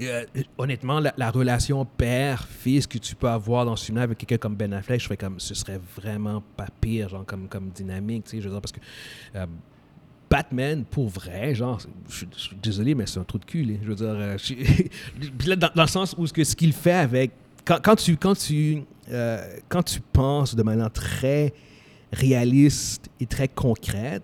Euh, 0.00 0.24
honnêtement, 0.58 0.98
la, 0.98 1.14
la 1.16 1.30
relation 1.30 1.84
père-fils 1.84 2.86
que 2.86 2.98
tu 2.98 3.14
peux 3.14 3.28
avoir 3.28 3.64
dans 3.64 3.76
ce 3.76 3.84
film 3.86 3.98
avec 3.98 4.18
quelqu'un 4.18 4.38
comme 4.38 4.56
Ben 4.56 4.72
Affleck, 4.72 5.00
je 5.00 5.14
comme 5.14 5.38
ce 5.38 5.54
serait 5.54 5.80
vraiment 5.96 6.42
pas 6.56 6.66
pire, 6.80 7.08
genre 7.08 7.24
comme, 7.24 7.46
comme 7.48 7.68
dynamique, 7.70 8.24
tu 8.24 8.30
sais, 8.32 8.38
je 8.40 8.48
veux 8.48 8.52
dire, 8.54 8.60
parce 8.60 8.72
que 8.72 8.80
euh, 9.36 9.46
Batman, 10.28 10.84
pour 10.84 11.08
vrai, 11.08 11.54
genre, 11.54 11.80
je, 12.08 12.16
suis- 12.16 12.28
je 12.34 12.40
suis 12.40 12.56
désolé, 12.60 12.94
mais 12.96 13.06
c'est 13.06 13.20
un 13.20 13.24
trou 13.24 13.38
de 13.38 13.44
cul, 13.44 13.62
là. 13.62 13.74
je 13.82 13.88
veux 13.88 13.94
dire, 13.94 14.06
euh, 14.08 14.36
je- 14.36 15.48
là, 15.48 15.54
dans, 15.54 15.70
dans 15.76 15.82
le 15.82 15.88
sens 15.88 16.14
où 16.18 16.26
ce 16.26 16.32
que- 16.32 16.42
ce 16.42 16.56
qu'il 16.56 16.72
fait 16.72 16.90
avec, 16.92 17.30
quand, 17.64 17.78
quand 17.80 17.94
tu, 17.96 18.16
quand 18.16 18.36
tu, 18.36 18.82
quand 19.68 19.82
tu 19.84 20.00
penses 20.12 20.56
de 20.56 20.62
manière 20.64 20.90
très 20.90 21.52
réaliste 22.14 23.10
et 23.20 23.26
très 23.26 23.48
concrète, 23.48 24.22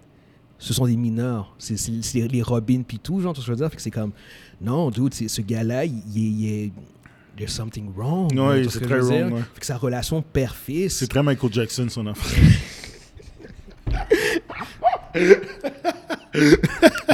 ce 0.58 0.72
sont 0.74 0.86
des 0.86 0.96
mineurs. 0.96 1.54
C'est 1.58 2.14
les 2.14 2.42
Robins 2.42 2.82
puis 2.86 2.98
tout, 2.98 3.20
genre, 3.20 3.34
tout 3.34 3.40
ce 3.40 3.46
que 3.46 3.52
je 3.52 3.52
veux 3.52 3.62
dire? 3.62 3.70
Fait 3.70 3.76
que 3.76 3.82
c'est 3.82 3.90
comme, 3.90 4.12
non, 4.60 4.90
dude, 4.90 5.14
ce 5.14 5.40
gars-là, 5.40 5.84
il, 5.84 6.02
il, 6.14 6.46
est-. 6.46 6.72
There's 7.36 7.52
something 7.52 7.92
wrong. 7.96 8.30
Ouais, 8.38 8.62
tout 8.62 8.70
ce 8.70 8.78
c'est 8.78 8.84
que 8.84 8.90
très 8.90 9.00
wrong, 9.00 9.32
ouais. 9.32 9.42
Fait 9.54 9.60
que 9.60 9.66
sa 9.66 9.78
relation 9.78 10.20
père-fils... 10.20 10.96
C'est 10.96 11.06
très 11.06 11.22
Michael 11.22 11.52
Jackson, 11.52 11.88
son 11.88 12.06
enfant. 12.06 12.36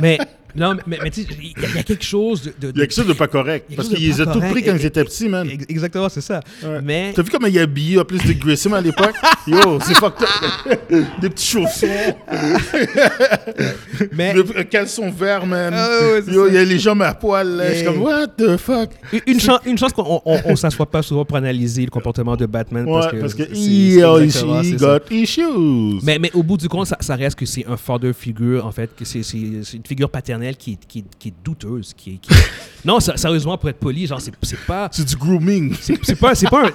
Mais, 0.02 0.18
non, 0.56 0.76
mais, 0.86 0.98
mais, 1.02 1.10
tu 1.10 1.22
sais, 1.22 1.28
il 1.40 1.46
y, 1.46 1.64
a- 1.64 1.68
il 1.68 1.76
y 1.76 1.78
a 1.78 1.82
quelque 1.82 2.04
chose 2.04 2.42
de... 2.42 2.50
de- 2.68 2.72
Il 2.74 2.78
y 2.78 2.82
a 2.82 2.86
quelque 2.86 2.94
chose 2.96 3.06
de 3.06 3.12
pas 3.12 3.28
correct. 3.28 3.70
Parce 3.76 3.88
qu'ils 3.88 4.08
les 4.08 4.14
tous 4.16 4.24
correct. 4.24 4.50
pris 4.52 4.62
quand 4.64 4.74
ils 4.78 4.84
étaient 4.86 5.04
petits, 5.04 5.28
man. 5.28 5.48
Ex- 5.50 5.66
Exactement, 5.68 6.08
c'est 6.08 6.20
ça. 6.20 6.40
Ouais. 6.62 6.80
Mais... 6.82 7.12
T'as 7.14 7.22
vu 7.22 7.30
comment 7.30 7.46
il 7.46 7.56
est 7.56 7.60
habillé 7.60 7.98
en 7.98 8.04
plus 8.04 8.18
de 8.18 8.32
Grissom 8.32 8.74
à 8.74 8.80
l'époque? 8.80 9.14
Yo, 9.46 9.78
c'est 9.80 9.94
fucked 9.94 10.22
up. 10.22 10.80
Des 11.20 11.30
petits 11.30 11.46
chaussons, 11.46 11.86
mais 14.12 14.34
des 14.34 14.64
caleçons 14.64 15.10
verts, 15.10 15.46
man. 15.46 15.72
Ah 15.76 15.88
ouais, 16.00 16.32
Yo, 16.32 16.48
il 16.48 16.54
y 16.54 16.58
a 16.58 16.64
les 16.64 16.78
jambes 16.78 17.02
à 17.02 17.14
poil, 17.14 17.48
là. 17.56 17.70
Je 17.70 17.76
suis 17.76 17.84
comme, 17.86 18.02
what 18.02 18.28
the 18.36 18.56
fuck? 18.56 18.90
une, 19.26 19.40
chan- 19.40 19.58
une 19.64 19.78
chance 19.78 19.92
qu'on 19.92 20.20
on, 20.24 20.40
on 20.44 20.56
s'assoit 20.56 20.86
pas 20.86 21.02
souvent 21.02 21.24
pour 21.24 21.36
analyser 21.36 21.84
le 21.84 21.90
comportement 21.90 22.36
de 22.36 22.46
Batman. 22.46 22.84
Ouais, 22.86 22.92
parce 22.92 23.12
que, 23.12 23.16
parce 23.20 23.34
que, 23.34 23.42
he, 23.52 24.30
c'est 24.30 24.78
ça. 24.78 24.98
got 24.98 25.14
issues. 25.14 26.00
Mais, 26.02 26.18
mais 26.18 26.30
au 26.34 26.42
bout 26.42 26.56
du 26.56 26.68
compte, 26.68 26.86
ça, 26.86 26.96
ça 27.00 27.14
reste 27.16 27.38
que 27.38 27.46
c'est 27.46 27.66
un 27.66 27.76
father 27.76 28.12
figure, 28.12 28.66
en 28.66 28.72
fait, 28.72 28.90
que 28.96 29.04
c'est 29.04 29.20
une 29.20 29.62
figure 29.86 30.10
paternelle 30.10 30.45
qui, 30.54 30.72
est- 30.72 30.86
qui, 30.86 30.98
est- 31.00 31.16
qui 31.18 31.28
est 31.28 31.34
douteuse. 31.44 31.92
Qui 31.94 32.14
est- 32.14 32.16
qui 32.18 32.30
Non, 32.84 33.00
sérieusement, 33.00 33.58
pour 33.58 33.68
être 33.68 33.78
poli, 33.80 34.06
genre, 34.06 34.20
c'est 34.20 34.32
c'est 34.42 34.60
pas. 34.66 34.88
C'est 34.92 35.04
du 35.06 35.16
grooming. 35.16 35.74
C'est 35.80 35.98
c'est 36.04 36.16
pas, 36.16 36.34
c'est 36.34 36.48
pas 36.48 36.66
un. 36.68 36.70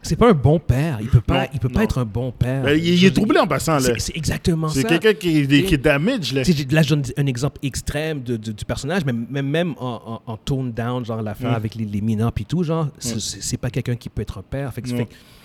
C'est 0.00 0.14
pas 0.14 0.30
un 0.30 0.34
bon 0.34 0.60
père. 0.60 0.98
Il 1.02 1.08
peut 1.08 1.20
pas, 1.20 1.42
Non, 1.42 1.48
il 1.52 1.58
peut 1.58 1.68
pas 1.68 1.82
être 1.82 1.98
un 1.98 2.04
bon 2.04 2.30
père. 2.30 2.62
Ben, 2.62 2.78
il, 2.78 2.86
il 2.94 3.04
est 3.04 3.10
troublé 3.10 3.40
en 3.40 3.48
passant, 3.48 3.74
là. 3.74 3.80
C'est 3.80 3.98
c'est 3.98 4.16
exactement 4.16 4.68
C'est 4.68 4.82
ça. 4.82 4.88
quelqu'un 4.88 5.12
qui, 5.12 5.38
est- 5.40 5.64
qui 5.66 5.74
est 5.74 5.76
damage, 5.76 6.32
là. 6.32 6.42
Là, 6.70 6.82
je 6.82 6.88
donne 6.90 7.02
un 7.16 7.26
exemple 7.26 7.58
extrême 7.64 8.22
de, 8.22 8.36
de- 8.36 8.52
du 8.52 8.64
personnage, 8.64 9.02
mais 9.04 9.12
même, 9.12 9.48
même 9.48 9.74
en, 9.78 10.20
en, 10.26 10.32
en 10.32 10.36
tone 10.36 10.72
down, 10.72 11.04
genre 11.04 11.20
l'affaire 11.20 11.50
Mm. 11.50 11.54
avec 11.56 11.74
les, 11.74 11.84
les 11.84 12.00
mineurs 12.00 12.32
puis 12.32 12.44
tout, 12.44 12.62
genre, 12.62 12.88
c'est- 12.98 13.18
c'est 13.20 13.42
c'est 13.42 13.56
pas 13.56 13.70
quelqu'un 13.70 13.96
qui 13.96 14.08
peut 14.08 14.22
être 14.22 14.38
un 14.38 14.42
père. 14.42 14.72
Fait 14.72 14.82
que, 14.82 14.88
fait 14.88 14.96
c'est- 14.96 15.08
c'est 15.10 15.37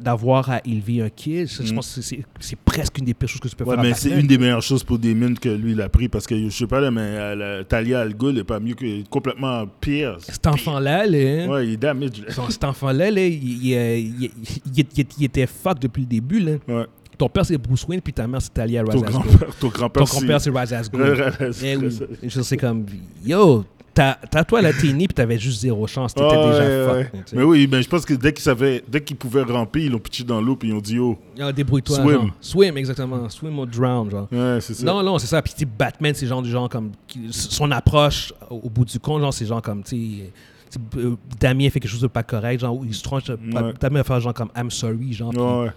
d'avoir 0.00 0.50
à 0.50 0.60
élever 0.64 1.02
un 1.02 1.08
kid, 1.10 1.46
je 1.48 1.62
Mm. 1.72 1.74
pense 1.76 1.94
que 1.94 2.00
c'est- 2.02 2.56
presque 2.64 2.98
une 2.98 3.04
des 3.04 3.14
pires 3.14 3.28
choses 3.28 3.40
que 3.40 3.48
tu 3.48 3.56
peux 3.56 3.64
Ouais, 3.64 3.74
faire. 3.74 3.82
mais 3.84 3.94
c'est 3.94 4.10
une 4.10 4.26
des 4.26 4.38
meilleures 4.38 4.62
choses 4.62 4.82
pour 4.84 4.98
Damien 4.98 5.34
que 5.34 5.48
lui, 5.48 5.72
il 5.72 5.80
a 5.80 5.88
pris. 5.88 6.08
Parce 6.08 6.26
que, 6.26 6.36
je 6.36 6.48
sais 6.56 6.66
pas, 6.66 6.80
là, 6.80 6.90
mais 6.90 7.00
euh, 7.00 7.34
la- 7.58 7.64
Talia 7.64 8.00
Al 8.00 8.14
Ghul 8.14 8.38
est 8.38 8.44
pas 8.44 8.60
mieux 8.60 8.74
que 8.74 9.02
complètement 9.08 9.64
pire. 9.80 10.16
Cet 10.20 10.46
enfant-là, 10.46 11.06
là, 11.06 11.46
Ouais, 11.48 11.66
il 11.66 11.72
est 11.74 11.76
damage, 11.76 12.10
son- 12.28 12.48
cet 12.50 12.64
enfant-là, 12.64 13.10
là, 13.10 13.26
il, 13.26 13.64
il, 13.66 13.74
euh, 13.74 13.96
il- 13.98 14.30
était 15.24 15.46
fuck 15.46 15.78
depuis 15.78 16.00
le 16.02 16.06
début. 16.06 16.40
Là. 16.40 16.52
Ouais. 16.68 16.84
Ton 17.16 17.28
père, 17.28 17.46
c'est 17.46 17.56
Bruce 17.58 17.86
Wayne, 17.86 18.00
puis 18.00 18.12
ta 18.12 18.26
mère, 18.26 18.42
c'est 18.42 18.52
Talia 18.52 18.82
grand-père, 18.82 19.56
ton 19.60 19.68
grand-père, 19.68 20.02
grand-père, 20.04 20.40
c'est 20.40 20.50
c'est... 21.52 21.78
Eh 22.22 22.28
je 22.28 22.40
sais 22.42 22.56
comme, 22.56 22.84
yo, 23.24 23.64
t'as 23.94 24.14
t'as- 24.30 24.44
toi, 24.44 24.60
t'es 24.62 24.92
né, 24.92 25.06
puis 25.06 25.14
t'avais 25.14 25.38
juste 25.38 25.60
zéro 25.60 25.86
chance. 25.86 26.12
T'étais 26.14 26.26
Ah, 26.30 26.46
déjà 26.50 26.58
ouais, 26.92 27.04
fuck. 27.04 27.14
ouais. 27.14 27.22
Mais 27.32 27.42
oui, 27.44 27.68
mais 27.70 27.82
je 27.82 27.88
pense 27.88 28.04
que 28.04 28.14
dès 28.14 28.32
qu'ils 28.32 28.42
savaient, 28.42 28.82
dès 28.86 29.00
qu'ils 29.02 29.16
pouvaient 29.16 29.42
ramper, 29.42 29.84
ils 29.84 29.90
l'ont 29.92 29.98
pitché 29.98 30.24
dans 30.24 30.40
l'eau 30.40 30.56
puis 30.56 30.68
ils 30.70 30.74
ont 30.74 30.80
dit 30.80 30.98
oh. 30.98 31.16
Ah, 31.40 31.52
Débrouille-toi. 31.52 31.96
Swim. 31.96 32.12
genre. 32.12 32.30
Swim, 32.40 32.76
exactement. 32.76 33.28
Swim 33.30 33.58
or 33.58 33.66
drown, 33.66 34.10
genre. 34.10 34.28
Ouais, 34.30 34.58
c'est 34.60 34.74
ça. 34.74 34.84
Non, 34.84 35.02
non, 35.02 35.18
c'est 35.18 35.26
ça. 35.28 35.40
Puis, 35.40 35.52
tu 35.54 35.60
sais, 35.60 35.64
Batman, 35.66 36.12
c'est 36.14 36.26
genre 36.26 36.42
du 36.42 36.50
genre 36.50 36.68
comme. 36.68 36.92
son 37.30 37.70
approche 37.70 38.32
au 38.50 38.68
bout 38.68 38.84
du 38.84 38.98
compte, 38.98 39.20
genre, 39.22 39.32
c'est 39.32 39.46
genre 39.46 39.62
comme, 39.62 39.82
tu 39.82 40.20
euh, 40.96 41.14
Damien 41.38 41.70
fait 41.70 41.78
quelque 41.80 41.90
chose 41.90 42.00
de 42.00 42.08
pas 42.08 42.22
correct, 42.24 42.60
genre, 42.60 42.76
où 42.76 42.84
il 42.84 42.94
se 42.94 43.02
tronche. 43.02 43.28
Ouais. 43.28 43.72
Damien 43.80 43.98
va 44.00 44.04
faire 44.04 44.20
genre 44.20 44.34
comme 44.34 44.50
I'm 44.56 44.70
sorry, 44.70 45.12
genre. 45.12 45.32
Ouais, 45.34 45.70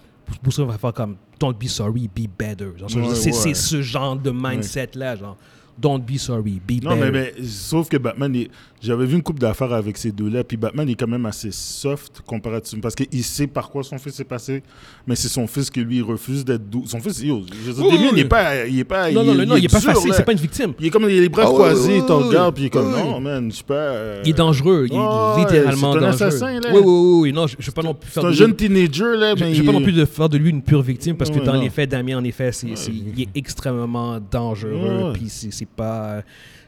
Wayne 0.44 0.68
va 0.68 0.78
faire 0.78 0.94
comme 0.94 1.16
Don't 1.40 1.54
be 1.54 1.68
sorry, 1.68 2.08
be 2.14 2.28
better. 2.38 2.70
Genre, 2.78 2.90
Ouais, 2.96 3.16
c'est 3.16 3.28
ouais. 3.28 3.32
c'est 3.34 3.54
ce 3.54 3.82
genre 3.82 4.16
de 4.16 4.32
mindset-là, 4.32 5.16
genre. 5.16 5.38
Don't 5.80 6.00
be 6.00 6.18
sorry, 6.18 6.60
be 6.68 6.84
Non, 6.84 6.96
mais, 6.96 7.12
better. 7.12 7.34
mais 7.40 7.46
sauf 7.48 7.88
que 7.88 7.98
Batman, 7.98 8.34
il- 8.34 8.50
j'avais 8.82 9.06
vu 9.06 9.16
une 9.16 9.22
coupe 9.22 9.38
d'affaires 9.40 9.72
avec 9.74 9.96
ces 9.98 10.12
deux-là, 10.12 10.44
puis 10.44 10.58
Batman 10.58 10.88
est 10.90 10.96
quand 10.96 11.08
même 11.08 11.26
assez 11.28 11.50
soft 11.52 12.22
comparativement, 12.26 12.82
parce 12.82 12.96
qu'il 12.96 13.24
sait 13.24 13.46
par 13.48 13.70
quoi 13.70 13.84
son 13.84 13.98
fils 14.00 14.20
est 14.20 14.24
passé, 14.24 14.64
mais 15.06 15.16
c'est 15.16 15.28
son 15.28 15.46
fils 15.46 15.70
que 15.70 15.80
lui, 15.80 15.98
il 15.98 16.04
refuse 16.04 16.44
d'être 16.44 16.68
doux. 16.68 16.84
Son 16.88 17.00
fils, 17.00 17.22
yo, 17.22 17.44
je 17.64 17.72
veux 17.72 17.74
dire, 17.74 17.84
Oui, 17.86 17.92
Damien, 17.92 18.04
oui, 18.06 18.10
il 18.14 18.20
est 18.22 18.26
pas, 18.26 18.66
il 18.66 18.80
est 18.80 18.84
pas, 18.84 19.12
non, 19.12 19.24
non, 19.24 19.34
non, 19.46 19.56
il 19.56 19.66
est 19.66 19.72
pas 19.72 19.80
dur, 19.80 19.94
facile, 19.94 20.14
c'est 20.14 20.26
pas 20.26 20.32
une 20.32 20.38
victime. 20.40 20.74
Il 20.80 20.88
est 20.88 20.90
comme, 20.90 21.04
il 21.10 21.18
a 21.18 21.22
les 21.22 21.30
bras 21.30 21.48
oui, 21.48 21.54
croisés, 21.54 21.98
il 21.98 22.06
te 22.06 22.12
regarde, 22.12 22.56
puis 22.56 22.64
il 22.64 22.68
est 22.68 22.70
comme, 22.72 22.92
non, 22.92 23.20
man, 23.20 23.50
je 23.52 23.56
suis 23.58 23.64
pas... 23.64 23.74
euh, 23.76 24.22
Il 24.26 24.30
est 24.32 24.34
dangereux, 24.34 24.88
il 24.90 24.96
est 24.96 25.40
littéralement 25.40 25.92
c'est 25.94 25.98
un 25.98 26.02
dangereux. 26.02 26.08
assassin, 26.28 26.60
là. 26.60 26.70
Oui, 26.74 26.80
oui, 26.80 26.84
oui, 26.86 27.20
oui, 27.22 27.34
non, 27.34 27.46
je 27.48 27.56
ne 27.60 27.62
vais 27.64 27.72
pas 27.72 27.84
non 27.84 27.94
plus 27.94 28.08
C'est 28.10 28.14
faire 28.20 28.26
un 28.26 28.32
de 28.32 28.36
jeune 28.36 28.50
lui- 28.50 28.56
teenager, 28.58 29.16
là, 29.18 29.36
Je 29.36 29.44
mais 29.44 29.50
ne 29.50 29.54
vais 29.56 29.58
il 29.60 29.66
pas 29.66 29.72
non 29.74 29.80
est- 29.80 29.84
plus 29.84 29.94
de 29.94 30.06
faire 30.06 30.30
de 30.30 30.38
lui 30.40 30.50
une 30.50 30.62
pure 30.64 30.82
victime 30.82 31.16
parce 31.16 31.30
que 31.30 31.40
dans 31.40 31.54
non. 31.54 31.62
les 31.62 31.70
faits, 31.70 31.90
Damien, 31.90 32.18
en 32.18 32.24
effet, 32.24 32.52
c'est, 32.52 32.68
il 32.68 33.22
est 33.22 33.30
extrêmement 33.36 34.20
dangereux. 34.32 35.12
Puis 35.14 35.26
c'est, 35.30 35.67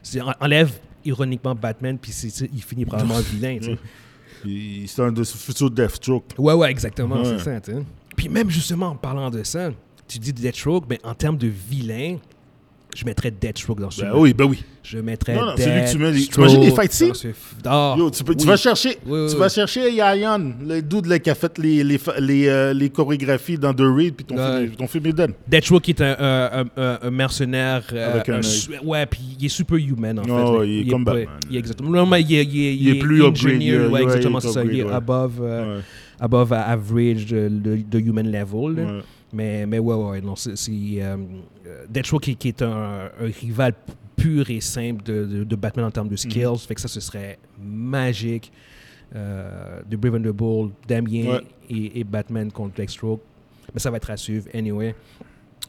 c'est 0.02 0.20
pas. 0.22 0.36
enlève 0.40 0.72
ironiquement 1.04 1.54
Batman, 1.54 1.98
puis 1.98 2.12
il 2.52 2.62
finit 2.62 2.84
probablement 2.84 3.18
vilain. 3.32 3.58
C'est 4.86 5.02
un 5.02 5.12
de 5.12 5.22
ce 5.24 5.36
futur 5.36 5.70
Deathstroke. 5.70 6.24
Ouais, 6.38 6.54
ouais, 6.54 6.70
exactement, 6.70 7.16
Ouais. 7.16 7.24
c'est 7.24 7.38
ça. 7.44 7.60
tu 7.60 7.72
sais. 7.72 7.78
Puis 8.16 8.28
même 8.28 8.50
justement 8.50 8.88
en 8.88 8.96
parlant 8.96 9.30
de 9.30 9.42
ça, 9.42 9.70
tu 10.08 10.18
dis 10.18 10.32
Deathstroke, 10.32 10.84
mais 10.88 10.98
en 11.04 11.14
termes 11.14 11.36
de 11.38 11.46
vilain, 11.48 12.16
je 12.96 13.04
mettrais 13.04 13.30
Deathstroke 13.30 13.80
dans 13.80 13.90
ce 13.90 14.00
Ben 14.00 14.08
film. 14.10 14.20
oui, 14.22 14.34
ben 14.34 14.44
oui. 14.46 14.62
Je 14.82 14.98
mettrais 14.98 15.34
Non, 15.34 15.42
non, 15.46 15.52
c'est 15.56 15.66
lui 15.72 15.84
que 15.84 15.90
tu 15.92 15.98
mets 15.98 16.10
les- 16.10 16.18
Deathstroke 16.20 16.46
t'imagines 16.48 16.60
les 16.68 16.74
fight 16.74 16.90
dans 16.90 16.96
scenes? 16.96 17.14
ce 17.14 17.28
f- 17.28 17.32
Ah, 17.66 17.94
Yo, 17.98 18.10
tu, 18.10 18.24
peux- 18.24 18.34
tu 18.34 18.40
oui. 18.42 18.46
vas 18.48 18.56
chercher, 18.56 18.88
Oui, 19.06 19.20
oui, 19.20 19.26
tu 19.28 19.34
oui. 19.34 19.38
vas 19.38 19.48
chercher 19.48 19.92
Yayan, 19.92 20.52
le 20.66 20.80
dude 20.80 21.06
là, 21.06 21.18
qui 21.18 21.30
a 21.30 21.34
fait 21.34 21.56
les, 21.58 21.84
les, 21.84 22.00
les, 22.18 22.48
euh, 22.48 22.72
les 22.72 22.90
chorégraphies 22.90 23.58
dans 23.58 23.72
The 23.74 23.82
Raid, 23.82 24.14
puis 24.14 24.24
ton, 24.24 24.36
Ouais. 24.36 24.62
film, 24.64 24.72
ton 24.76 24.86
film 24.88 25.06
est 25.06 25.12
done. 25.12 25.32
Deathstroke 25.46 25.88
est 25.90 26.00
un, 26.00 26.16
un, 26.20 26.64
un- 26.76 26.98
un 27.02 27.10
mercenaire. 27.10 27.82
euh, 27.92 28.14
Avec 28.14 28.28
un 28.30 28.40
ouais, 28.84 29.06
puis 29.06 29.20
il 29.38 29.46
est 29.46 29.48
superhuman 29.48 30.18
en 30.18 30.22
Oh, 30.28 30.60
fait. 30.60 30.68
il 30.68 30.88
est 30.88 30.90
comme 30.90 31.04
Batman. 31.04 31.26
il 31.50 31.56
est 31.56 31.58
exactement. 31.60 31.90
Non, 31.90 32.06
mais 32.06 32.22
il 32.22 32.34
est, 32.34 32.44
il 32.44 32.64
est, 32.66 32.74
Il 32.76 32.88
est 32.88 32.94
plus 32.98 33.22
upgrade, 33.22 33.32
engineer, 33.32 33.66
il- 33.74 33.80
ouais, 33.82 33.86
ouais, 33.88 34.02
exactement, 34.02 34.40
c'est 34.40 34.48
ça. 34.48 34.64
Il 34.64 34.70
est 34.70 34.80
upgrade, 34.80 34.88
ouais. 34.90 34.96
above, 34.96 35.38
euh, 35.42 35.80
above 36.18 36.52
average 36.54 37.26
de, 37.26 37.48
de- 37.48 37.82
de 37.88 37.98
human 38.00 38.26
level. 38.26 39.02
Mais, 39.32 39.64
mais 39.66 39.78
ouais, 39.78 39.94
ouais, 39.94 40.20
non, 40.20 40.34
c'est. 40.36 40.50
euh, 40.52 41.16
euh, 41.66 41.84
Deathstroke 41.88 42.22
qui, 42.22 42.36
qui 42.36 42.48
est 42.48 42.62
un, 42.62 43.10
un 43.20 43.26
rival 43.40 43.74
pur 44.16 44.50
et 44.50 44.60
simple 44.60 45.02
de, 45.04 45.24
de- 45.24 45.44
de 45.44 45.56
Batman 45.56 45.86
en 45.86 45.90
termes 45.90 46.08
de 46.08 46.16
skills. 46.16 46.44
Mhm. 46.46 46.58
Fait 46.58 46.74
que 46.74 46.80
ça, 46.80 46.88
ce 46.88 47.00
serait 47.00 47.38
magique. 47.62 48.52
Euh, 49.14 49.80
de 49.88 49.96
Brave 49.96 50.14
and 50.16 50.22
the 50.22 50.28
Bold, 50.32 50.70
Damien 50.86 51.26
Ouais. 51.32 51.40
et, 51.68 51.98
et 52.00 52.04
Batman 52.04 52.50
contre 52.52 52.74
Deathstroke. 52.76 53.20
Mais 53.74 53.80
ça 53.80 53.90
va 53.90 53.96
être 53.96 54.10
à 54.10 54.16
suivre, 54.16 54.46
anyway. 54.54 54.94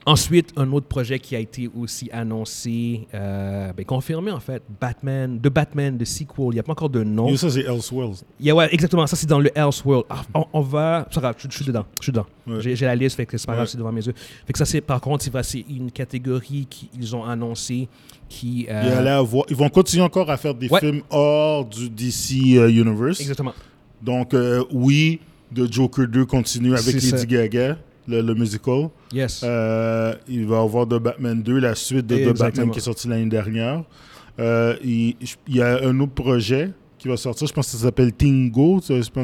Ensuite, 0.04 0.50
un 0.58 0.72
autre 0.72 0.88
projet 0.88 1.20
qui 1.20 1.36
a 1.36 1.40
été 1.40 1.70
aussi 1.78 2.10
annoncé, 2.12 3.08
euh, 3.14 3.72
ben, 3.72 3.86
confirmé 3.86 4.32
en 4.32 4.40
fait, 4.40 4.64
Batman, 4.80 5.40
de 5.40 5.48
Batman, 5.48 5.96
de 5.96 6.06
sequel. 6.06 6.46
Il 6.48 6.54
n'y 6.54 6.60
a 6.60 6.64
pas 6.64 6.72
encore 6.72 6.90
de 6.90 7.04
nom. 7.04 7.30
Yo, 7.30 7.38
ça, 7.38 7.52
c'est 7.52 7.62
Elseworlds. 7.62 8.24
Il 8.40 8.48
y 8.48 8.50
a- 8.50 8.56
ouais, 8.56 8.68
exactement, 8.74 9.06
ça 9.06 9.16
c'est 9.16 9.28
dans 9.28 9.40
le 9.40 9.52
Elseworld. 9.56 10.06
Ah, 10.10 10.24
on, 10.34 10.46
on 10.54 10.62
va. 10.62 11.08
Grave, 11.16 11.36
je, 11.38 11.48
je 11.48 11.56
suis 11.56 11.66
dedans. 11.66 11.86
Je 12.00 12.06
suis 12.06 12.12
dedans. 12.12 12.26
Ouais. 12.48 12.60
J'ai 12.76 12.86
la 12.86 12.96
liste, 12.96 13.16
fait 13.16 13.28
que 13.28 13.38
c'est 13.38 13.46
pas 13.46 13.54
grave, 13.54 13.66
Ouais. 13.66 13.70
c'est 13.72 13.78
devant 13.78 13.92
mes 13.92 14.04
yeux. 14.04 14.14
Fait 14.48 14.54
que 14.54 14.58
ça, 14.58 14.66
c'est 14.66 14.82
par 14.82 15.00
contre, 15.02 15.24
c'est 15.44 15.66
une 15.70 15.92
catégorie 15.92 16.66
qu'ils 16.68 17.16
ont 17.16 17.24
annoncé 17.24 17.88
qui. 18.28 18.66
euh, 18.72 18.82
Il 18.88 18.92
allait 18.94 19.10
avoir- 19.12 19.46
ils 19.50 19.56
vont 19.56 19.70
continuer 19.70 20.04
encore 20.04 20.32
à 20.32 20.38
faire 20.38 20.56
des 20.56 20.68
Ouais. 20.68 20.80
films 20.80 21.02
hors 21.12 21.64
du 21.66 21.90
DC 21.90 22.58
euh, 22.58 22.70
Universe. 22.70 23.22
Exactement. 23.22 23.54
Donc, 24.02 24.36
oui, 24.72 25.20
The 25.54 25.72
Joker 25.72 26.08
2 26.08 26.26
continue 26.26 26.74
avec 26.74 26.88
Lady 26.88 27.10
ça. 27.10 27.24
Gaga, 27.24 27.78
le, 28.08 28.22
le 28.22 28.34
musical. 28.34 28.90
Yes. 29.14 29.42
Euh, 29.44 30.14
il 30.28 30.46
va 30.48 30.58
y 30.58 30.60
avoir 30.60 30.88
The 30.88 30.96
Batman 31.00 31.42
2, 31.42 31.60
la 31.60 31.76
suite 31.76 32.08
de 32.08 32.32
The. 32.32 32.38
Batman 32.38 32.72
qui 32.72 32.80
est 32.80 32.82
sortie 32.82 33.08
l'année 33.08 33.26
dernière. 33.30 33.84
Euh, 34.40 34.76
il, 34.84 35.16
il 35.48 35.56
y 35.56 35.62
a 35.62 35.80
un 35.84 36.00
autre 36.00 36.14
projet 36.14 36.72
qui 36.98 37.08
va 37.08 37.18
sortir, 37.18 37.48
je 37.48 37.54
pense 37.54 37.66
que 37.66 37.72
ça 37.78 37.84
s'appelle 37.86 38.14
Teen 38.14 38.52
Go, 38.52 38.80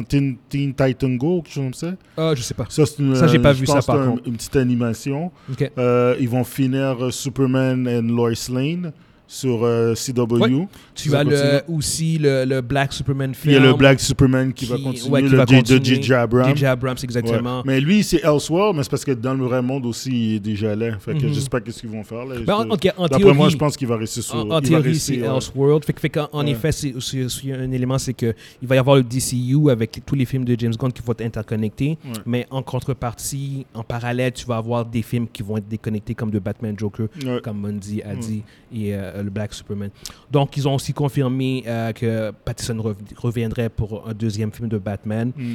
Teen, 0.08 0.36
Teen 0.48 0.74
Titan 0.74 1.10
Go, 1.10 1.42
quelque 1.42 1.52
chose 1.54 1.64
comme 1.64 1.74
ça. 1.74 1.92
Ah, 2.16 2.32
je 2.34 2.42
sais 2.42 2.52
pas. 2.54 2.66
Ça, 2.68 2.82
une, 2.98 3.14
Ça, 3.14 3.28
j'ai 3.28 3.38
pas 3.38 3.52
vu 3.52 3.66
ça, 3.66 3.80
par 3.82 4.00
un- 4.00 4.10
contre. 4.10 4.22
une 4.26 4.34
petite 4.36 4.56
animation. 4.56 5.30
Ok. 5.50 5.70
Euh, 5.78 6.16
ils 6.18 6.28
vont 6.28 6.42
finir 6.42 7.12
Superman 7.12 7.86
and 7.88 8.12
Lois 8.12 8.32
Lane 8.52 8.92
sur 9.30 9.62
euh, 9.62 9.94
CW. 9.94 10.64
Tu 10.94 11.14
as 11.14 11.22
le, 11.22 11.60
aussi 11.68 12.16
le, 12.18 12.46
le 12.46 12.62
Black 12.62 12.94
Superman 12.94 13.30
Il 13.32 13.36
film. 13.36 13.54
y 13.54 13.56
a 13.58 13.60
le 13.60 13.74
Black 13.74 14.00
Superman 14.00 14.52
qui, 14.54 14.64
va 14.64 14.78
continuer, 14.78 15.10
ouais, 15.10 15.22
qui 15.22 15.28
le 15.28 15.36
va 15.36 15.44
de 15.44 15.54
continuer. 15.56 15.84
J.J. 15.84 16.14
Abrams. 16.14 16.48
J.J. 16.56 16.64
Abrams, 16.66 16.96
exactement. 17.02 17.58
Ouais. 17.58 17.62
Mais 17.66 17.80
lui, 17.80 18.02
c'est 18.02 18.24
Elseworld, 18.24 18.74
mais 18.76 18.82
c'est 18.84 18.90
parce 18.90 19.04
que 19.04 19.12
dans 19.12 19.34
le 19.34 19.44
vrai 19.44 19.60
monde 19.60 19.84
aussi, 19.84 20.10
il 20.10 20.34
est 20.36 20.40
déjà 20.40 20.74
là. 20.74 20.98
Fait 20.98 21.12
que 21.14 21.28
je 21.28 21.38
sais 21.40 21.48
pas 21.50 21.60
qu'est-ce 21.60 21.80
qu'ils 21.80 21.90
vont 21.90 22.02
faire. 22.02 22.24
Là. 22.24 22.36
Ben, 22.44 22.54
en, 22.54 22.70
en- 22.70 23.02
en 23.04 23.06
D'après 23.06 23.34
moi, 23.34 23.50
je 23.50 23.56
pense 23.58 23.76
qu'il 23.76 23.86
va 23.86 23.96
rester 23.98 24.22
sur. 24.22 24.34
En, 24.34 24.50
en 24.50 24.60
il 24.60 24.68
théorie, 24.70 24.96
c'est 24.96 25.20
ouais. 25.20 25.28
Elseworld. 25.36 25.84
Fait, 25.84 26.00
fait 26.00 26.18
en 26.32 26.46
effet, 26.46 26.72
c'est 26.72 26.94
aussi, 26.94 27.52
un 27.52 27.70
élément, 27.70 27.98
c'est 27.98 28.14
qu'il 28.14 28.34
va 28.62 28.76
y 28.76 28.78
avoir 28.78 28.96
le 28.96 29.02
DCU 29.02 29.70
avec 29.70 30.00
tous 30.06 30.14
les 30.14 30.24
films 30.24 30.46
de 30.46 30.56
James 30.58 30.74
Gunn 30.74 30.90
qui 30.90 31.02
vont 31.02 31.12
être 31.12 31.20
interconnectés. 31.26 31.98
Mais 32.24 32.46
en 32.50 32.62
contrepartie, 32.62 33.66
en 33.74 33.82
parallèle, 33.82 34.32
tu 34.32 34.46
vas 34.46 34.56
avoir 34.56 34.86
des 34.86 35.02
films 35.02 35.26
qui 35.30 35.42
vont 35.42 35.58
être 35.58 35.68
déconnectés 35.68 36.14
comme 36.14 36.30
de 36.30 36.38
Batman 36.38 36.74
Joker, 36.78 37.08
comme 37.42 37.60
Mundi 37.60 38.00
a 38.02 38.14
dit, 38.14 38.42
et 38.74 38.94
euh, 38.94 39.17
le 39.22 39.30
Black 39.30 39.54
Superman. 39.54 39.90
Donc, 40.30 40.56
ils 40.56 40.66
ont 40.68 40.74
aussi 40.74 40.92
confirmé 40.92 41.64
euh, 41.66 41.92
que 41.92 42.30
Pattinson 42.44 42.76
rev- 42.80 42.96
reviendrait 43.16 43.68
pour 43.68 44.08
un 44.08 44.14
deuxième 44.14 44.52
film 44.52 44.68
de 44.68 44.78
Batman. 44.78 45.32
Mm. 45.36 45.54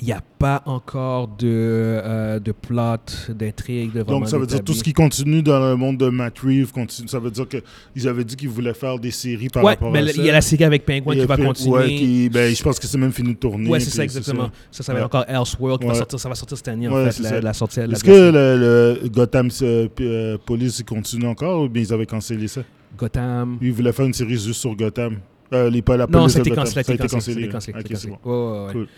Il 0.00 0.06
n'y 0.06 0.12
a 0.12 0.22
pas 0.38 0.62
encore 0.66 1.26
de, 1.26 1.46
euh, 1.48 2.38
de 2.38 2.52
plot, 2.52 2.96
d'intrigue, 3.34 3.92
de 3.92 4.02
Donc, 4.04 4.28
ça 4.28 4.38
veut 4.38 4.46
dire 4.46 4.62
tout 4.62 4.72
ce 4.72 4.84
qui 4.84 4.92
continue 4.92 5.42
dans 5.42 5.58
le 5.58 5.74
monde 5.74 5.98
de 5.98 6.08
Matt 6.08 6.38
Reeves 6.38 6.70
continue. 6.72 7.08
Ça 7.08 7.18
veut 7.18 7.30
dire 7.32 7.44
qu'ils 7.48 8.08
avaient 8.08 8.22
dit 8.24 8.36
qu'ils 8.36 8.48
voulaient 8.48 8.72
faire 8.72 8.98
des 9.00 9.10
séries 9.10 9.48
par 9.48 9.64
Ouais, 9.64 9.72
rapport 9.72 9.90
mais 9.90 9.98
à 9.98 10.06
ça. 10.06 10.12
il 10.16 10.24
y 10.24 10.30
a 10.30 10.32
la 10.32 10.40
série 10.40 10.62
avec 10.64 10.86
Penguin 10.86 11.12
qui 11.16 11.26
va 11.26 11.36
fait- 11.36 11.44
continuer. 11.44 11.74
Ouais, 11.76 11.88
qui- 11.88 12.28
ben, 12.30 12.54
je 12.54 12.62
pense 12.62 12.78
que 12.78 12.86
c'est 12.86 12.96
même 12.98 13.12
fini 13.12 13.34
de 13.34 13.38
tourner. 13.38 13.68
Ouais, 13.68 13.80
c'est 13.80 13.90
ça, 13.90 14.04
exactement. 14.04 14.50
Ça, 14.70 14.84
ça, 14.84 14.92
va 14.92 15.00
Ouais. 15.00 15.04
être 15.04 15.14
encore 15.14 15.24
Elseworld 15.28 15.80
qui 15.82 15.88
va 15.88 15.94
sortir, 15.94 16.20
ça 16.20 16.28
va 16.28 16.34
sortir 16.36 16.56
cette 16.56 16.68
année, 16.68 16.88
en 16.88 17.10
fait, 17.10 17.18
la, 17.18 17.40
la 17.40 17.52
sortie. 17.52 17.80
Est-ce 17.80 18.04
que 18.04 18.10
le, 18.10 19.00
le 19.02 19.08
Gotham 19.08 19.48
euh, 19.60 19.88
euh, 20.00 20.38
Police 20.46 20.82
continue 20.84 21.26
encore 21.26 21.64
ou 21.64 21.68
bien 21.68 21.82
ils 21.82 21.92
avaient 21.92 22.06
cancellé 22.06 22.46
ça? 22.48 22.62
Gotham. 23.00 23.58
Ils 23.62 23.72
voulaient 23.72 23.92
faire 23.92 24.06
une 24.06 24.12
série 24.12 24.36
juste 24.36 24.60
sur 24.60 24.74
Gotham. 24.76 25.18
Euh, 25.52 25.68
les, 25.70 25.82
pas 25.82 25.96
la 25.96 26.06
Non, 26.06 26.28
ça 26.28 26.38
a 26.38 26.40
été 26.42 26.50
cancellé. 26.50 26.84
Ça 26.84 26.92
a 26.92 26.94
été 26.94 27.08
cancellé. 27.08 27.48
cancellé. 27.48 27.78
Ok, 27.80 27.86
c'est 27.94 28.08
bon. 28.08 28.18
Ouais, 28.24 28.32
ouais, 28.60 28.66
ouais. 28.66 28.72
Cool. 28.72 28.88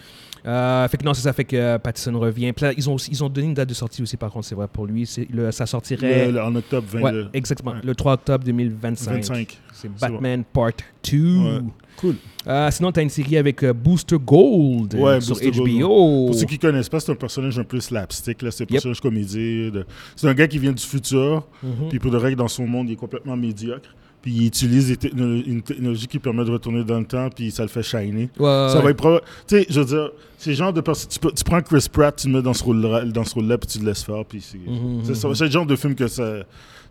Euh, 0.44 0.88
fait 0.88 0.96
que 0.96 1.04
non, 1.04 1.14
c'est 1.14 1.22
ça 1.22 1.32
fait 1.32 1.44
que 1.44 1.56
euh, 1.56 1.78
Pattinson 1.78 2.18
revient. 2.18 2.52
Puis 2.52 2.64
là, 2.66 2.72
ils 2.76 2.90
ont, 2.90 2.96
ils 2.96 3.22
ont 3.22 3.28
donné 3.28 3.46
une 3.48 3.54
date 3.54 3.68
de 3.68 3.74
sortie 3.74 4.02
aussi, 4.02 4.16
par 4.16 4.30
contre, 4.30 4.46
c'est 4.46 4.54
vrai 4.56 4.66
pour 4.72 4.86
lui. 4.86 5.08
Le, 5.32 5.52
ça 5.52 5.66
sortirait. 5.66 6.26
Le- 6.26 6.32
le- 6.32 6.42
en 6.42 6.54
octobre 6.56 6.86
20, 6.90 7.00
ouais, 7.00 7.12
le- 7.12 7.28
exactement. 7.32 7.72
ouais. 7.72 7.78
Le 7.84 7.94
3 7.94 8.14
octobre 8.14 8.44
2025. 8.44 9.12
25. 9.12 9.58
C'est 9.72 9.88
bon. 9.88 9.94
Batman 10.00 10.42
Part 10.52 10.70
2. 11.10 11.18
Ouais. 11.36 11.60
Cool. 11.96 12.16
Euh, 12.48 12.70
sinon, 12.72 12.90
tu 12.90 12.98
as 13.00 13.02
une 13.04 13.10
série 13.10 13.36
avec 13.36 13.62
euh, 13.62 13.72
Booster 13.72 14.16
Gold 14.18 14.92
sur 15.20 15.34
Booster 15.36 15.50
Gold, 15.52 15.70
HBO. 15.80 16.26
Pour 16.26 16.34
ceux 16.34 16.46
qui 16.46 16.58
connaissent 16.58 16.88
pas, 16.88 16.98
c'est 17.00 17.12
un 17.12 17.16
personnage 17.16 17.58
un 17.58 17.64
peu 17.64 17.78
slapstick. 17.80 18.38
C'est 18.50 18.62
un 18.62 18.64
Yep. 18.64 18.68
personnage 18.70 19.00
comédie. 19.00 19.70
de- 19.70 19.86
C'est 20.16 20.26
un 20.28 20.34
gars 20.34 20.48
qui 20.48 20.58
vient 20.58 20.72
du 20.72 20.82
futur. 20.82 21.46
Mhm. 21.62 21.88
Puis 21.90 21.98
pour 22.00 22.10
de 22.10 22.16
règle, 22.16 22.36
dans 22.36 22.48
son 22.48 22.66
monde, 22.66 22.88
il 22.88 22.92
est 22.94 22.96
complètement 22.96 23.36
médiocre. 23.36 23.90
Puis 24.22 24.32
il 24.32 24.46
utilise 24.46 24.96
des 24.96 25.08
une 25.10 25.62
technologie 25.62 26.06
qui 26.06 26.18
permet 26.20 26.44
de 26.44 26.52
retourner 26.52 26.84
dans 26.84 27.00
le 27.00 27.04
temps, 27.04 27.28
puis 27.28 27.50
ça 27.50 27.64
le 27.64 27.68
fait 27.68 27.82
shiner. 27.82 28.30
Ouais, 28.38 28.68
ça 28.68 28.76
ouais. 28.76 28.84
va 28.84 28.90
être 28.90 28.96
Tu 29.48 29.58
sais, 29.58 29.66
je 29.68 29.80
veux 29.80 29.86
dire, 29.86 30.10
c'est 30.38 30.54
genre 30.54 30.72
de 30.72 30.80
personne. 30.80 31.10
Tu, 31.10 31.44
prends 31.44 31.60
Chris 31.60 31.86
Pratt, 31.92 32.14
tu 32.14 32.28
le 32.28 32.34
mets 32.34 32.42
dans 32.42 32.54
ce 32.54 32.62
rôle-là, 32.62 33.02
rôle-là 33.34 33.58
puis 33.58 33.68
tu 33.68 33.78
le 33.80 33.86
laisses 33.86 34.04
faire. 34.04 34.24
Puis 34.24 34.40
c'est 34.40 34.58
Mhm, 34.58 34.98
mhm. 34.98 35.14
c'est 35.14 35.44
le 35.44 35.50
genre 35.50 35.66
de 35.66 35.76
film 35.76 35.94
que 35.94 36.06
ça. 36.06 36.44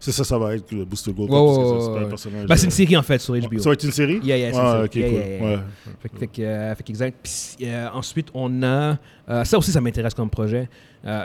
C'est 0.03 0.11
ça, 0.11 0.23
ça 0.23 0.37
va 0.37 0.55
être 0.55 0.71
le 0.71 0.83
Booster 0.83 1.13
Gold. 1.13 1.29
Bah, 1.29 2.17
c'est 2.57 2.63
une 2.65 2.69
euh, 2.69 2.71
série 2.71 2.97
en 2.97 3.03
fait 3.03 3.19
sur 3.19 3.35
HBO. 3.35 3.59
Ça 3.59 3.69
va 3.69 3.73
être 3.73 3.83
une 3.83 3.91
série? 3.91 4.19
Yeah, 4.23 4.37
yeah, 4.37 4.51
c'est 4.51 4.59
Ah, 4.59 4.81
ok, 4.83 4.91
cool. 4.91 4.99
Yeah, 4.99 5.09
yeah, 5.11 5.27
yeah. 5.27 5.45
Ouais. 5.45 5.59
Fait, 6.01 6.09
que- 6.09 6.17
fait 6.17 6.27
que, 6.27 6.41
euh, 6.41 6.75
fait 6.75 6.83
que 6.83 6.89
exact. 6.89 7.17
Puis, 7.23 7.67
euh, 7.69 7.87
ensuite, 7.93 8.27
on 8.33 8.63
a. 8.63 8.97
euh, 9.29 9.43
ça 9.43 9.57
aussi, 9.59 9.71
ça 9.71 9.79
m'intéresse 9.79 10.15
comme 10.15 10.29
projet. 10.29 10.67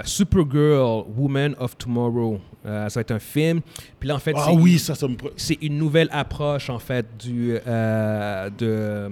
Supergirl, 0.04 1.04
Woman 1.16 1.54
of 1.58 1.76
Tomorrow. 1.78 2.38
Ça 2.64 2.88
va 2.94 3.00
être 3.00 3.10
un 3.12 3.18
film. 3.18 3.60
Puis 3.98 4.08
là, 4.08 4.16
en 4.16 4.18
fait, 4.18 4.34
Ah 4.36 4.46
c'est- 4.48 4.56
oui, 4.56 4.78
ça, 4.78 4.94
ça 4.94 5.06
me. 5.08 5.16
c'est 5.36 5.58
une 5.62 5.78
nouvelle 5.78 6.08
approche, 6.12 6.68
en 6.70 6.78
fait, 6.78 7.06
du, 7.18 7.52
de, 7.54 9.10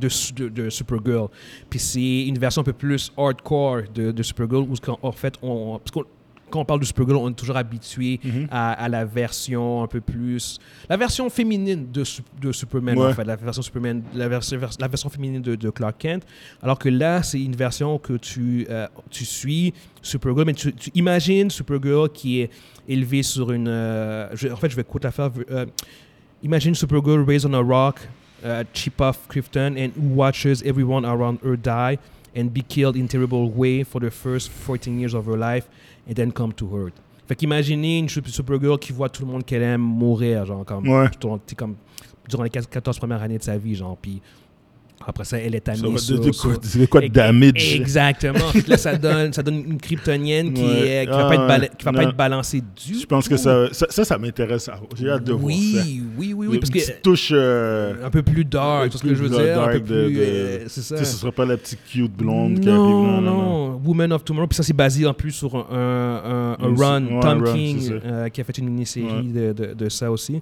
de, 0.00 0.08
de- 0.36 0.48
de 0.48 0.70
Supergirl. 0.70 1.28
Puis 1.70 1.78
c'est 1.78 2.22
une 2.26 2.38
version 2.38 2.62
un 2.62 2.64
peu 2.64 2.72
plus 2.72 3.12
hardcore 3.16 3.82
de, 3.94 4.10
de 4.10 4.22
Supergirl, 4.22 4.62
où, 4.68 4.74
en 5.02 5.12
fait, 5.12 5.34
on. 5.42 5.78
Parce 5.78 6.06
quand 6.54 6.60
on 6.60 6.64
parle 6.64 6.78
de 6.80 6.84
Supergirl, 6.84 7.16
on 7.18 7.30
est 7.30 7.34
toujours 7.34 7.56
habitué 7.56 8.20
Mhm. 8.22 8.46
à, 8.50 8.72
à 8.84 8.88
la 8.88 9.04
version 9.04 9.82
un 9.82 9.88
peu 9.88 10.00
plus. 10.00 10.58
La 10.88 10.96
version 10.96 11.28
féminine 11.28 11.86
de, 11.92 12.04
de 12.40 12.52
Superman, 12.52 12.96
Ouais. 12.96 13.08
en 13.08 13.12
fait. 13.12 13.24
La 13.24 13.34
version, 13.34 13.60
Superman, 13.62 14.02
la 14.14 14.28
version, 14.28 14.56
vers- 14.58 14.70
la 14.78 14.86
version 14.88 15.08
féminine 15.10 15.42
de, 15.42 15.56
de 15.56 15.70
Clark 15.70 15.96
Kent. 15.98 16.22
Alors 16.62 16.78
que 16.78 16.88
là, 16.88 17.22
c'est 17.24 17.40
une 17.42 17.56
version 17.56 17.98
que 17.98 18.12
tu, 18.18 18.66
euh, 18.70 18.86
tu 19.10 19.24
suis 19.24 19.74
Supergirl, 20.00 20.46
mais 20.46 20.54
tu, 20.54 20.72
tu 20.72 20.90
imagines 20.94 21.50
Supergirl 21.50 22.08
qui 22.10 22.40
est 22.42 22.50
élevée 22.88 23.24
sur 23.24 23.50
une. 23.50 23.66
euh, 23.68 24.28
je- 24.34 24.48
en 24.48 24.56
fait, 24.56 24.70
je 24.70 24.76
vais 24.76 24.84
quote 24.84 25.02
la 25.04 25.10
faire. 25.10 25.30
euh, 25.50 25.66
imagine 26.42 26.74
Supergirl 26.74 27.24
raised 27.26 27.46
on 27.50 27.54
a 27.54 27.60
rock, 27.62 28.00
uh, 28.44 28.62
cheap 28.72 29.00
off 29.00 29.26
Clifton, 29.28 29.74
and 29.76 29.90
who 29.96 30.14
watches 30.14 30.62
everyone 30.64 31.04
around 31.04 31.38
her 31.44 31.56
die 31.56 31.98
and 32.36 32.46
be 32.52 32.62
killed 32.62 32.96
in 32.96 33.06
terrible 33.06 33.50
way 33.54 33.84
for 33.84 34.00
the 34.00 34.10
first 34.10 34.50
14 34.50 34.98
years 34.98 35.14
of 35.14 35.26
her 35.26 35.36
life 35.36 35.66
and 36.08 36.14
then 36.14 36.32
come 36.32 36.52
to 36.52 36.68
Earth. 36.78 36.94
Fait 37.26 37.34
qu'imaginez 37.36 37.98
une 38.00 38.08
Sup- 38.08 38.28
Supergirl 38.28 38.78
qui 38.78 38.92
voit 38.92 39.08
tout 39.08 39.24
le 39.24 39.32
monde 39.32 39.44
qu'elle 39.44 39.62
aime 39.62 39.80
mourir, 39.80 40.44
genre, 40.44 40.64
comme, 40.64 40.86
Ouais. 40.88 41.08
comme, 41.56 41.76
durant 42.28 42.42
les 42.42 42.50
14 42.50 42.98
premières 42.98 43.22
années 43.22 43.38
de 43.38 43.42
sa 43.42 43.56
vie, 43.56 43.74
genre, 43.74 43.96
puis 43.96 44.20
après 45.06 45.24
ça, 45.24 45.38
elle 45.38 45.54
est 45.54 45.66
va 45.68 45.74
sur... 45.98 46.18
de, 46.20 46.26
de 46.28 46.32
sur- 46.32 46.42
quoi, 46.52 46.60
c'est 46.62 46.86
quoi 46.88 47.00
de 47.00 47.08
damage? 47.08 47.74
Exactement. 47.74 48.38
Là, 48.66 48.76
ça 48.78 48.96
donne, 48.98 49.32
ça 49.32 49.42
donne 49.42 49.56
une 49.66 49.80
kryptonienne 49.80 50.52
qui, 50.52 50.62
Ouais. 50.62 50.88
est- 50.88 51.06
qui 51.06 51.10
va, 51.12 51.16
pas, 51.16 51.28
Ah, 51.30 51.34
être 51.34 51.46
bala- 51.48 51.68
qui 51.68 51.84
va 51.84 51.92
pas 51.92 52.02
non. 52.02 52.08
être 52.10 52.16
balancée 52.16 52.60
du 52.60 52.94
Je 53.00 53.06
pense 53.06 53.28
que 53.28 53.36
ça, 53.36 53.68
ça, 53.72 53.86
ça, 53.90 54.04
ça 54.04 54.18
m'intéresse. 54.18 54.68
J'ai 54.96 55.10
hâte 55.10 55.24
de 55.24 55.32
voir 55.32 55.50
ça. 55.52 55.56
oui, 55.56 56.02
oui, 56.18 56.32
oui, 56.34 56.46
oui, 56.48 56.58
parce 56.58 56.70
Une 56.70 56.74
que 56.74 56.80
petite 56.80 57.02
touche. 57.02 57.30
euh, 57.32 57.94
un 58.04 58.10
peu 58.10 58.22
plus 58.22 58.44
dark, 58.44 58.90
c'est 58.92 58.98
ce 58.98 59.02
que 59.02 59.14
je 59.14 59.22
veux 59.22 59.28
dire, 59.28 59.60
un 59.62 59.68
peu 59.72 59.80
plus, 59.82 60.16
euh, 60.18 60.64
c'est 60.68 60.82
ça. 60.82 60.96
tu 60.96 61.04
sais, 61.04 61.10
ce 61.10 61.16
serait 61.18 61.32
pas 61.32 61.44
la 61.44 61.56
petite 61.56 61.80
cute 61.90 62.12
blonde 62.16 62.60
qui 62.60 62.68
arrive. 62.68 62.80
non, 62.80 63.02
Non, 63.04 63.20
non, 63.20 63.42
non, 63.70 63.80
Woman 63.84 64.12
of 64.12 64.24
Tomorrow, 64.24 64.46
puis 64.46 64.56
ça 64.56 64.62
c'est 64.62 64.72
basé 64.72 65.06
en 65.06 65.14
plus 65.14 65.32
sur 65.32 65.54
un, 65.56 66.56
un, 66.58 66.74
run, 66.76 67.04
ouais, 67.06 67.20
Tom 67.20 67.42
run, 67.44 67.52
King 67.54 68.00
euh, 68.04 68.28
qui 68.28 68.40
a 68.40 68.44
fait 68.44 68.56
une 68.58 68.68
mini-série 68.70 69.28
de, 69.28 69.52
de, 69.52 69.74
de 69.74 69.88
ça 69.88 70.10
aussi. 70.10 70.40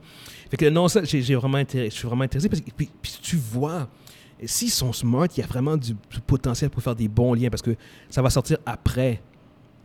Fait 0.50 0.56
que 0.56 0.68
non, 0.68 0.86
ça, 0.88 1.02
j'ai 1.04 1.22
j'ai 1.22 1.34
vraiment 1.34 1.56
intéressé, 1.58 1.90
je 1.90 1.98
suis 1.98 2.06
vraiment 2.08 2.24
intéressé 2.24 2.48
parce 2.48 2.60
que 2.60 2.70
puis, 2.76 2.88
puis 3.00 3.12
tu 3.22 3.36
vois, 3.36 3.88
s'ils 4.47 4.70
sont 4.70 4.93
smart, 4.93 5.26
il 5.36 5.40
y 5.40 5.45
a 5.45 5.47
vraiment 5.47 5.76
du, 5.76 5.93
du 5.95 6.20
potentiel 6.26 6.70
pour 6.70 6.82
faire 6.82 6.95
des 6.97 7.09
bons 7.09 7.34
liens 7.34 7.51
parce 7.51 7.62
que 7.62 7.74
ça 8.11 8.22
va 8.22 8.30
sortir 8.30 8.59
après. 8.66 9.20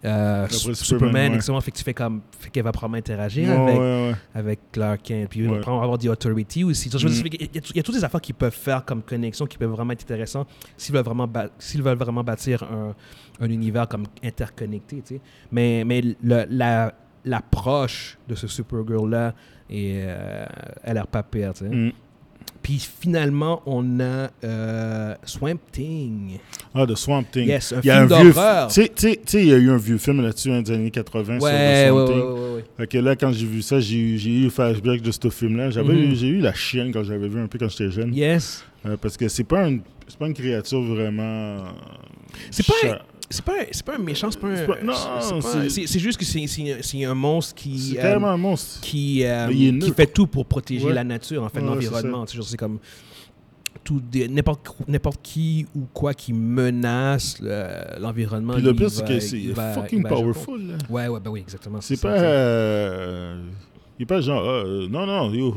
euh, 0.05 0.43
Après 0.45 0.53
Superman, 0.55 0.75
Superman, 0.75 1.13
ouais. 1.31 1.35
exactement. 1.35 1.61
Fait 1.61 1.71
que 1.71 1.77
tu 1.77 1.83
fais 1.83 1.93
comme, 1.93 2.21
fait 2.39 2.49
qu'elle 2.49 2.63
va 2.63 2.71
probablement 2.71 2.97
interagir 2.99 3.49
Ouais, 3.49 3.55
avec, 3.55 3.75
ouais, 3.79 4.09
ouais. 4.09 4.13
avec 4.35 4.59
Clark 4.71 5.01
Kent. 5.03 5.29
Puis 5.29 5.47
on 5.47 5.51
va 5.59 5.83
avoir 5.83 5.97
des 5.97 6.07
Authority 6.09 6.63
aussi. 6.63 6.89
Mm. 6.89 6.91
il, 7.25 7.41
y 7.41 7.43
a, 7.43 7.47
il 7.71 7.75
y 7.77 7.79
a 7.79 7.83
toutes 7.83 7.95
des 7.95 8.03
affaires 8.03 8.21
qu'ils 8.21 8.35
peuvent 8.35 8.53
faire 8.53 8.85
comme 8.85 9.01
connexion 9.01 9.45
qui 9.45 9.57
peuvent 9.57 9.71
vraiment 9.71 9.91
être 9.93 10.03
intéressantes 10.03 10.47
s'ils 10.77 10.93
veulent 10.93 11.03
vraiment, 11.03 11.27
s'ils 11.59 11.81
veulent 11.81 11.97
vraiment 11.97 12.23
bâtir 12.23 12.63
un, 12.63 12.93
un 13.39 13.49
univers 13.49 13.87
comme 13.87 14.05
interconnecté. 14.23 14.97
tu 15.05 15.15
sais. 15.15 15.21
Mais, 15.51 15.83
mais 15.85 16.01
le- 16.01 16.45
la, 16.49 16.93
l'approche 17.25 18.17
de 18.27 18.35
ce 18.35 18.47
Supergirl-là, 18.47 19.33
et, 19.69 19.95
euh, 20.05 20.45
elle 20.83 20.91
a 20.91 20.93
l'air 20.93 21.07
pas 21.07 21.23
pire. 21.23 21.53
tu 21.53 21.65
sais. 21.65 21.69
Mm. 21.69 21.91
Puis 22.67 22.85
finalement, 22.99 23.61
on 23.65 24.01
a 24.01 24.29
euh, 24.43 25.15
Swamp 25.23 25.55
Thing. 25.71 26.37
Ah, 26.75 26.85
de 26.85 26.95
Swamp 26.95 27.23
Thing. 27.31 27.47
Yes, 27.47 27.71
un 27.71 27.79
Il 27.81 27.87
y 27.87 27.89
a 27.91 28.01
un 28.01 28.07
film 28.09 28.21
vieux. 28.23 28.33
d'horreur. 28.33 28.67
Tu 28.67 28.81
sais- 28.93 29.19
il 29.35 29.47
y 29.47 29.53
a 29.53 29.57
eu 29.57 29.69
un 29.71 29.77
vieux 29.77 29.97
film 29.97 30.21
là-dessus, 30.21 30.51
hein, 30.51 30.61
des 30.63 30.71
années 30.73 30.91
80 30.91 31.39
sur 31.39 31.43
Ouais, 31.45 31.51
le 31.53 31.57
ouais, 31.57 31.87
Swamp 31.87 31.97
ouais, 31.99 32.13
Thing. 32.13 32.21
ouais, 32.23 32.55
ouais. 32.55 32.65
Fait 32.75 32.87
que 32.87 32.97
là, 32.97 33.15
quand 33.15 33.31
j'ai 33.31 33.45
vu 33.45 33.61
ça, 33.61 33.79
j'ai 33.79 33.97
eu, 33.97 34.17
j'ai 34.17 34.31
eu 34.31 34.43
le 34.43 34.49
flashback 34.49 35.01
de 35.01 35.11
ce 35.11 35.29
film-là. 35.29 35.69
J'avais 35.69 35.93
Mhm. 35.93 36.11
eu- 36.11 36.15
j'ai 36.17 36.27
eu 36.27 36.39
la 36.39 36.53
chienne 36.53 36.91
quand 36.91 37.03
j'avais 37.03 37.29
vu 37.29 37.39
un 37.39 37.47
peu 37.47 37.57
quand 37.57 37.69
j'étais 37.69 37.89
jeune. 37.89 38.13
Yes. 38.13 38.65
Euh, 38.85 38.97
parce 39.01 39.15
que 39.15 39.29
c'est 39.29 39.45
pas, 39.45 39.65
un- 39.65 39.77
c'est 40.09 40.17
pas 40.19 40.27
une 40.27 40.33
créature 40.33 40.81
vraiment. 40.81 41.23
euh, 41.23 41.59
C'est 42.51 42.65
pas 42.67 42.73
un- 42.83 42.87
cha- 42.89 43.01
C'est 43.29 43.43
pas, 43.43 43.53
un- 43.53 43.65
c'est 43.71 43.85
pas 43.85 43.95
un 43.95 43.99
méchant, 43.99 44.31
c'est 44.31 44.39
pas 44.39 44.47
un. 44.47 44.65
Pas- 44.65 44.81
non, 44.81 44.93
c'est 45.67 45.99
juste 45.99 46.17
que 46.17 46.23
c'est- 46.25 47.03
un 47.05 47.13
monstre 47.13 47.55
qui. 47.55 47.77
C'est 47.95 48.03
euh, 48.05 48.19
un 48.19 48.37
monstre. 48.37 48.79
qui, 48.81 49.23
euh, 49.25 49.47
qui 49.49 49.91
fait 49.91 50.07
tout 50.07 50.27
pour 50.27 50.45
protéger 50.45 50.85
Ouais. 50.87 50.93
la 50.93 51.03
nature, 51.03 51.43
en 51.43 51.49
fait, 51.49 51.59
Ouais, 51.59 51.65
l'environnement. 51.65 52.25
C'est 52.25 52.57
comme 52.57 52.79
n'importe 54.29 54.75
n'importe 54.87 55.21
qui 55.21 55.65
ou 55.75 55.81
quoi 55.93 56.13
qui 56.13 56.33
menace 56.33 57.37
le- 57.41 57.99
l'environnement. 58.01 58.53
Puis 58.53 58.61
le 58.63 58.73
pire, 58.73 58.87
il 58.87 58.91
c'est 58.91 59.05
que 59.05 59.19
c'est 59.19 59.73
fucking 59.73 60.03
va 60.03 60.09
powerful. 60.09 60.61
là. 60.67 60.73
Ouais, 60.89 61.07
ouais, 61.07 61.19
ben 61.19 61.31
oui, 61.31 61.39
exactement. 61.41 61.79
C'est 61.81 61.99
pas. 62.01 62.09
euh, 62.09 63.41
il 63.99 64.03
est 64.03 64.05
pas 64.05 64.21
genre. 64.21 64.43
ah, 64.45 64.65
euh, 64.65 64.87
non, 64.89 65.05
non, 65.05 65.33
yo. 65.33 65.55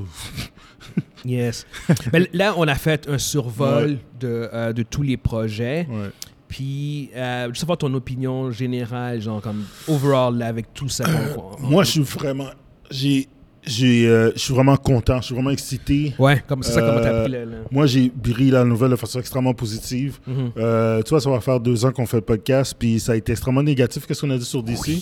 Yes. 1.25 1.67
Mais 2.13 2.29
là, 2.33 2.55
on 2.57 2.67
a 2.67 2.75
fait 2.75 3.09
un 3.09 3.19
survol 3.19 3.99
de, 4.19 4.49
euh, 4.53 4.73
de 4.73 4.83
tous 4.83 5.03
les 5.03 5.17
projets. 5.17 5.87
Ouais. 5.91 6.09
Puis, 6.51 7.11
euh, 7.17 7.45
je 7.45 7.49
veux 7.51 7.55
savoir 7.55 7.79
ton 7.79 7.95
opinion 7.95 8.51
générale, 8.51 9.23
genre 9.23 9.41
comme 9.41 9.65
overall, 9.89 10.37
là, 10.37 10.47
avec 10.49 10.75
tout 10.75 10.89
ça. 10.91 11.05
qu'on- 11.05 11.57
Moi, 11.67 11.85
je 11.85 11.91
suis 11.93 12.01
vraiment. 12.03 12.49
J'ai. 12.91 13.29
j'ai, 13.65 14.09
euh, 14.09 14.33
je 14.35 14.41
suis 14.41 14.53
vraiment 14.55 14.77
content, 14.77 15.21
je 15.21 15.27
suis 15.27 15.35
vraiment 15.35 15.51
excité. 15.51 16.13
Ouais, 16.19 16.43
comme 16.49 16.63
c'est 16.65 16.73
ça, 16.73 16.81
comment 16.81 17.01
t'as 17.01 17.13
Euh, 17.13 17.23
pris 17.23 17.33
le. 17.33 17.45
le- 17.45 17.57
Moi, 17.71 17.87
j'ai 17.87 18.09
pris 18.11 18.51
la 18.51 18.65
nouvelle 18.65 18.91
de 18.91 18.97
façon 18.97 19.21
extrêmement 19.21 19.55
positive. 19.55 20.19
Mhm. 20.27 20.51
Euh, 20.57 21.03
tu 21.03 21.11
vois, 21.11 21.21
ça 21.21 21.31
va 21.31 21.41
faire 21.41 21.61
deux 21.61 21.85
ans 21.85 21.93
qu'on 21.93 22.07
fait 22.07 22.17
le 22.17 22.23
podcast, 22.23 22.75
puis 22.79 22.99
ça 22.99 23.13
a 23.13 23.17
été 23.17 23.31
extrêmement 23.33 23.63
négatif. 23.63 24.07
Qu'est-ce 24.07 24.23
qu'on 24.23 24.31
a 24.31 24.39
dit 24.39 24.45
sur 24.45 24.63
DC? 24.63 25.01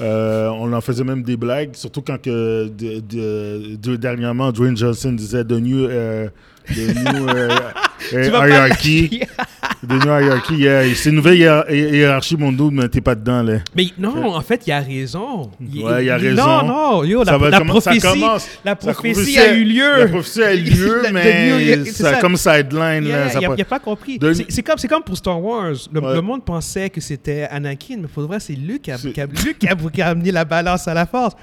Euh, 0.00 0.48
on 0.48 0.72
en 0.72 0.80
faisait 0.80 1.04
même 1.04 1.22
des 1.22 1.36
blagues, 1.36 1.70
surtout 1.74 2.02
quand 2.02 2.20
que 2.20 2.68
de, 2.68 2.98
de- 3.00 3.76
de- 3.76 3.96
dernièrement 3.96 4.50
Dwayne 4.50 4.76
Johnson 4.76 5.12
disait 5.12 5.44
The 5.44 5.52
New, 5.52 5.84
euh, 5.84 6.28
the 6.66 6.76
new 7.14 7.28
euh, 7.28 7.48
euh, 8.14 8.24
Hierarchy. 8.48 9.20
The 9.84 9.94
New 9.94 10.04
Hierarchy, 10.06 10.54
yeah. 10.58 10.82
C'est 10.94 11.10
une 11.10 11.16
nouvelle 11.16 11.38
hiér- 11.38 11.64
hiérarchie, 11.68 12.36
mon 12.36 12.52
dude, 12.52 12.70
mais 12.72 12.88
t'es 12.88 13.00
pas 13.00 13.16
dedans, 13.16 13.42
là. 13.42 13.54
Mais 13.74 13.86
non, 13.98 14.32
en 14.34 14.40
fait, 14.40 14.62
il 14.66 14.72
a 14.72 14.78
raison. 14.80 15.50
Ouais, 15.60 16.04
il 16.04 16.10
a 16.10 16.18
Non, 16.18 16.22
raison. 16.22 16.66
non, 16.66 17.04
yo, 17.04 17.24
Ça 17.24 17.36
la, 17.36 17.50
la 17.50 17.58
ça 17.58 17.64
prophétie, 17.64 17.98
commence. 18.00 18.48
la 18.64 18.76
prophétie 18.76 19.38
a 19.40 19.52
eu 19.52 19.64
lieu. 19.74 19.98
La 19.98 20.06
prophétie 20.06 20.42
a 20.44 20.54
eu 20.54 20.60
lieu, 20.60 21.02
mais 21.12 21.84
c'est 21.86 22.04
ça 22.04 22.14
comme 22.20 22.36
sideline. 22.36 23.04
Yeah, 23.06 23.28
ça 23.30 23.40
il, 23.40 23.44
a, 23.60 23.64
pas- 23.64 23.76
a 23.76 23.78
compris. 23.80 24.18
De- 24.20 24.32
C'est- 24.32 24.62
comme, 24.62 24.76
comme 24.88 25.02
pour 25.02 25.16
Star 25.16 25.42
Wars. 25.42 25.72
Le, 25.92 26.00
Ouais. 26.00 26.14
le 26.14 26.20
monde 26.20 26.44
pensait 26.44 26.88
que 26.88 27.00
c'était 27.00 27.48
Anakin, 27.50 27.96
mais 28.02 28.06
pour 28.08 28.22
de 28.22 28.28
vrai, 28.28 28.38
c'est 28.38 28.52
Luke 28.54 28.82
qui 28.82 28.92
a, 28.92 28.98
C'est- 28.98 29.10
qui 29.12 29.20
a- 29.20 29.26
Luke 29.44 29.58
qui 29.58 29.66
a, 29.66 29.74
qui 29.74 30.00
a 30.02 30.08
amené 30.10 30.30
la 30.30 30.44
balance 30.44 30.86
à 30.86 30.94
la 30.94 31.06
force. 31.06 31.34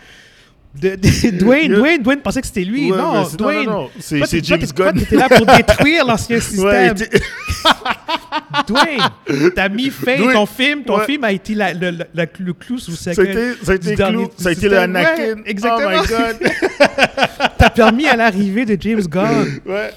De, 0.75 0.89
de- 0.95 1.37
Dwayne. 1.39 1.73
Dwayne, 1.73 2.03
Dwayne 2.03 2.21
pensait 2.21 2.41
que 2.41 2.47
c'était 2.47 2.63
lui. 2.63 2.91
Ouais, 2.91 2.97
non, 2.97 3.25
c'est- 3.25 3.37
Dwayne. 3.37 3.65
non, 3.65 3.71
non, 3.71 3.89
c'est 3.99 4.19
toi, 4.19 4.27
James 4.43 4.59
t'es- 4.59 4.67
toi, 4.67 4.91
Gunn. 4.91 4.99
t'étais 5.01 5.15
là 5.15 5.27
pour 5.27 5.45
détruire 5.45 6.05
l'ancien 6.07 6.39
système. 6.39 6.93
Dwayne, 8.67 9.49
t'as 9.55 9.69
mis 9.69 9.89
fin 9.89 10.15
Dwayne, 10.17 10.33
ton 10.33 10.45
film. 10.45 10.83
Ton 10.83 10.97
ouais. 10.99 11.05
film 11.05 11.23
a 11.23 11.31
été 11.31 11.55
la- 11.55 11.73
le, 11.73 11.91
le- 11.91 12.05
la- 12.13 12.25
le 12.39 12.53
clou 12.53 12.77
sous 12.77 12.91
le 12.91 12.97
ça 12.97 13.09
a 13.09 13.13
été, 13.13 13.53
ça 13.63 13.71
a 13.71 13.75
été, 13.75 13.95
clou, 13.95 14.27
ça 14.37 14.49
a 14.49 14.51
été 14.51 14.69
le. 14.69 14.77
Anakin. 14.77 15.17
Ouais, 15.17 15.35
exactement. 15.45 15.89
Oh 15.97 16.01
my 16.01 16.07
God. 16.07 16.51
T'as 17.57 17.69
permis 17.71 18.07
à 18.07 18.15
l'arrivée 18.15 18.65
de 18.65 18.77
James 18.79 19.01
Gunn. 19.07 19.59
ouais. 19.65 19.91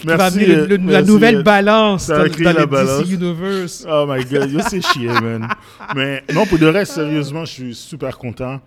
qui 0.00 0.06
va 0.06 0.24
amener 0.26 0.46
le- 0.46 0.66
le- 0.66 0.76
la 0.76 0.82
merci, 0.82 1.10
nouvelle 1.10 1.36
euh, 1.36 1.42
balance 1.42 2.06
dans, 2.06 2.16
dans 2.16 2.22
la 2.22 2.52
le 2.60 2.66
balance. 2.66 3.02
DC 3.08 3.12
Universe. 3.20 3.86
Oh 3.90 4.06
my 4.08 4.24
god, 4.24 4.50
yo, 4.50 4.60
c'est 4.68 4.80
chier, 4.80 5.08
man. 5.08 5.48
Mais 5.94 6.22
non, 6.32 6.46
pour 6.46 6.58
de 6.58 6.66
reste, 6.66 6.92
sérieusement, 6.92 7.44
je 7.44 7.50
suis 7.52 7.74
super 7.74 8.16
content. 8.16 8.60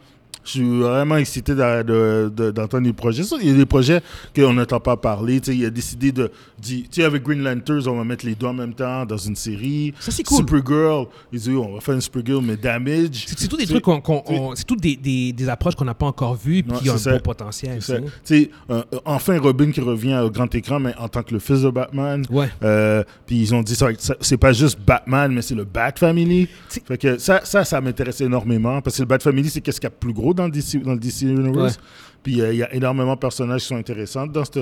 Je 0.48 0.52
suis 0.54 0.80
vraiment 0.80 1.18
excité 1.18 1.54
d'entendre 1.54 2.80
les 2.86 2.94
projets. 2.94 3.24
Il 3.42 3.48
y 3.50 3.52
a 3.52 3.54
des 3.54 3.66
projets 3.66 4.02
qu'on 4.34 4.54
n'entend 4.54 4.80
pas 4.80 4.96
parler. 4.96 5.42
Tu 5.42 5.52
sais, 5.52 5.58
il 5.58 5.66
a 5.66 5.70
décidé 5.70 6.12
de. 6.14 6.32
Tu 6.62 6.86
sais, 6.90 7.04
avec 7.04 7.24
Green 7.24 7.44
Lanterns, 7.44 7.88
on 7.88 7.98
va 7.98 8.04
mettre 8.06 8.26
les 8.26 8.34
deux 8.34 8.48
en 8.48 8.54
même 8.54 8.74
temps 8.74 9.06
dans 9.06 9.18
une 9.18 9.36
série. 9.36 9.94
Ça, 10.00 10.10
c'est 10.12 10.24
cool. 10.24 10.38
Supergirl, 10.38 11.08
ils 11.34 11.40
disent, 11.40 11.50
on 11.50 11.76
va 11.76 11.82
faire 11.82 11.96
une 11.96 12.02
Supergirl, 12.02 12.42
mais 12.44 12.56
Damage. 12.56 13.26
C'est 13.36 13.48
tous 13.50 13.58
des 13.58 13.66
trucs 13.68 13.84
qu'on, 13.84 14.56
c'est 14.56 14.66
toutes 14.66 14.80
des, 14.82 14.96
des, 14.96 15.34
des 15.34 15.50
approches 15.50 15.76
qu'on 15.76 15.86
n'a 15.86 15.94
pas 15.94 16.06
encore 16.06 16.36
vues 16.36 16.64
puis 16.64 16.78
qui 16.80 16.90
ont 16.90 16.94
un 16.96 16.98
ça. 16.98 17.20
potentiel. 17.20 17.80
Tu 17.80 17.84
sais. 18.24 18.50
Euh, 18.70 18.82
euh, 18.94 19.00
enfin 19.06 19.38
Robin 19.40 19.72
qui 19.72 19.82
revient 19.82 20.18
au 20.24 20.30
grand 20.32 20.54
écran, 20.56 20.80
mais 20.80 20.94
en 20.98 21.10
tant 21.10 21.24
que 21.24 21.34
le 21.34 21.40
fils 21.40 21.62
de 21.62 21.70
Batman. 21.70 22.26
Ouais. 22.30 22.48
Euh, 22.64 23.04
puis 23.26 23.40
ils 23.42 23.54
ont 23.54 23.62
dit 23.62 23.76
ça, 23.76 23.88
c'est 24.22 24.38
pas 24.38 24.54
juste 24.54 24.80
Batman, 24.86 25.32
mais 25.34 25.42
c'est 25.42 25.56
le 25.56 25.66
Bat 25.66 25.94
Family. 25.98 26.48
C'est- 26.70 26.86
Fait 26.88 26.98
que 26.98 27.18
ça, 27.18 27.42
ça, 27.44 27.66
ça 27.66 27.82
m'intéresse 27.82 28.22
énormément 28.22 28.82
parce 28.82 28.96
que 28.96 29.02
le 29.02 29.08
Bat 29.08 29.20
Family, 29.20 29.50
c'est 29.50 29.62
qu'est-ce 29.62 29.80
qu'il 29.82 29.88
y 29.90 29.92
a 29.92 29.96
de 29.96 29.96
plus 30.00 30.14
gros 30.14 30.34
dans 30.38 30.46
le 30.46 30.52
DC, 30.52 30.82
dans 30.82 30.94
le 30.94 31.00
DC 31.00 31.24
Universe. 31.24 31.76
Ouais. 31.76 31.82
Puis 32.24 32.42
euh, 32.42 32.54
il 32.54 32.60
y 32.60 32.64
a 32.64 32.74
énormément 32.74 33.14
de 33.16 33.20
personnages 33.20 33.62
qui 33.62 33.68
sont 33.68 33.76
intéressants 33.76 34.26
dans 34.28 34.44
cette, 34.44 34.60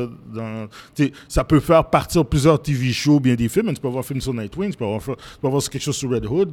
ça 1.28 1.44
peut 1.44 1.60
faire 1.60 1.90
partir 1.90 2.26
plusieurs 2.26 2.62
TV 2.62 2.92
shows, 2.92 3.20
bien 3.20 3.36
des 3.36 3.50
films. 3.50 3.74
Tu 3.74 3.82
peux 3.82 3.88
avoir 3.88 4.04
un 4.04 4.08
film 4.08 4.22
sur 4.22 4.34
Nightwing, 4.34 4.72
tu 4.72 4.78
peux 4.78 4.86
avoir, 4.86 5.02
tu 5.02 5.12
peux 5.42 5.48
avoir 5.48 5.64
quelque 5.70 5.82
chose 5.82 5.96
sur 5.96 6.10
Red 6.12 6.26
Hood, 6.26 6.52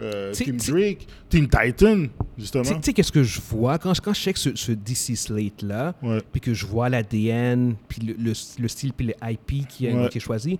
euh, 0.00 0.32
Team 0.32 0.56
Drake, 0.56 1.06
Team 1.28 1.48
Titan, 1.48 2.06
justement. 2.36 2.64
tu 2.64 2.74
sais, 2.82 2.92
qu'est-ce 2.92 3.12
que 3.12 3.22
je 3.22 3.40
vois 3.50 3.78
quand, 3.78 3.94
je- 3.94 4.00
quand 4.00 4.12
je 4.14 4.20
check 4.20 4.36
ce, 4.36 4.54
ce 4.54 4.72
DC 4.72 5.16
Slate-là, 5.16 5.94
puis 6.32 6.40
que 6.40 6.54
je 6.54 6.66
vois 6.66 6.88
l'ADN, 6.88 7.74
puis 7.88 8.02
le, 8.02 8.14
le, 8.14 8.32
le 8.60 8.68
style, 8.68 8.92
puis 8.92 9.06
le 9.08 9.14
IP 9.30 9.66
qui 9.68 9.88
Ouais. 9.88 10.08
qui 10.08 10.18
est 10.18 10.20
choisi, 10.20 10.58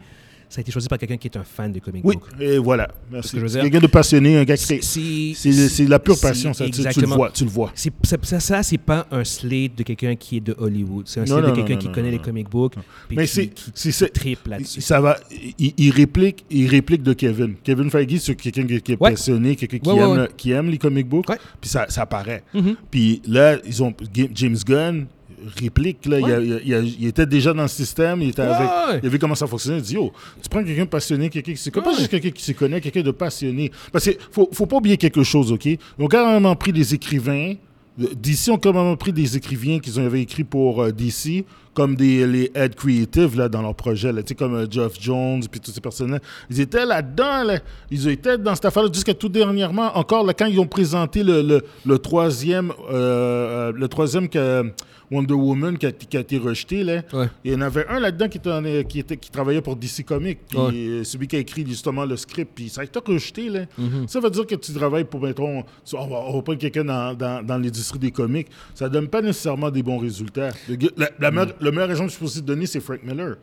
ça 0.48 0.58
a 0.58 0.62
été 0.62 0.72
choisi 0.72 0.88
par 0.88 0.98
quelqu'un 0.98 1.16
qui 1.16 1.28
est 1.28 1.36
un 1.36 1.44
fan 1.44 1.72
de 1.72 1.78
comic 1.78 2.02
Oui, 2.04 2.14
book. 2.16 2.28
et 2.40 2.58
voilà. 2.58 2.88
Merci. 3.10 3.36
que 3.36 3.46
quelqu'un 3.60 3.80
de 3.80 3.86
passionné, 3.86 4.38
un 4.38 4.44
gars 4.44 4.56
qui 4.56 4.82
C'est- 4.82 5.86
la 5.88 5.98
pure 5.98 6.18
passion, 6.20 6.52
ça. 6.54 6.64
Tu, 6.66 6.70
tu 6.82 7.00
le 7.00 7.06
vois, 7.06 7.30
tu 7.30 7.44
le 7.44 7.50
vois. 7.50 7.72
Ça, 7.74 8.40
ça, 8.40 8.62
c'est 8.62 8.78
pas 8.78 9.06
un 9.10 9.24
slate 9.24 9.76
de 9.76 9.82
quelqu'un 9.82 10.16
qui 10.16 10.38
est 10.38 10.40
de 10.40 10.54
Hollywood. 10.58 11.06
C'est 11.06 11.20
un 11.20 11.24
Non, 11.24 11.26
slate 11.38 11.42
non, 11.44 11.50
de 11.50 11.56
quelqu'un 11.56 11.76
qui 11.76 11.86
non, 11.88 11.92
connaît 11.94 12.10
les 12.10 12.18
comic 12.18 12.48
books. 12.48 12.74
Mais 13.10 13.26
c'est 13.26 13.50
triple 14.12 14.50
là-dessus. 14.50 14.80
ça 14.80 15.00
va. 15.00 15.18
Il, 15.58 15.72
il 15.76 15.90
réplique, 15.90 16.44
il 16.50 16.66
réplique 16.68 17.02
de 17.02 17.12
Kevin. 17.12 17.54
Kevin 17.62 17.90
Feige, 17.90 18.18
c'est 18.18 18.34
quelqu'un 18.34 18.66
qui, 18.66 18.80
qui 18.80 18.92
est 18.92 19.00
Ouais. 19.02 19.10
passionné, 19.10 19.54
quelqu'un 19.56 19.78
qui, 19.78 19.88
Ouais, 19.90 19.98
aime, 19.98 20.10
ouais. 20.10 20.28
qui 20.36 20.50
aime 20.52 20.70
les 20.70 20.78
comic 20.78 21.08
books. 21.08 21.26
Puis 21.60 21.70
ça, 21.70 21.86
ça 21.88 22.02
apparaît. 22.02 22.42
Mhm. 22.54 22.76
Puis 22.90 23.22
là, 23.26 23.56
ils 23.66 23.82
ont 23.82 23.92
James 24.34 24.56
Gunn 24.66 25.06
réplique. 25.60 26.06
Là, 26.06 26.18
il, 26.20 26.24
a- 26.24 26.38
Ouais. 26.38 26.44
il 26.46 26.52
a- 26.54 26.60
il 26.64 26.74
a- 26.74 26.80
il 27.00 27.06
était 27.06 27.26
déjà 27.26 27.52
dans 27.52 27.62
le 27.62 27.68
système. 27.68 28.22
Il 28.22 28.30
était 28.30 28.42
Ouais, 28.42 28.48
avec. 28.48 28.68
ouais. 28.68 29.00
Il 29.02 29.06
a 29.06 29.08
vu 29.10 29.18
comment 29.18 29.34
ça 29.34 29.46
fonctionnait. 29.46 29.78
Il 29.78 29.82
dit 29.82 29.94
Yo, 29.94 30.12
tu 30.42 30.48
prends 30.48 30.62
quelqu'un 30.64 30.84
de 30.84 30.88
passionné, 30.88 31.28
quelqu'un 31.30 31.52
qui 31.52 31.58
se 31.58 31.70
connaît. 31.70 31.84
Pas 31.86 31.94
juste 31.96 32.08
quelqu'un 32.10 32.30
qui 32.30 32.42
se 32.44 32.52
connaît, 32.52 32.80
quelqu'un 32.80 33.02
de 33.02 33.10
passionné. 33.10 33.70
Parce 33.92 34.04
qu'il 34.04 34.16
faut, 34.30 34.48
faut 34.52 34.66
pas 34.66 34.76
oublier 34.76 34.96
quelque 34.96 35.22
chose, 35.22 35.52
OK? 35.52 35.66
Ils 35.66 35.78
ont 35.98 36.06
carrément 36.08 36.54
pris 36.56 36.72
des 36.72 36.94
écrivains. 36.94 37.54
DC 37.98 38.50
ont 38.50 38.58
carrément 38.58 38.94
pris 38.94 39.12
des 39.12 39.36
écrivains 39.36 39.80
qu'ils 39.80 39.98
avaient 39.98 40.22
écrits 40.22 40.44
pour 40.44 40.82
euh, 40.84 40.92
DC, 40.92 41.44
comme 41.74 41.96
des, 41.96 42.28
les 42.28 42.48
head 42.54 42.76
creative 42.76 43.36
là, 43.36 43.48
dans 43.48 43.60
leur 43.60 43.74
projet, 43.74 44.12
là, 44.12 44.22
comme 44.38 44.54
euh, 44.54 44.66
Geoff 44.70 44.92
Jones, 45.00 45.40
puis 45.50 45.58
toutes 45.58 45.74
ces 45.74 45.80
personnes-là. 45.80 46.20
Ils 46.48 46.60
étaient 46.60 46.86
là-dedans, 46.86 47.42
là. 47.42 47.58
ils 47.90 48.06
étaient 48.06 48.38
dans 48.38 48.54
cette 48.54 48.66
affaire-là 48.66 48.88
jusqu'à 48.92 49.14
tout 49.14 49.28
dernièrement. 49.28 49.96
Encore, 49.98 50.24
là, 50.24 50.32
quand 50.32 50.46
ils 50.46 50.60
ont 50.60 50.66
présenté 50.68 51.24
le, 51.24 51.42
le, 51.42 51.62
le 51.84 51.98
troisième, 51.98 52.70
euh, 52.88 52.92
euh, 52.92 53.72
le 53.74 53.88
troisième 53.88 54.28
que 54.28 54.70
Wonder 55.10 55.34
Woman 55.34 55.78
qui 55.78 55.86
a, 55.86 55.92
qui 55.92 56.16
a 56.16 56.20
été 56.20 56.38
rejeté, 56.38 56.84
là, 56.84 57.02
Ouais. 57.12 57.26
il 57.44 57.52
y 57.52 57.54
en 57.54 57.60
avait 57.60 57.86
un 57.88 57.98
là-dedans 57.98 58.28
qui, 58.28 58.38
était 58.38 58.84
qui, 58.88 58.98
était, 59.00 59.16
qui 59.16 59.30
travaillait 59.30 59.60
pour 59.62 59.76
DC 59.76 60.04
Comics, 60.04 60.38
puis 60.48 60.58
Ouais. 60.58 60.72
euh, 60.74 61.04
celui 61.04 61.26
qui 61.26 61.36
a 61.36 61.38
écrit 61.38 61.64
justement 61.66 62.04
le 62.04 62.16
script, 62.16 62.52
puis 62.54 62.68
ça 62.68 62.82
a 62.82 62.84
été 62.84 62.98
rejeté. 63.04 63.48
Là. 63.48 63.60
Mhm. 63.78 64.06
Ça 64.08 64.20
veut 64.20 64.30
dire 64.30 64.46
que 64.46 64.54
tu 64.54 64.72
travailles 64.72 65.04
pour, 65.04 65.20
mettons, 65.22 65.64
on 65.94 66.06
va, 66.06 66.16
on 66.26 66.34
va 66.36 66.42
prendre 66.42 66.58
quelqu'un 66.58 66.84
dans, 66.84 67.14
dans, 67.14 67.44
dans 67.44 67.58
l'industrie 67.58 67.98
des 67.98 68.10
comics, 68.10 68.48
ça 68.74 68.88
donne 68.88 69.08
pas 69.08 69.22
nécessairement 69.22 69.70
des 69.70 69.82
bons 69.82 69.98
résultats. 69.98 70.50
Le, 70.68 70.76
la, 71.18 71.30
meilleure, 71.30 71.54
le 71.60 71.70
meilleur 71.70 71.90
exemple 71.90 72.08
que 72.08 72.14
je 72.14 72.18
peux 72.18 72.24
aussi 72.26 72.42
donner, 72.42 72.66
c'est 72.66 72.80
Frank 72.80 73.02
Miller. 73.02 73.36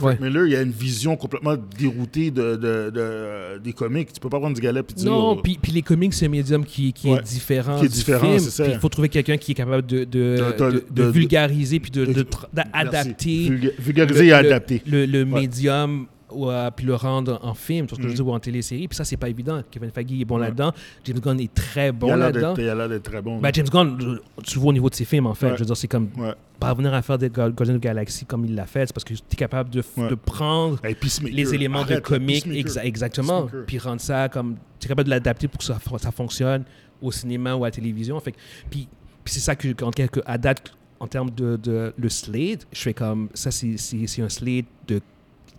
Ouais. 0.00 0.18
Miller, 0.20 0.46
il 0.46 0.56
a 0.56 0.62
une 0.62 0.70
vision 0.72 1.16
complètement 1.16 1.54
déroutée 1.78 2.30
de, 2.30 2.56
de- 2.56 2.90
de- 2.90 3.58
des 3.62 3.72
comics. 3.72 4.12
Tu 4.12 4.20
peux 4.20 4.28
pas 4.28 4.38
prendre 4.40 4.54
du 4.54 4.60
galet 4.60 4.80
et 4.80 4.92
dire... 4.94 5.10
Non, 5.10 5.32
oh, 5.32 5.36
puis, 5.36 5.58
les 5.72 5.82
comics, 5.82 6.12
c'est 6.14 6.26
un 6.26 6.30
médium 6.30 6.64
qui, 6.64 6.92
qui 6.92 7.10
Ouais. 7.10 7.18
est 7.18 7.22
différent. 7.22 7.78
Qui 7.78 7.86
est 7.86 7.88
différent, 7.88 8.38
c'est 8.38 8.50
ça. 8.50 8.66
Il 8.66 8.78
faut 8.78 8.88
trouver 8.88 9.08
quelqu'un 9.08 9.36
qui 9.36 9.52
est 9.52 9.54
capable 9.54 9.86
de, 9.86 10.04
de, 10.04 11.04
vulgariser 11.10 11.78
puis 11.80 11.90
d'adapter 11.90 13.48
Vulga- 13.48 13.72
Vulgariser 13.78 14.26
et 14.28 14.32
adapter. 14.32 14.82
le, 14.86 15.06
le 15.06 15.22
Ouais. 15.24 15.40
médium 15.42 16.06
ouais, 16.34 16.68
puis 16.76 16.86
le 16.86 16.94
rendre 16.94 17.38
en 17.42 17.54
film, 17.54 17.88
ce 17.88 17.94
que 17.94 18.02
je 18.02 18.08
Mhm. 18.08 18.14
dire, 18.14 18.26
ou 18.26 18.32
en 18.32 18.40
télésérie. 18.40 18.88
Puis 18.88 18.96
ça, 18.96 19.04
c'est 19.04 19.16
pas 19.16 19.28
évident. 19.28 19.62
Kevin 19.70 19.90
Feige 19.90 20.12
est 20.12 20.24
bon 20.24 20.36
Ouais. 20.38 20.46
là-dedans. 20.46 20.72
James 21.04 21.18
Gunn 21.20 21.40
est 21.40 21.52
très 21.54 21.92
bon 21.92 22.14
là-dedans. 22.14 22.54
il 22.58 22.68
a 22.68 22.74
l'air 22.74 22.88
d'être 22.88 23.02
très 23.10 23.22
bon. 23.22 23.38
Ben, 23.40 23.50
James 23.54 23.68
Gunn, 23.70 24.18
tu 24.44 24.58
vois 24.58 24.70
au 24.70 24.72
niveau 24.72 24.88
de 24.90 24.94
ses 24.94 25.04
films, 25.04 25.26
en 25.26 25.34
fait. 25.34 25.46
Ouais. 25.46 25.52
Je 25.54 25.60
veux 25.60 25.66
dire, 25.66 25.76
c'est 25.76 25.88
comme 25.88 26.08
ouais. 26.16 26.34
parvenir 26.60 26.94
à 26.94 27.02
faire 27.02 27.18
des 27.18 27.28
Gu- 27.28 27.50
Guardians 27.52 27.74
of 27.74 27.80
the 27.80 27.82
Galaxy 27.82 28.24
comme 28.24 28.44
il 28.44 28.54
l'a 28.54 28.66
fait, 28.66 28.86
c'est 28.86 28.92
parce 28.92 29.04
que 29.04 29.14
tu 29.14 29.20
es 29.32 29.36
capable 29.36 29.70
de, 29.70 29.82
prendre 30.14 30.78
Hey, 30.84 30.96
les 31.32 31.54
éléments 31.54 31.80
Arrête, 31.80 32.08
de 32.10 32.16
exa- 32.18 32.82
exactement, 32.84 33.48
puis 33.66 33.78
rendre 33.78 34.00
ça 34.00 34.28
comme. 34.28 34.56
Tu 34.78 34.86
es 34.86 34.88
capable 34.88 35.06
de 35.06 35.10
l'adapter 35.10 35.48
pour 35.48 35.58
que 35.58 35.64
ça, 35.64 35.78
ça 35.98 36.10
fonctionne 36.12 36.64
au 37.00 37.10
cinéma 37.12 37.54
ou 37.54 37.64
à 37.64 37.68
la 37.68 37.70
télévision. 37.72 38.18
Fait, 38.20 38.34
puis 38.70 38.88
puis 39.24 39.34
c'est 39.34 39.40
ça 39.40 39.54
que, 39.54 39.68
en, 39.84 39.90
à 40.26 40.36
date, 40.38 40.72
en 40.98 41.06
termes 41.06 41.30
de, 41.30 41.56
de 41.56 41.92
le 41.96 42.08
slate, 42.08 42.66
je 42.72 42.80
fais 42.80 42.94
comme. 42.94 43.28
Ça, 43.34 43.50
c'est 43.50 43.76
un 44.20 44.28
slate 44.28 44.64
de. 44.88 45.00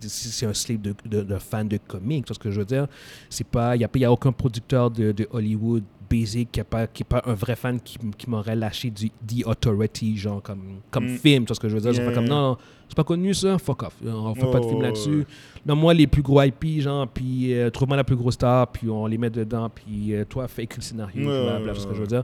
C'est 0.08 0.46
un 0.46 0.54
slate 0.54 0.82
de, 0.82 0.94
de, 1.06 1.22
de 1.22 1.38
fans 1.38 1.64
de 1.64 1.78
comics, 1.86 2.24
tu 2.24 2.28
vois 2.30 2.34
ce 2.34 2.38
que 2.40 2.50
je 2.50 2.60
veux 2.60 2.66
dire? 2.66 2.86
C'est 3.30 3.46
pas, 3.46 3.76
il 3.76 3.86
n'y 3.94 4.04
a, 4.04 4.08
a 4.08 4.12
aucun 4.12 4.32
producteur 4.32 4.90
de, 4.90 5.12
de 5.12 5.26
Hollywood 5.30 5.82
basic 6.10 6.52
qui 6.52 6.60
n'est 6.60 6.64
pas, 6.64 6.86
qui 6.86 7.02
est 7.02 7.06
pas 7.08 7.22
un 7.24 7.32
vrai 7.34 7.56
fan 7.56 7.80
qui, 7.80 7.98
m'aurait 8.28 8.54
lâché 8.54 8.90
du 8.90 9.08
The 9.10 9.46
Authority, 9.46 10.16
genre 10.16 10.42
comme, 10.42 10.80
comme 10.90 11.06
Mm. 11.06 11.16
film, 11.18 11.44
tu 11.44 11.48
vois 11.48 11.54
ce 11.56 11.60
que 11.60 11.68
je 11.68 11.74
veux 11.74 11.80
dire? 11.80 11.92
C'est 11.94 12.00
Yeah, 12.02 12.10
pas 12.10 12.14
comme, 12.14 12.28
non, 12.28 12.50
non, 12.50 12.58
c'est 12.88 12.94
pas 12.96 13.04
connu 13.04 13.32
ça, 13.34 13.58
fuck 13.58 13.82
off. 13.84 13.94
On 14.04 14.34
fait 14.34 14.50
pas 14.50 14.60
de 14.60 14.64
Oh, 14.64 14.68
film 14.68 14.82
là-dessus. 14.82 15.18
ouais. 15.20 15.26
Donne-moi 15.64 15.94
les 15.94 16.06
plus 16.06 16.22
gros 16.22 16.42
IP, 16.42 16.80
genre, 16.80 17.08
puis 17.08 17.54
euh, 17.54 17.70
trouve-moi 17.70 17.96
la 17.96 18.04
plus 18.04 18.16
grosse 18.16 18.34
star, 18.34 18.68
puis 18.68 18.88
on 18.90 19.06
les 19.06 19.16
met 19.18 19.30
dedans, 19.30 19.70
puis 19.70 20.14
euh, 20.14 20.24
toi, 20.26 20.46
écrire 20.58 20.78
le 20.78 20.82
scénario, 20.84 21.24
blablabla, 21.24 21.74
c'est 21.74 21.80
ce 21.80 21.86
que 21.86 21.94
je 21.94 22.00
veux 22.02 22.06
dire? 22.06 22.22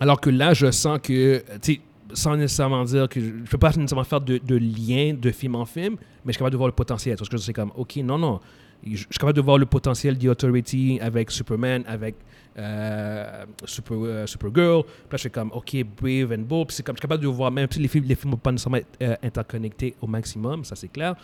Alors 0.00 0.18
que 0.20 0.30
là, 0.30 0.54
je 0.54 0.70
sens 0.70 0.98
que, 1.02 1.44
tu 1.60 1.74
sais, 1.74 1.80
sans 2.14 2.36
nécessairement 2.36 2.84
dire 2.84 3.08
que 3.08 3.20
je 3.20 3.26
ne 3.26 3.46
peux 3.46 3.58
pas 3.58 3.68
nécessairement 3.70 4.04
faire 4.04 4.20
de, 4.20 4.38
de 4.38 4.56
lien 4.56 5.14
de 5.14 5.30
film 5.30 5.54
en 5.54 5.64
film, 5.64 5.96
mais 6.24 6.28
je 6.28 6.32
suis 6.32 6.38
capable 6.38 6.52
de 6.52 6.56
voir 6.56 6.68
le 6.68 6.74
potentiel. 6.74 7.16
Parce 7.16 7.28
que 7.28 7.36
c'est 7.38 7.52
comme, 7.52 7.72
OK, 7.76 7.96
non, 7.96 8.18
non. 8.18 8.40
Je 8.84 8.92
je 8.92 8.96
suis 8.96 9.18
capable 9.18 9.36
de 9.36 9.42
voir 9.42 9.58
le 9.58 9.66
potentiel 9.66 10.16
d'Authority 10.16 10.98
avec 11.02 11.30
Superman, 11.30 11.84
avec 11.86 12.14
euh, 12.58 13.44
Super, 13.64 13.96
euh, 14.00 14.26
Supergirl. 14.26 14.82
Puis 14.82 14.92
là, 14.92 15.16
je 15.16 15.18
suis 15.18 15.30
comme, 15.30 15.50
OK, 15.52 15.76
Brave 16.00 16.32
and 16.32 16.44
Bold. 16.44 16.68
Puis 16.68 16.76
c'est 16.76 16.82
comme, 16.82 16.96
je 16.96 17.00
suis 17.00 17.02
capable 17.02 17.22
de 17.22 17.28
voir, 17.28 17.50
même 17.50 17.68
si 17.70 17.78
les 17.78 17.88
films 17.88 18.04
ne 18.04 18.08
les 18.08 18.14
films 18.14 18.32
vont 18.32 18.38
pas 18.38 18.52
nécessairement 18.52 18.80
euh, 19.02 19.16
interconnectés 19.22 19.94
au 20.00 20.06
maximum, 20.06 20.64
ça 20.64 20.76
c'est 20.76 20.88
clair. 20.88 21.14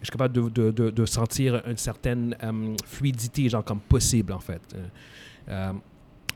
Je 0.00 0.06
suis 0.06 0.12
capable 0.12 0.34
de, 0.34 0.70
de, 0.70 0.90
de, 0.90 1.06
sentir 1.06 1.62
une 1.66 1.78
certaine 1.78 2.36
fluidité, 2.84 3.48
genre 3.48 3.64
comme 3.64 3.80
possible, 3.80 4.34
en 4.34 4.40
fait. 4.40 4.60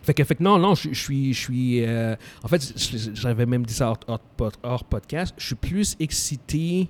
Fait 0.03 0.15
que, 0.15 0.25
fait 0.25 0.41
non, 0.41 0.59
non, 0.59 0.75
je, 0.75 0.95
suis. 0.95 1.35
Je 1.35 1.39
suis 1.39 1.85
euh, 1.85 2.17
en 2.43 2.49
fait, 2.49 2.73
j'avais 3.15 3.47
même 3.47 3.67
dit 3.67 3.75
ça 3.75 3.91
hors, 3.91 4.21
hors 4.39 4.53
hors 4.63 4.85
podcast. 4.85 5.35
Je 5.37 5.47
suis 5.47 5.55
plus 5.55 5.97
excité 6.01 6.89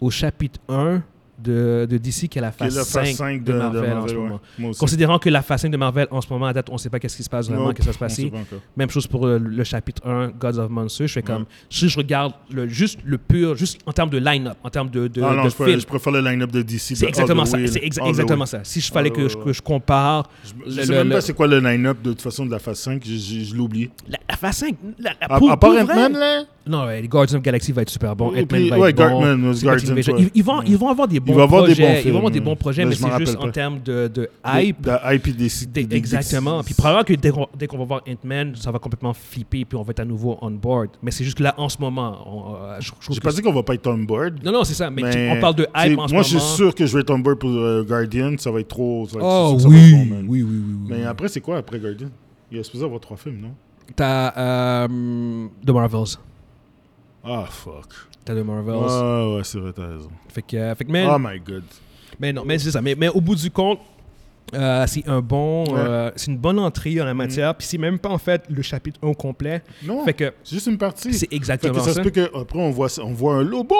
au 0.00 0.10
chapitre 0.10 0.60
1 0.68 1.02
de, 1.38 1.86
de 1.88 1.98
DC 1.98 2.22
la 2.22 2.28
Qui 2.28 2.38
est 2.38 2.50
phase, 2.52 2.76
la 2.76 2.84
5, 2.84 3.00
phase 3.06 3.14
5 3.16 3.44
de, 3.44 3.52
Marvel, 3.52 3.92
en 3.92 4.08
ce 4.08 4.14
ouais. 4.14 4.18
moment. 4.20 4.40
Considérant 4.78 5.18
que 5.18 5.28
la 5.28 5.42
phase 5.42 5.62
5 5.62 5.70
de 5.70 5.76
Marvel, 5.76 6.06
en 6.10 6.20
ce 6.20 6.28
moment, 6.30 6.46
à 6.46 6.52
date, 6.52 6.68
on 6.70 6.74
ne 6.74 6.78
sait 6.78 6.90
pas 6.90 6.98
qu'est-ce 6.98 7.16
qui 7.16 7.22
se 7.22 7.28
passe 7.30 7.48
vraiment, 7.48 7.68
qu'est-ce 7.72 7.80
qui 7.82 7.86
va 7.88 7.92
se 7.92 7.98
passer. 7.98 8.32
Même 8.76 8.90
chose 8.90 9.06
pour 9.06 9.26
euh, 9.26 9.38
le 9.38 9.64
chapitre 9.64 10.06
1, 10.06 10.28
Gods 10.38 10.58
of 10.58 10.70
Monsters. 10.70 11.06
Je 11.08 11.12
fais 11.14 11.22
comme. 11.22 11.42
Ouais. 11.42 11.48
Si 11.70 11.88
je 11.88 11.96
regarde 11.98 12.32
le, 12.50 12.68
juste 12.68 12.98
le 13.04 13.18
pur, 13.18 13.54
juste 13.56 13.80
en 13.86 13.92
termes 13.92 14.10
de 14.10 14.18
line-up, 14.18 14.56
en 14.64 14.70
termes 14.70 14.90
de, 14.90 15.08
de, 15.08 15.22
ah 15.22 15.34
non, 15.34 15.44
de 15.44 15.50
je, 15.50 15.54
préfère, 15.54 15.66
film. 15.66 15.80
je 15.80 15.86
préfère 15.86 16.12
le 16.12 16.20
line-up 16.20 16.50
de 16.52 16.62
DC. 16.62 16.80
C'est 16.96 17.00
de 17.02 17.08
exactement 17.08 17.44
ça. 17.44 17.58
C'est 17.66 17.80
exa- 17.80 18.06
exactement 18.08 18.46
ça. 18.46 18.60
Si 18.64 18.80
je 18.80 18.90
fallait 18.92 19.10
Ah, 19.12 19.16
que, 19.16 19.28
je, 19.28 19.36
que 19.36 19.52
je 19.52 19.62
compare. 19.62 20.28
Je, 20.66 20.70
je 20.72 20.82
sais 20.82 20.92
même 20.92 21.10
pas 21.10 21.20
c'est 21.20 21.32
quoi 21.34 21.46
le 21.46 21.58
line-up 21.60 21.98
de 22.02 22.10
toute 22.10 22.22
façon 22.22 22.46
de 22.46 22.50
la 22.50 22.58
phase 22.58 22.78
5. 22.80 23.02
Je, 23.04 23.56
oublié. 23.56 23.90
La, 24.08 24.18
la 24.28 24.36
phase 24.36 24.56
5. 24.58 24.76
La, 24.98 25.10
la- 25.20 25.34
À, 25.34 25.38
pour- 25.38 25.50
à 25.50 25.56
part 25.56 25.70
Ant-Man, 25.70 26.12
là? 26.12 26.42
Non, 26.68 26.84
ouais, 26.86 27.06
Guardians 27.06 27.36
of 27.38 27.42
Galaxy 27.44 27.70
va 27.72 27.82
être 27.82 27.90
super 27.90 28.16
bon. 28.16 28.28
Ant-Man 28.30 28.68
va 28.70 28.90
être 28.90 28.96
bon. 28.96 30.30
Ils 30.34 30.76
vont 30.78 30.88
avoir 30.88 31.06
des 31.08 31.20
bons 31.32 31.38
vont 31.38 31.42
avoir 31.42 31.64
des 31.66 31.74
bons 31.74 31.82
ils 31.82 31.94
vont 31.94 32.00
films, 32.02 32.16
avoir 32.16 32.30
des 32.30 32.40
bons 32.40 32.56
projets, 32.56 32.84
mais 32.84 32.94
c'est 32.94 33.18
juste 33.18 33.36
en 33.38 33.50
termes 33.50 33.80
de, 33.82 34.10
hype. 34.44 34.80
De, 34.80 34.92
hype 35.14 35.26
et 35.28 35.32
des, 35.32 35.48
des- 35.72 35.84
des- 35.84 35.96
exactement. 35.96 36.62
Puis 36.62 36.74
probablement 36.74 37.04
que 37.04 37.14
dès 37.56 37.66
qu'on, 37.66 37.78
va 37.78 37.84
voir 37.84 38.00
Ant-Man, 38.08 38.54
ça 38.56 38.70
va 38.70 38.78
complètement 38.78 39.12
flipper 39.14 39.64
puis 39.64 39.76
on 39.76 39.82
va 39.82 39.90
être 39.90 40.00
à 40.00 40.04
nouveau 40.04 40.38
on 40.40 40.50
board. 40.50 40.90
Mais 41.02 41.10
c'est 41.10 41.24
juste 41.24 41.40
là, 41.40 41.54
en 41.56 41.68
ce 41.68 41.78
moment, 41.78 42.18
on, 42.26 42.54
euh, 42.64 42.78
je, 42.80 43.20
pas 43.20 43.32
dit 43.32 43.42
qu'on 43.42 43.52
va 43.52 43.62
pas 43.62 43.74
être 43.74 43.86
on 43.86 43.98
board. 43.98 44.42
Non, 44.44 44.52
non, 44.52 44.64
c'est 44.64 44.74
ça. 44.74 44.90
Mais, 44.90 45.30
on 45.36 45.40
parle 45.40 45.54
de 45.56 45.62
hype 45.74 45.74
en 45.76 45.84
ce 45.84 45.92
Moi, 45.92 46.06
moment. 46.08 46.22
je 46.22 46.38
suis 46.38 46.56
sûr 46.56 46.74
que 46.74 46.86
je 46.86 46.94
vais 46.94 47.00
être 47.00 47.10
on 47.10 47.18
board 47.18 47.38
pour 47.38 47.50
euh, 47.50 47.82
Guardian. 47.84 48.34
Ça 48.38 48.50
va 48.50 48.60
être 48.60 48.68
trop. 48.68 49.06
ça 49.08 49.18
va 49.18 49.20
être- 49.20 49.26
Oh 49.28 49.54
c'est 49.58 49.62
sûr 49.62 49.70
que 49.70 49.74
ça 49.74 49.80
va 49.80 49.84
oui. 49.84 49.92
être 50.00 50.08
bon, 50.08 50.14
man. 50.14 50.24
oui, 50.28 50.42
oui, 50.42 50.48
oui, 50.50 50.74
oui. 50.82 50.86
Mais 50.96 51.04
après, 51.04 51.28
c'est 51.28 51.40
quoi 51.40 51.58
après 51.58 51.78
Guardian? 51.78 52.08
Il 52.50 52.58
est 52.58 52.62
supposé 52.62 52.84
avoir 52.84 53.00
trois 53.00 53.16
films, 53.16 53.40
non? 53.40 53.50
T'as 53.94 54.32
euh, 54.36 55.46
The 55.64 55.70
Marvels. 55.70 56.16
Ah, 57.24 57.44
fuck. 57.50 57.88
T'as 58.26 58.34
The 58.34 58.44
Marvels. 58.44 58.74
Ah, 58.88 59.28
ouais, 59.36 59.40
c'est 59.44 59.58
vrai, 59.58 59.72
t'as 59.74 59.86
raison. 59.86 60.10
Fait 60.28 60.42
que, 60.42 60.56
euh, 60.56 60.74
fait 60.74 60.84
que, 60.84 60.92
man, 60.92 61.08
Oh 61.14 61.18
my 61.18 61.40
god. 61.40 61.62
Mais 62.20 62.32
non, 62.32 62.42
mais 62.44 62.58
c'est 62.58 62.70
ça. 62.72 62.82
Mais, 62.82 62.94
mais 62.94 63.08
au 63.08 63.20
bout 63.20 63.34
du 63.36 63.50
compte, 63.50 63.78
euh, 64.54 64.84
c'est 64.86 65.06
un 65.08 65.20
bon, 65.20 65.64
Ouais. 65.64 65.78
euh, 65.78 66.10
c'est 66.16 66.30
une 66.30 66.36
bonne 66.38 66.58
entrée 66.58 67.00
en 67.00 67.04
la 67.04 67.14
matière. 67.14 67.54
Puis 67.54 67.66
c'est 67.66 67.78
même 67.78 67.98
pas 67.98 68.08
en 68.10 68.18
fait 68.18 68.42
le 68.50 68.62
chapitre 68.62 68.98
1 69.02 69.12
complet. 69.14 69.62
Non, 69.84 70.04
Fait 70.04 70.12
que 70.12 70.32
c'est 70.44 70.54
juste 70.56 70.66
une 70.66 70.76
partie. 70.78 71.12
c'est 71.14 71.20
Fait 71.20 71.26
que 71.28 71.34
exactement 71.36 71.78
ça 71.80 71.92
ça. 71.92 71.94
se 71.94 72.00
peut 72.00 72.10
qu'après, 72.10 72.58
on 72.58 72.70
voit, 72.70 72.88
on 73.00 73.12
voit 73.12 73.34
un 73.36 73.42
Lobo 73.44 73.76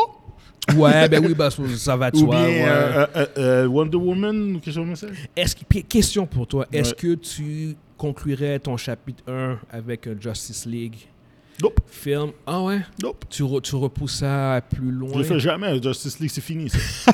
Ouais, 0.77 1.09
ben 1.09 1.25
oui, 1.25 1.33
bah, 1.35 1.49
ça- 1.77 1.97
va 1.97 2.11
de 2.11 2.17
soi. 2.17 2.29
ouais. 2.41 2.65
euh, 2.67 3.07
euh, 3.17 3.27
euh, 3.39 3.67
Wonder 3.67 3.97
Woman 3.99 4.57
ou 4.57 4.61
quelque 4.61 4.75
chose 4.75 4.85
comme 4.85 4.97
ça. 4.97 5.07
Est-ce 5.37 5.55
que, 5.55 5.79
question 5.81 6.27
pour 6.27 6.47
toi, 6.49 6.67
est-ce 6.73 6.91
Ouais. 6.91 6.97
que 6.97 7.15
tu 7.15 7.77
conclurais 7.97 8.59
ton 8.59 8.77
chapitre 8.77 9.23
1 9.29 9.59
avec 9.71 10.07
un 10.09 10.17
Justice 10.21 10.67
League? 10.67 10.97
Nope. 11.63 11.81
film 11.91 12.31
Ah 12.47 12.63
ouais? 12.63 12.81
Nope. 13.03 13.25
Tu, 13.31 13.43
re- 13.43 13.61
tu 13.63 13.75
repousses 13.77 14.17
ça 14.19 14.61
plus 14.75 14.91
loin 14.91 15.11
Je 15.15 15.19
le 15.19 15.25
fais 15.25 15.39
jamais. 15.41 15.83
Justice 15.83 16.19
League, 16.21 16.31
c'est 16.33 16.41
fini. 16.43 16.69
ça. 16.69 16.79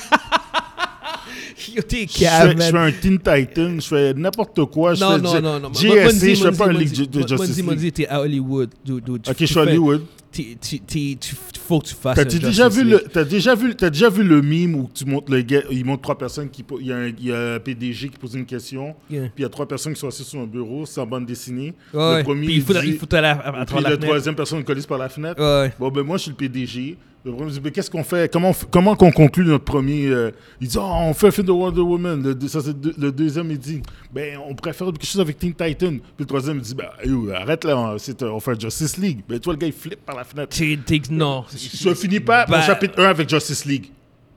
Yo, 1.74 1.80
T'es 1.82 2.06
Je 2.08 2.12
fais, 2.18 2.24
calme, 2.24 2.58
je 2.60 2.64
fais 2.66 2.72
man. 2.72 2.88
un 2.88 2.92
Teen 2.92 3.18
Titan, 3.18 3.76
je 3.78 3.86
fais 3.86 4.14
n'importe 4.14 4.64
quoi. 4.66 4.94
Non, 4.94 5.16
non, 5.18 5.40
non, 5.40 5.60
non. 5.60 5.72
GSC, 5.72 6.34
je 6.34 6.50
fais 6.50 6.56
pas 6.56 6.66
un 6.68 6.72
League 6.72 6.88
Justice 6.92 7.56
League. 7.56 7.64
Monzi, 7.64 7.92
t'es 7.92 8.06
à 8.08 8.20
Hollywood. 8.20 8.70
dude, 8.84 9.04
dude. 9.04 9.22
Tu- 9.22 9.30
Ok, 9.30 9.36
je 9.38 9.44
suis 9.46 9.58
à 9.58 9.62
Hollywood. 9.62 10.02
Tu 10.32 11.34
faut 11.60 11.78
que 11.80 11.86
tu 11.88 11.94
fasses. 11.94 12.16
T'as 12.16 12.24
déjà 12.24 12.68
vu 12.68 12.84
le, 12.84 13.00
t'as 13.00 13.24
déjà 13.24 13.54
vu, 13.54 13.74
t'as 13.74 13.90
déjà 13.90 14.08
vu 14.08 14.22
le 14.24 14.42
meme 14.42 14.74
où 14.74 14.90
tu 14.92 15.04
montres 15.04 15.30
le 15.30 15.42
gars, 15.42 15.62
il 15.70 15.84
montre 15.84 16.02
trois 16.02 16.18
personnes 16.18 16.50
qui, 16.50 16.64
il 16.80 16.86
y 16.86 16.92
a 16.92 16.96
un, 16.96 17.06
il 17.08 17.24
y 17.26 17.32
a 17.32 17.54
un 17.54 17.58
PDG 17.60 18.08
qui 18.08 18.18
pose 18.18 18.34
une 18.34 18.46
question, 18.46 18.94
Yeah. 19.10 19.22
puis 19.24 19.32
il 19.38 19.42
y 19.42 19.44
a 19.44 19.48
trois 19.48 19.66
personnes 19.68 19.94
qui 19.94 20.00
sont 20.00 20.08
assises 20.08 20.26
sur 20.26 20.40
un 20.40 20.46
bureau, 20.46 20.84
en 20.96 21.06
bande 21.06 21.26
dessinée. 21.26 21.74
Ouais, 21.94 22.18
le 22.18 22.24
premier, 22.24 22.46
puis 22.46 22.54
il 22.56 22.62
faut, 22.62 22.72
dit- 22.72 22.80
il 22.84 22.96
faut 22.98 23.14
aller 23.14 23.28
à, 23.28 23.32
à, 23.38 23.60
à 23.60 23.64
puis 23.64 23.80
la 23.82 23.96
troisième 23.96 24.34
personne 24.34 24.64
collise 24.64 24.86
par 24.86 24.98
la 24.98 25.08
fenêtre. 25.08 25.40
Ouais. 25.40 25.72
Bon, 25.78 25.90
ben 25.90 26.02
moi, 26.02 26.16
je 26.16 26.22
suis 26.22 26.30
le 26.30 26.36
PDG. 26.36 26.96
Le 27.24 27.30
premier 27.30 27.52
dit, 27.52 27.60
mais 27.62 27.70
qu'est-ce 27.70 27.88
qu'on 27.88 28.02
fait? 28.02 28.32
Comment 28.32 28.50
on, 28.50 28.54
comment 28.68 28.96
qu'on 28.96 29.12
conclut 29.12 29.44
notre 29.44 29.62
premier... 29.62 30.08
euh, 30.08 30.32
il 30.60 30.66
dit, 30.66 30.76
oh, 30.76 30.82
on 30.82 31.14
fait 31.14 31.28
un 31.28 31.30
film 31.30 31.46
de 31.46 31.52
Wonder 31.52 31.80
Woman. 31.80 32.20
Le, 32.20 32.34
deux- 32.34 32.48
ça, 32.48 32.60
c'est 32.60 32.76
deux- 32.80 32.94
le 32.98 33.12
deuxième, 33.12 33.48
il 33.52 33.58
dit, 33.58 33.80
ben, 34.12 34.38
on 34.44 34.56
préfère 34.56 34.88
quelque 34.88 35.06
chose 35.06 35.20
avec 35.20 35.38
Teen 35.38 35.54
Titan. 35.54 35.90
Puis 35.90 36.00
le 36.18 36.24
troisième, 36.26 36.56
il 36.56 36.62
dit, 36.62 36.74
ben, 36.74 36.88
yo, 37.04 37.30
arrête 37.30 37.62
là, 37.62 37.78
on, 37.78 37.98
c'est, 37.98 38.20
on 38.24 38.40
fait 38.40 38.60
Justice 38.60 38.96
League. 38.96 39.20
Ben, 39.28 39.38
toi, 39.38 39.52
le 39.52 39.58
gars, 39.60 39.68
il 39.68 39.72
flippe 39.72 40.04
par 40.04 40.16
la 40.16 40.21
fenêtre. 40.24 40.56
T'es- 40.56 40.78
t'es- 40.84 41.02
non. 41.10 41.44
Je 41.52 41.94
finis 41.94 42.20
pas 42.20 42.46
Bah- 42.46 42.58
mon 42.58 42.62
chapitre 42.64 43.00
1 43.02 43.08
avec 43.08 43.28
Justice 43.28 43.64
League. 43.64 43.90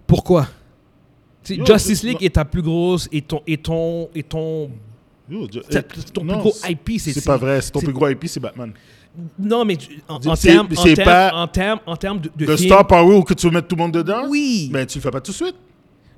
Pourquoi? 0.07 0.47
Tu 1.43 1.53
sais, 1.53 1.59
Yo, 1.59 1.65
Justice 1.65 2.01
c'est- 2.01 2.07
League 2.07 2.23
est 2.23 2.33
ta 2.35 2.45
plus 2.45 2.61
grosse 2.61 3.07
et 3.11 3.21
ton 3.21 3.41
et 3.45 3.57
ton 3.57 4.09
et 4.15 4.23
ton 4.23 4.71
Yo, 5.29 5.47
Ju- 5.51 5.61
ta- 5.61 5.79
eh, 5.79 6.11
ton 6.13 6.21
plus 6.21 6.37
gros 6.37 6.51
c'est- 6.53 6.71
IP 6.71 6.99
c'est 6.99 7.13
C'est 7.13 7.25
pas 7.25 7.37
vrai. 7.37 7.61
C'est 7.61 7.71
ton 7.71 7.79
c'est- 7.79 7.85
plus 7.85 7.93
gros 7.93 8.07
IP, 8.09 8.27
c'est 8.27 8.39
Batman. 8.39 8.73
Non 9.39 9.63
mais 9.63 9.75
tu- 9.77 10.01
en, 10.07 10.15
en 10.15 10.35
C'est- 10.35 10.47
termes 10.49 10.67
en 10.75 10.81
c'est 10.83 10.93
termes 10.95 11.05
pas- 11.07 11.33
en 11.33 11.47
termes 11.47 11.79
en 11.85 11.95
termes 11.95 12.19
de, 12.19 12.29
de 12.35 12.45
Le 12.45 12.57
film- 12.57 12.69
Star 12.69 12.85
Power 12.85 13.15
où 13.17 13.23
que 13.23 13.33
tu 13.33 13.47
veux 13.47 13.53
mettre 13.53 13.67
tout 13.67 13.75
le 13.75 13.81
monde 13.83 13.93
dedans? 13.93 14.25
Oui. 14.27 14.69
Ben, 14.73 14.85
tu 14.85 14.97
le 14.97 15.01
fais 15.01 15.11
pas 15.11 15.21
tout 15.21 15.31
de 15.31 15.35
suite. 15.37 15.55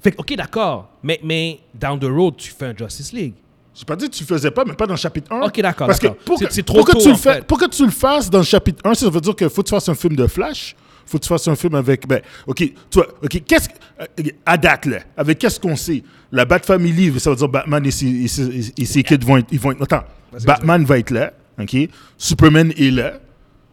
Fait 0.01 0.11
que, 0.11 0.17
OK 0.19 0.35
d'accord. 0.35 0.89
Mais 1.03 1.19
mais 1.23 1.59
down 1.73 1.99
the 1.99 2.05
road 2.05 2.35
tu 2.37 2.51
fais 2.51 2.67
un 2.67 2.75
Justice 2.77 3.11
League. 3.13 3.33
J'ai 3.77 3.85
pas 3.85 3.95
dit 3.95 4.09
que 4.09 4.15
tu 4.15 4.23
le 4.23 4.27
faisais 4.27 4.49
pas, 4.51 4.65
mais 4.65 4.73
pas 4.73 4.87
dans 4.87 4.93
le 4.95 4.99
chapitre 4.99 5.31
1. 5.31 5.41
Ok, 5.41 5.61
d'accord, 5.61 5.87
Parce 5.87 5.99
que 5.99 6.07
pour, 6.07 6.39
que, 6.39 6.45
c'est 6.49 6.63
trop 6.63 6.77
pour 6.77 6.87
que 6.87 6.91
tôt, 6.93 6.99
tu 7.01 7.07
le 7.09 7.13
en 7.13 7.17
fais- 7.17 7.33
fait. 7.35 7.45
pour 7.45 7.59
que 7.59 7.65
tu 7.69 7.85
le 7.85 7.91
fasses 7.91 8.29
dans 8.29 8.39
le 8.39 8.43
chapitre 8.43 8.81
1, 8.83 8.93
ça 8.95 9.09
veut 9.09 9.21
dire 9.21 9.35
qu'il 9.35 9.49
faut 9.49 9.61
que 9.61 9.67
tu 9.67 9.75
fasses 9.75 9.87
un 9.89 9.93
film 9.95 10.15
de 10.15 10.25
Flash. 10.27 10.75
faut 11.05 11.17
que 11.19 11.23
tu 11.23 11.29
fasses 11.29 11.47
un 11.47 11.55
film 11.55 11.75
avec. 11.75 12.05
Ben, 12.07 12.21
OK, 12.47 12.63
toi, 12.89 13.07
OK, 13.23 13.41
qu'est-ce 13.45 13.69
que. 13.69 13.73
euh, 14.01 14.23
à 14.45 14.57
date, 14.57 14.87
là, 14.87 14.97
avec 15.15 15.37
qu'est-ce 15.39 15.59
qu'on 15.59 15.75
sait? 15.75 16.03
La 16.31 16.43
Bat 16.43 16.59
Family, 16.59 17.17
ça 17.19 17.29
veut 17.29 17.35
dire 17.37 17.47
Batman 17.47 17.85
et 17.85 17.91
ses, 17.91 18.07
et 18.07 18.27
ses- 18.27 18.73
et 18.77 18.85
ses 18.85 19.03
kids 19.03 19.19
vont 19.23 19.37
être, 19.37 19.47
ils 19.51 19.59
vont 19.59 19.71
être. 19.71 19.81
Attends, 19.83 20.03
Batman 20.45 20.83
va 20.83 20.97
être 20.99 21.11
là, 21.11 21.31
OK? 21.61 21.75
Superman 22.17 22.73
est 22.77 22.91
là. 22.91 23.13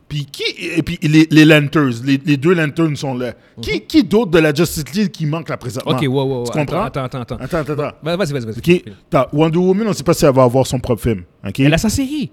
Puis 0.09 0.27
qui. 0.27 0.43
Et 0.77 0.83
puis 0.83 0.99
les, 1.03 1.27
les 1.31 1.45
Lanterns, 1.45 1.95
les, 2.05 2.21
les 2.25 2.37
deux 2.37 2.53
Lanterns 2.55 2.95
sont 2.97 3.15
là. 3.15 3.33
Qui, 3.63 3.81
qui 3.81 4.05
d'autre 4.05 4.31
de 4.33 4.39
la 4.39 4.53
Justice 4.53 4.85
League 4.95 5.11
qui 5.11 5.25
manque 5.27 5.49
là 5.49 5.57
présentement? 5.57 5.93
OK, 5.93 6.03
wow, 6.03 6.11
wow, 6.25 6.27
wow. 6.41 6.45
Tu 6.45 6.53
comprends? 6.53 6.83
Attends, 6.83 7.05
attends, 7.05 7.21
attends. 7.23 7.37
Attends, 7.41 7.59
attends, 7.59 7.73
attends. 7.73 7.97
Vas- 8.03 8.17
Vas-y, 8.17 8.33
vas-y, 8.33 8.45
vas-y. 8.45 9.27
Wonder 9.33 9.59
Woman, 9.59 9.87
on 9.87 9.91
ne 9.91 9.95
sait 9.95 10.03
pas 10.03 10.15
si 10.15 10.25
elle 10.25 10.35
va 10.35 10.43
avoir 10.43 10.67
son 10.67 10.79
propre 10.79 11.03
film. 11.03 11.23
OK? 11.47 11.61
Elle 11.61 11.73
a 11.75 11.79
sa 11.79 11.89
série. 11.89 12.31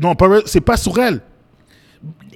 Non, 0.00 0.14
c'est 0.46 0.60
pas 0.60 0.76
sur 0.76 0.96
elle. 0.98 1.20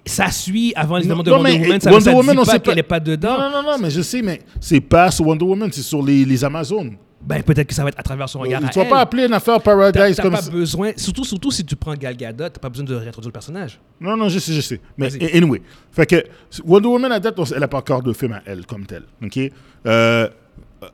Ça 0.05 0.31
suit 0.31 0.73
avant 0.77 0.99
les 0.99 1.07
Non, 1.07 1.23
de 1.23 1.31
non, 1.31 1.37
Wonder 1.39 1.59
Woman. 1.59 1.81
Ça, 1.81 1.91
Wonder 1.91 2.05
ça 2.05 2.15
Woman, 2.15 2.35
dit 2.37 2.41
on 2.41 2.45
pas 2.45 2.53
sait 2.53 2.61
qu'elle 2.61 2.75
n'est 2.77 2.83
pas 2.83 3.01
dedans. 3.01 3.39
Non, 3.39 3.51
non, 3.51 3.63
non, 3.63 3.79
mais 3.81 3.91
je 3.91 4.01
sais, 4.03 4.23
mais 4.23 4.41
c'est 4.61 4.81
pas 4.81 5.11
sur 5.11 5.27
Wonder 5.27 5.45
Woman, 5.45 5.71
c'est 5.73 5.83
sur 5.83 6.03
les, 6.03 6.25
les 6.25 6.45
Amazones. 6.45 6.97
Ben, 7.27 7.43
peut-être 7.43 7.67
que 7.67 7.75
ça 7.75 7.83
va 7.83 7.89
être 7.89 7.99
à 7.99 8.03
travers 8.05 8.29
son 8.29 8.39
regard 8.39 8.61
tu 8.71 8.79
vas 8.79 8.85
elle. 8.85 8.91
pas 8.91 9.01
appeler 9.01 9.27
une 9.27 9.33
affaire 9.33 9.61
Paradise 9.61 10.21
comme 10.21 10.33
pas 10.33 10.43
ça. 10.43 10.51
besoin, 10.51 10.93
surtout, 10.97 11.25
surtout 11.25 11.51
si 11.51 11.65
tu 11.65 11.75
prends 11.75 11.95
Gal 11.95 12.17
Gadot, 12.17 12.49
t'as 12.49 12.61
pas 12.61 12.69
besoin 12.69 12.87
de 12.87 12.95
réintroduire 12.95 13.29
le 13.31 13.33
personnage. 13.33 13.81
Non, 14.01 14.17
non, 14.17 14.29
je 14.29 14.39
sais, 14.39 14.53
je 14.53 14.61
sais. 14.61 14.81
Mais 14.97 15.09
anyway, 15.35 15.61
fait 15.91 16.07
que 16.07 16.25
Wonder 16.65 16.89
Woman 16.89 17.11
à 17.13 17.19
date, 17.21 17.37
elle 17.53 17.61
n'a 17.61 17.69
pas 17.69 17.79
encore 17.79 18.03
de 18.03 18.13
film 18.13 18.33
à 18.33 18.43
elle 18.47 18.65
comme 18.65 18.87
telle. 18.87 19.03
OK? 19.23 19.39
Euh, 19.87 20.29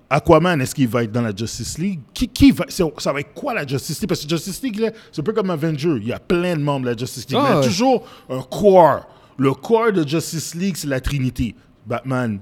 Aquaman, 0.08 0.60
est-ce 0.60 0.74
qu'il 0.74 0.88
va 0.88 1.02
être 1.04 1.12
dans 1.12 1.22
la 1.22 1.34
Justice 1.34 1.76
League? 1.78 2.00
Qui, 2.14 2.28
qui 2.28 2.52
va, 2.52 2.64
ça 2.68 3.12
va 3.12 3.20
être 3.20 3.34
quoi 3.34 3.52
la 3.52 3.66
Justice 3.66 4.00
League? 4.00 4.08
Parce 4.08 4.24
que 4.24 4.28
Justice 4.28 4.62
League, 4.62 4.90
c'est 5.10 5.20
un 5.20 5.24
peu 5.24 5.32
comme 5.32 5.50
Avenger. 5.50 5.96
Il 6.00 6.06
y 6.08 6.12
a 6.12 6.18
plein 6.20 6.56
de 6.56 6.62
membres 6.62 6.86
de 6.86 6.90
la 6.92 6.96
Justice 6.96 7.28
League. 7.28 7.38
Ah, 7.40 7.42
mais 7.42 7.48
il 7.50 7.52
y 7.52 7.56
a 7.56 7.60
ouais. 7.60 7.66
toujours 7.66 8.06
un 8.30 8.42
core. 8.42 9.06
Le 9.36 9.52
core 9.54 9.92
de 9.92 10.06
Justice 10.06 10.54
League, 10.54 10.76
c'est 10.76 10.86
la 10.88 11.00
Trinité. 11.00 11.54
Batman, 11.86 12.38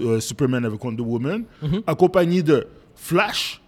euh, 0.00 0.20
Superman 0.20 0.64
avec 0.64 0.84
Wonder 0.84 1.02
Woman, 1.02 1.44
Mm-hmm. 1.64 1.82
accompagné 1.86 2.42
de 2.42 2.66
Flash, 3.02 3.60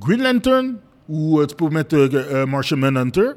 Green 0.00 0.20
Lantern, 0.22 0.78
ou 1.08 1.38
euh, 1.38 1.46
tu 1.46 1.54
peux 1.54 1.68
mettre 1.68 1.94
euh, 1.96 2.08
euh, 2.12 2.46
Martian 2.46 2.76
Manhunter, 2.76 3.30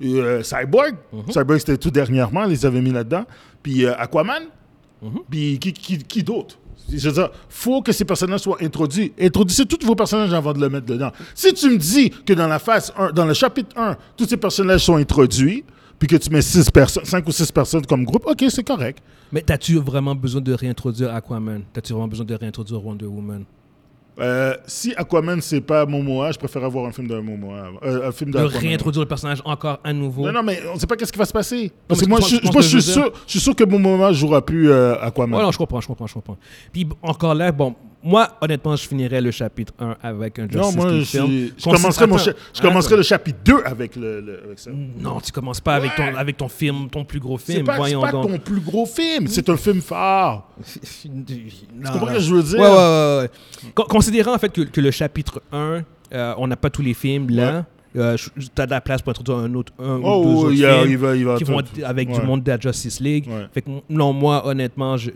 et, 0.00 0.20
euh, 0.20 0.42
Cyborg. 0.42 0.96
Cyborg, 1.30 1.58
c'était 1.58 1.78
tout 1.78 1.90
dernièrement, 1.90 2.44
ils 2.44 2.50
les 2.50 2.66
avaient 2.66 2.82
mis 2.82 2.92
là-dedans. 2.92 3.24
Puis 3.62 3.86
Aquaman. 3.86 4.42
Mm-hmm. 5.02 5.22
Puis 5.30 5.58
qui, 5.58 5.72
qui, 5.72 5.98
qui 5.98 6.22
d'autre? 6.22 6.58
Je 6.92 7.08
veux 7.08 7.14
dire, 7.14 7.30
faut 7.48 7.80
que 7.80 7.90
ces 7.90 8.04
personnages 8.04 8.40
soient 8.40 8.58
introduits. 8.60 9.12
Introduisez 9.18 9.64
tous 9.64 9.84
vos 9.84 9.94
personnages 9.94 10.32
avant 10.34 10.52
de 10.52 10.60
le 10.60 10.68
mettre 10.68 10.86
dedans. 10.86 11.10
Si 11.34 11.54
tu 11.54 11.70
me 11.70 11.78
dis 11.78 12.10
que 12.10 12.34
dans 12.34 12.46
la 12.46 12.58
phase 12.58 12.92
1, 12.96 13.12
dans 13.12 13.24
le 13.24 13.32
chapitre 13.34 13.76
1, 13.76 13.96
tous 14.14 14.26
ces 14.26 14.36
personnages 14.36 14.84
sont 14.84 14.96
introduits, 14.96 15.64
puis 15.98 16.06
que 16.06 16.16
tu 16.16 16.28
mets 16.28 16.42
six 16.42 16.70
personnes, 16.70 17.04
5 17.06 17.26
ou 17.26 17.32
6 17.32 17.50
personnes 17.50 17.86
comme 17.86 18.04
groupe, 18.04 18.26
ok, 18.26 18.44
c'est 18.50 18.62
correct. 18.66 19.02
Mais 19.32 19.40
t'as-tu 19.40 19.76
vraiment 19.78 20.14
besoin 20.14 20.42
de 20.42 20.52
réintroduire 20.52 21.14
Aquaman? 21.14 21.62
T'as-tu 21.72 21.94
vraiment 21.94 22.08
besoin 22.08 22.26
de 22.26 22.34
réintroduire 22.34 22.84
Wonder 22.84 23.06
Woman? 23.06 23.44
Euh, 24.18 24.54
si 24.66 24.94
Aquaman, 24.96 25.40
c'est 25.42 25.60
pas 25.60 25.84
Momoa, 25.84 26.32
je 26.32 26.38
préfère 26.38 26.64
avoir 26.64 26.86
un 26.86 26.92
film 26.92 27.06
de 27.06 27.18
Momoa. 27.18 27.70
euh, 27.82 28.08
un 28.08 28.12
film 28.12 28.30
De 28.30 28.38
réintroduire 28.38 29.02
le 29.02 29.08
personnage 29.08 29.42
encore 29.44 29.78
à 29.84 29.92
nouveau? 29.92 30.24
Non, 30.26 30.32
non, 30.32 30.42
mais 30.42 30.58
on 30.72 30.78
sait 30.78 30.86
pas 30.86 30.96
qu'est-ce 30.96 31.12
qui 31.12 31.18
va 31.18 31.26
se 31.26 31.32
passer. 31.32 31.70
Parce 31.86 32.00
que 32.00 32.08
moi, 32.08 32.20
je, 32.20 32.50
moi, 32.50 32.62
suis 32.62 32.80
sûr, 32.80 33.12
je 33.26 33.30
suis 33.32 33.40
sûr 33.40 33.54
que 33.54 33.64
Momoa 33.64 34.12
jouera 34.12 34.44
plus 34.44 34.70
euh, 34.70 34.98
Aquaman. 35.00 35.38
Ouais, 35.38 35.44
non, 35.44 35.52
je 35.52 35.58
comprends, 35.58 35.80
je 35.80 35.86
comprends, 35.86 36.06
je 36.06 36.14
comprends. 36.14 36.38
Puis 36.72 36.88
encore 37.02 37.34
là, 37.34 37.52
bon, 37.52 37.74
moi, 38.06 38.28
honnêtement, 38.40 38.76
je 38.76 38.86
finirais 38.86 39.20
le 39.20 39.30
chapitre 39.30 39.72
1 39.80 39.96
avec 40.02 40.38
un 40.38 40.44
Justice 40.48 40.60
Non, 40.60 40.72
moi, 40.72 40.90
League 40.92 41.00
je, 41.00 41.04
film. 41.06 41.26
suis- 41.26 41.54
je 41.58 41.64
commencerai, 41.64 42.06
mon 42.06 42.18
cha- 42.18 42.32
je 42.54 42.60
commencerai 42.62 42.96
le 42.96 43.02
chapitre 43.02 43.38
2 43.44 43.62
avec, 43.64 43.96
le, 43.96 44.20
le- 44.20 44.42
avec 44.44 44.58
ça. 44.58 44.70
Non, 44.70 45.20
tu 45.20 45.32
commences 45.32 45.60
pas 45.60 45.74
avec, 45.74 45.94
ton, 45.96 46.14
avec 46.16 46.36
ton 46.36 46.48
film, 46.48 46.88
ton 46.88 47.04
plus 47.04 47.18
gros 47.20 47.38
C'est 47.38 47.54
film. 47.54 47.66
pas, 47.66 47.72
c'est 47.74 47.78
Voyons 47.78 48.00
pas 48.00 48.12
donc. 48.12 48.30
ton 48.30 48.38
plus 48.38 48.60
gros 48.60 48.86
film, 48.86 49.26
c'est 49.26 49.48
un 49.48 49.56
film 49.56 49.80
phare. 49.82 50.46
Tu 50.82 51.08
comprends 51.92 52.06
ce 52.08 52.12
que 52.14 52.20
je 52.20 52.34
veux 52.34 52.42
dire? 52.42 52.60
Ouais, 52.60 52.66
ouais, 52.66 52.74
ouais. 52.74 53.18
ouais. 53.22 53.30
Con- 53.74 53.84
Considérant 53.88 54.34
en 54.34 54.38
fait 54.38 54.50
que, 54.52 54.62
que 54.62 54.80
le 54.80 54.90
chapitre 54.90 55.42
1, 55.52 55.82
euh, 56.12 56.34
on 56.38 56.46
n'a 56.46 56.56
pas 56.56 56.70
tous 56.70 56.82
les 56.82 56.94
films 56.94 57.28
là, 57.30 57.64
euh, 57.96 58.16
je- 58.16 58.46
t'as 58.54 58.66
de 58.66 58.70
la 58.70 58.80
place 58.80 59.02
pour 59.02 59.10
introduire 59.10 59.38
un 59.38 59.54
autre, 59.54 59.72
un 59.78 59.96
ou 59.96 60.00
deux 60.00 60.04
Oh, 60.04 60.24
autres 60.44 60.50
films 60.54 60.90
il 60.90 60.96
va, 60.98 61.16
il 61.16 61.24
va 61.24 61.36
qui 61.38 61.44
tout- 61.44 61.52
vont 61.52 61.60
être 61.60 61.70
avec 61.84 62.08
Ouais. 62.10 62.18
du 62.20 62.26
monde 62.26 62.42
de 62.42 62.50
la 62.50 62.58
Justice 62.58 63.00
League. 63.00 63.26
Ouais. 63.28 63.46
Fait 63.52 63.62
que 63.62 63.70
non, 63.88 64.12
moi, 64.12 64.46
honnêtement, 64.46 64.96
je, 64.96 65.10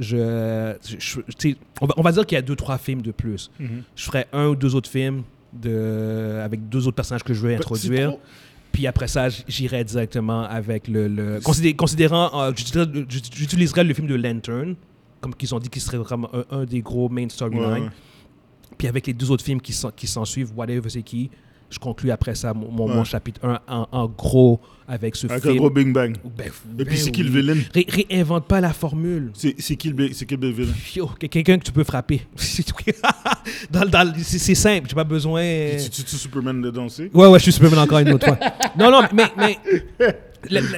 tu 1.38 1.56
on, 1.80 1.86
va, 1.86 1.94
on 1.96 2.02
va 2.02 2.12
dire 2.12 2.26
qu'il 2.26 2.36
y 2.36 2.38
a 2.38 2.42
deux, 2.42 2.56
trois 2.56 2.78
films 2.78 3.02
de 3.02 3.10
plus. 3.12 3.50
Mhm. 3.58 3.82
Je 3.96 4.04
ferais 4.04 4.26
un 4.32 4.48
ou 4.48 4.56
deux 4.56 4.74
autres 4.74 4.90
films 4.90 5.22
de, 5.52 6.40
avec 6.44 6.68
deux 6.68 6.86
autres 6.86 6.96
personnages 6.96 7.24
que 7.24 7.34
je 7.34 7.40
veux 7.40 7.50
C'est 7.50 7.56
introduire. 7.56 8.14
Puis 8.72 8.86
après 8.86 9.08
ça, 9.08 9.28
j- 9.28 9.42
j'irais 9.48 9.82
directement 9.82 10.42
avec 10.44 10.86
le. 10.86 11.08
le 11.08 11.40
considé- 11.40 11.74
considérant. 11.74 12.30
euh, 12.40 12.52
J'utiliserais 13.34 13.82
le 13.84 13.94
film 13.94 14.06
de 14.06 14.14
Lantern, 14.14 14.76
comme 15.20 15.34
qu'ils 15.34 15.52
ont 15.54 15.58
dit 15.58 15.68
qu'il 15.68 15.82
serait 15.82 15.98
vraiment 15.98 16.30
un, 16.32 16.58
un 16.60 16.64
des 16.64 16.80
gros 16.80 17.08
main 17.08 17.28
storylines. 17.28 17.64
Ouais. 17.84 17.90
Puis 18.78 18.86
avec 18.88 19.06
les 19.08 19.12
deux 19.12 19.30
autres 19.30 19.44
films 19.44 19.60
qui 19.60 19.72
s'en 19.72 19.90
qui 19.90 20.06
suivent, 20.06 20.52
whatever 20.56 20.88
c'est 20.88 21.02
qui, 21.02 21.30
je 21.70 21.78
conclus 21.78 22.10
après 22.10 22.34
ça 22.34 22.52
mon, 22.52 22.70
mon- 22.70 22.88
Ouais. 22.88 22.94
mon 22.96 23.04
chapitre 23.04 23.40
1 23.46 23.60
en, 23.68 23.88
en 23.92 24.06
gros 24.08 24.60
avec 24.88 25.14
ce 25.14 25.26
Avec 25.28 25.44
un 25.44 25.48
film. 25.50 25.58
gros 25.58 25.70
Bing 25.70 25.92
Bang. 25.92 26.16
Ben, 26.36 26.46
Et 26.48 26.50
ben 26.74 26.84
puis, 26.86 26.98
c'est 26.98 27.12
qui 27.12 27.22
le? 27.22 27.52
Ré- 27.72 27.86
réinvente 28.10 28.46
pas 28.46 28.60
la 28.60 28.72
formule. 28.72 29.30
C'est 29.34 29.54
qui, 29.76 29.90
le 29.90 30.08
que- 30.08 31.26
quelqu'un 31.26 31.58
que 31.58 31.64
tu 31.64 31.70
peux 31.72 31.84
frapper. 31.84 32.22
Dans, 33.70 33.84
dans- 33.88 34.12
c'est 34.18 34.54
simple, 34.54 34.88
j'ai 34.88 34.94
pas 34.94 35.04
besoin. 35.04 35.42
Tu 35.78 35.90
tu 35.90 36.02
tues 36.04 36.16
Superman 36.16 36.60
dedans 36.60 36.86
aussi? 36.86 37.08
Ouais, 37.14 37.26
ouais, 37.28 37.38
je 37.38 37.44
suis 37.44 37.52
Superman 37.52 37.78
encore 37.80 38.00
une 38.00 38.12
autre 38.12 38.26
fois. 38.26 38.38
Non, 38.78 38.90
non, 38.90 39.02
mais, 39.12 39.26
mais 39.36 39.58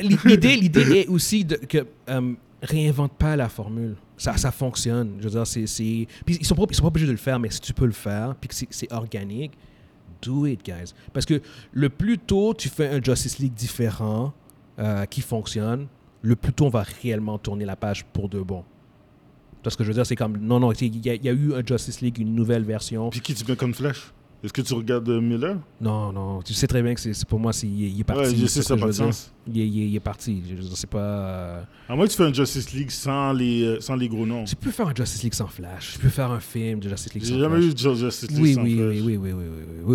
l'idée, 0.02 0.56
l'idée 0.56 0.98
est 1.00 1.06
aussi 1.08 1.44
de, 1.44 1.56
que 1.56 1.86
euh, 2.10 2.32
réinvente 2.62 3.12
pas 3.18 3.36
la 3.36 3.48
formule. 3.48 3.96
Ça, 4.16 4.36
ça 4.36 4.50
fonctionne. 4.52 5.14
Je 5.18 5.24
veux 5.24 5.30
dire, 5.30 5.46
c'est. 5.46 6.06
Puis 6.24 6.38
ils 6.40 6.46
sont 6.46 6.54
pas, 6.54 6.64
ils 6.68 6.74
sont 6.74 6.82
pas 6.82 6.88
obligés 6.88 7.06
de 7.06 7.12
le 7.12 7.18
faire, 7.18 7.38
mais 7.38 7.50
si 7.50 7.60
tu 7.60 7.72
peux 7.72 7.86
le 7.86 7.92
faire, 7.92 8.34
puis 8.40 8.48
que 8.48 8.54
c'est 8.70 8.92
organique, 8.92 9.52
do 10.22 10.46
it, 10.46 10.64
guys. 10.64 10.92
Parce 11.12 11.26
que 11.26 11.40
le 11.72 11.88
plus 11.88 12.18
tôt 12.18 12.54
tu 12.54 12.68
fais 12.68 12.88
un 12.88 13.02
Justice 13.02 13.38
League 13.38 13.54
différent 13.54 14.32
euh, 14.78 15.04
qui 15.06 15.20
fonctionne, 15.20 15.86
le 16.22 16.36
plus 16.36 16.52
tôt 16.52 16.66
on 16.66 16.70
va 16.70 16.84
réellement 17.02 17.38
tourner 17.38 17.64
la 17.64 17.76
page 17.76 18.04
pour 18.12 18.28
de 18.28 18.40
bon. 18.40 18.62
Tu 19.62 19.64
vois 19.64 19.70
ce 19.72 19.76
que 19.76 19.84
je 19.84 19.88
veux 19.88 19.94
dire, 19.94 20.06
c'est 20.06 20.16
comme 20.16 20.38
non, 20.38 20.58
non, 20.60 20.72
il 20.72 21.04
y, 21.06 21.10
a- 21.28 21.32
eu 21.32 21.54
un 21.54 21.62
Justice 21.64 22.00
League, 22.00 22.18
une 22.18 22.34
nouvelle 22.34 22.64
version. 22.64 23.10
Puis 23.10 23.20
qui 23.20 23.34
tu 23.34 23.44
mets 23.48 23.56
comme 23.56 23.74
Flash? 23.74 24.12
Est-ce 24.44 24.52
que 24.52 24.60
tu 24.62 24.74
regardes 24.74 25.08
euh, 25.08 25.20
Miller? 25.20 25.56
Non, 25.80 26.12
non, 26.12 26.42
tu 26.42 26.52
sais 26.52 26.66
très 26.66 26.82
bien 26.82 26.94
que 26.94 27.00
c'est, 27.00 27.24
pour 27.26 27.38
moi, 27.38 27.52
c'est, 27.52 27.68
il, 27.68 28.00
est- 28.00 28.02
parti. 28.02 28.22
Ouais, 28.22 28.34
je 28.34 28.46
sais, 28.46 28.60
ce 28.60 28.62
ça 28.62 28.74
que 28.74 28.80
n'a 28.80 28.86
pas 28.86 28.90
je 28.92 28.98
de 28.98 29.02
veux 29.04 29.10
dire. 29.10 29.14
sens. 29.14 29.32
Il 29.46 29.60
est, 29.60 29.68
il 29.68 29.82
est- 29.82 29.86
il 29.90 29.94
est 29.96 30.00
parti. 30.00 30.42
Je 30.50 30.54
dire, 30.56 30.76
c'est 30.76 30.90
pas. 30.90 30.98
euh, 30.98 31.62
À 31.88 31.94
moins 31.94 32.06
que 32.06 32.10
tu 32.10 32.16
fais 32.16 32.24
un 32.24 32.32
Justice 32.32 32.72
League 32.72 32.90
sans 32.90 33.32
les, 33.32 33.62
euh, 33.62 33.80
sans 33.80 33.94
les 33.94 34.08
gros 34.08 34.26
noms. 34.26 34.42
Tu 34.44 34.56
peux 34.56 34.72
faire 34.72 34.88
un 34.88 34.94
Justice 34.96 35.22
League 35.22 35.34
sans 35.34 35.46
Flash. 35.46 35.92
Tu 35.92 35.98
peux 36.00 36.08
faire 36.08 36.32
un 36.32 36.40
film 36.40 36.80
de 36.80 36.88
Justice 36.88 37.14
League 37.14 37.22
sans 37.24 37.34
J'ai 37.34 37.38
jamais 37.40 37.56
Flash. 37.60 37.70
eu 37.70 37.74
de 37.74 37.94
Justice 37.94 38.30
League 38.32 38.40
Oui, 38.42 38.54
sans 38.54 38.62
oui, 38.64 38.76
Flash. 38.76 38.86
oui, 38.88 39.00
oui, 39.00 39.16
oui, 39.16 39.32
oui, 39.32 39.32
oui, 39.32 39.94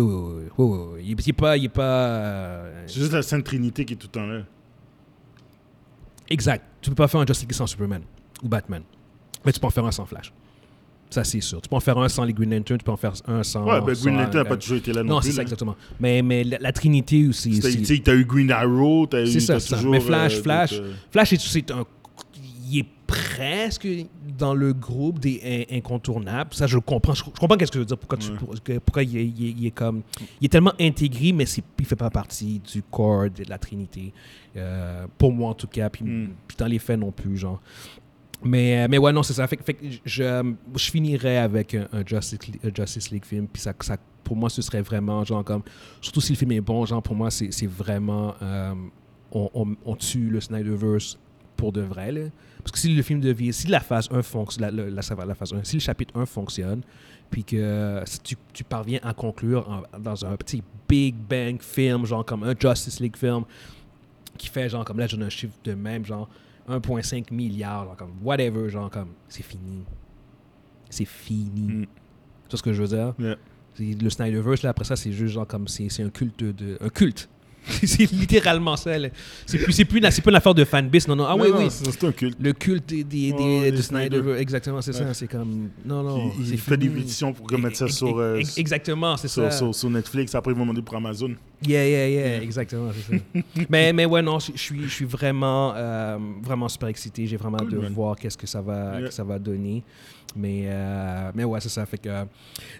oui, 0.56 0.78
oui. 0.94 1.00
Il 1.04 1.20
il 1.20 1.28
est 1.28 1.32
pas, 1.34 1.56
il 1.58 1.64
est 1.66 1.68
pas. 1.68 1.82
euh, 1.82 2.84
C'est 2.86 3.00
juste 3.00 3.12
la 3.12 3.22
Sainte 3.22 3.44
Trinité 3.44 3.84
qui 3.84 3.92
est 3.92 3.96
tout 3.96 4.08
temps 4.08 4.24
là. 4.26 4.40
Exact. 6.30 6.64
Tu 6.80 6.90
peux 6.90 6.96
pas 6.96 7.08
faire 7.08 7.20
un 7.20 7.26
Justice 7.26 7.42
League 7.46 7.52
sans 7.54 7.66
Superman 7.66 8.02
ou 8.42 8.48
Batman, 8.48 8.82
mais 9.44 9.52
tu 9.52 9.60
peux 9.60 9.66
en 9.66 9.70
faire 9.70 9.84
un 9.84 9.92
sans 9.92 10.06
Flash. 10.06 10.32
Ça 11.10 11.24
c'est 11.24 11.40
sûr. 11.40 11.60
Tu 11.62 11.68
peux 11.68 11.76
en 11.76 11.80
faire 11.80 11.98
un 11.98 12.08
sans 12.08 12.24
les 12.24 12.32
Green 12.32 12.50
Lantern, 12.54 12.78
tu 12.78 12.84
peux 12.84 12.90
en 12.92 12.96
faire 12.96 13.12
un 13.26 13.42
sans. 13.42 13.64
Ouais, 13.64 13.80
ben 13.80 13.94
Green 13.94 14.16
Lantern 14.16 14.34
n'a 14.34 14.40
euh, 14.40 14.44
pas 14.44 14.56
toujours 14.56 14.76
été 14.78 14.92
là 14.92 15.02
non, 15.02 15.14
Non, 15.14 15.20
plus. 15.20 15.30
c'est 15.30 15.36
ça 15.36 15.42
exactement. 15.42 15.74
Mais 16.00 16.20
mais 16.22 16.44
la, 16.44 16.58
la 16.58 16.72
Trinité 16.72 17.26
aussi. 17.28 17.58
Tu 17.60 17.84
sais, 17.84 17.98
t'as 18.04 18.14
eu 18.14 18.24
Green 18.24 18.50
Arrow, 18.50 19.06
t'as 19.06 19.22
eu. 19.22 19.26
C'est 19.26 19.40
ça, 19.40 19.58
ça. 19.58 19.76
toujours, 19.76 19.92
Mais 19.92 20.00
Flash, 20.00 20.36
euh, 20.38 20.42
Flash, 20.42 20.72
euh, 20.74 20.92
Flash 21.10 21.32
est, 21.32 21.40
c'est 21.40 21.70
un 21.70 21.84
presque 23.06 23.88
dans 24.36 24.54
le 24.54 24.74
groupe 24.74 25.18
des 25.18 25.40
in- 25.70 25.76
incontournables. 25.78 26.52
Ça, 26.52 26.66
je 26.66 26.76
comprends. 26.78 27.14
Je, 27.14 27.24
je 27.24 27.40
comprends 27.40 27.56
qu'est-ce 27.56 27.70
que 27.72 27.76
je 27.78 27.80
veux 27.80 27.86
dire. 27.86 27.96
Pourquoi, 27.96 28.18
tu- 28.18 28.30
Ouais. 28.32 28.78
pourquoi 28.80 29.02
il, 29.02 29.16
est, 29.16 29.24
il 29.26 29.46
est- 29.48 29.54
il 29.58 29.66
est 29.66 29.70
comme... 29.70 30.02
Il 30.40 30.44
est 30.44 30.48
tellement 30.50 30.74
intégré, 30.78 31.32
mais 31.32 31.44
il 31.78 31.84
fait 31.86 31.96
pas 31.96 32.10
partie 32.10 32.60
du 32.70 32.82
corps 32.82 33.30
de 33.30 33.44
la 33.48 33.56
Trinité. 33.56 34.12
Euh, 34.56 35.06
pour 35.16 35.32
moi, 35.32 35.48
en 35.50 35.54
tout 35.54 35.68
cas. 35.68 35.88
Puis, 35.88 36.04
Mm. 36.04 36.28
puis 36.46 36.56
dans 36.58 36.66
les 36.66 36.78
faits 36.78 36.98
non 37.00 37.10
plus, 37.10 37.38
genre. 37.38 37.60
Mais, 38.42 38.84
euh, 38.84 38.86
mais 38.88 38.98
ouais, 38.98 39.12
non, 39.12 39.22
c'est 39.22 39.32
ça. 39.32 39.46
Fait, 39.46 39.58
fait 39.62 39.74
que 39.74 39.84
je, 40.04 40.50
finirais 40.76 41.38
avec 41.38 41.74
un, 41.74 41.88
Justice, 42.06 43.10
League- 43.10 43.24
film. 43.24 43.48
Puis 43.48 43.62
ça, 43.62 43.72
pour 44.22 44.36
moi, 44.36 44.48
ce 44.50 44.62
serait 44.62 44.82
vraiment, 44.82 45.24
genre, 45.24 45.44
comme. 45.44 45.62
Surtout 46.00 46.20
si 46.20 46.32
le 46.32 46.38
film 46.38 46.52
est 46.52 46.60
bon, 46.60 46.84
genre, 46.86 47.02
pour 47.02 47.16
moi, 47.16 47.30
c'est 47.30 47.66
vraiment. 47.66 48.34
euh, 48.42 48.74
on, 49.32 49.96
tue 49.96 50.30
le 50.30 50.40
Snyderverse 50.40 51.18
pour 51.56 51.72
de 51.72 51.80
vrai, 51.80 52.12
là. 52.12 52.20
Parce 52.58 52.72
que 52.72 52.78
si 52.78 52.94
le 52.94 53.02
film 53.02 53.20
devient. 53.20 53.52
Si 53.52 53.66
la 53.66 53.80
phase 53.80 54.08
1 54.10 54.22
fonctionne. 54.22 54.76
La, 54.76 54.84
la, 54.90 55.24
la- 55.26 55.34
phase 55.34 55.52
1, 55.52 55.64
si 55.64 55.76
le 55.76 55.80
chapitre 55.80 56.18
1 56.18 56.26
fonctionne, 56.26 56.82
puis 57.30 57.44
que 57.44 57.56
euh, 57.56 58.04
tu, 58.52 58.64
parviens 58.64 59.00
à 59.02 59.14
conclure 59.14 59.84
dans 59.98 60.24
un 60.24 60.36
petit 60.36 60.62
Big 60.88 61.14
Bang 61.14 61.60
film, 61.60 62.06
genre 62.06 62.24
comme 62.24 62.44
un 62.44 62.54
Justice 62.58 63.00
League 63.00 63.16
film, 63.16 63.42
qui 64.36 64.48
fait 64.48 64.68
genre 64.68 64.84
comme 64.84 64.98
là, 64.98 65.06
j'ai 65.06 65.20
un 65.20 65.28
chiffre 65.28 65.54
de 65.64 65.74
même, 65.74 66.04
genre 66.06 66.28
1,5 66.68 67.32
milliard, 67.32 67.84
genre 67.84 67.96
comme 67.96 68.12
whatever, 68.22 68.68
genre 68.68 68.90
comme 68.90 69.08
c'est 69.28 69.42
fini. 69.44 69.84
C'est 70.90 71.04
fini. 71.06 71.62
Mm. 71.62 71.82
Tu 71.82 72.50
vois 72.50 72.58
ce 72.58 72.62
que 72.62 72.72
je 72.72 72.82
veux 72.82 72.88
dire? 72.88 73.14
Yeah. 73.18 73.36
Le 73.78 74.10
Snyderverse, 74.10 74.62
là, 74.62 74.70
après 74.70 74.84
ça, 74.84 74.96
c'est 74.96 75.12
juste 75.12 75.34
genre 75.34 75.46
comme 75.46 75.68
c'est 75.68 76.02
un 76.02 76.10
culte 76.10 76.42
de. 76.42 76.78
Un 76.80 76.88
culte. 76.88 77.28
c'est 77.68 78.10
littéralement 78.10 78.76
ça. 78.76 78.92
C'est 79.44 79.58
plus, 79.58 79.84
plus, 79.84 79.98
une- 79.98 80.00
pas 80.22 80.30
une 80.30 80.36
affaire 80.36 80.54
de 80.54 80.64
fanbase. 80.64 81.06
Non, 81.06 81.16
non. 81.16 81.26
Ah 81.26 81.36
Non, 81.36 81.42
oui, 81.44 81.50
non, 81.50 81.58
oui. 81.58 81.66
C'est 81.70 82.04
un 82.04 82.12
culte. 82.12 82.38
Le 82.40 82.52
culte 82.54 82.86
des, 82.88 83.04
des, 83.04 83.32
des-. 83.32 83.82
Snyder. 83.82 84.22
Exactement, 84.38 84.80
c'est 84.80 84.92
ça. 84.94 85.12
C'est 85.12 85.28
comme. 85.28 85.68
Non, 85.84 86.02
non. 86.02 86.32
il 86.38 86.52
il 86.52 86.58
fait 86.58 86.76
des 86.76 86.88
pétitions 86.88 87.32
pour 87.32 87.46
remettre 87.50 87.76
ça 87.76 87.88
sur, 87.88 88.18
euh, 88.18 88.36
ex- 88.36 88.56
Exactement, 88.58 89.16
c'est 89.16 89.28
ça. 89.28 89.50
sur, 89.50 89.74
sur 89.74 89.90
Netflix. 89.90 90.34
Après, 90.34 90.52
ils 90.52 90.56
vont 90.56 90.62
demander 90.62 90.82
pour 90.82 90.96
Amazon. 90.96 91.34
Yeah, 91.66 91.84
yeah, 91.88 92.08
yeah, 92.08 92.42
exactement, 92.42 92.90
ça. 92.92 93.16
mais, 93.68 93.92
mais 93.92 94.04
ouais, 94.06 94.22
non, 94.22 94.38
je 94.38 94.52
suis, 94.56 94.82
je 94.84 94.88
suis 94.88 95.04
vraiment, 95.04 95.72
euh, 95.74 96.16
vraiment 96.42 96.68
super 96.68 96.88
excité. 96.88 97.26
J'ai 97.26 97.36
vraiment 97.36 97.56
hâte 97.58 97.64
Cool, 97.68 97.78
de 97.78 97.82
man. 97.82 97.92
voir 97.92 98.16
qu'est-ce 98.16 98.38
que 98.38 98.46
ça 98.46 98.60
va, 98.60 98.98
Yeah. 99.00 99.08
que 99.08 99.14
ça 99.14 99.24
va 99.24 99.38
donner. 99.40 99.82
Mais, 100.36 100.64
euh, 100.66 101.30
mais 101.34 101.42
ouais, 101.44 101.58
c'est 101.60 101.70
ça. 101.70 101.84
Fait 101.86 101.96
que 101.98 102.10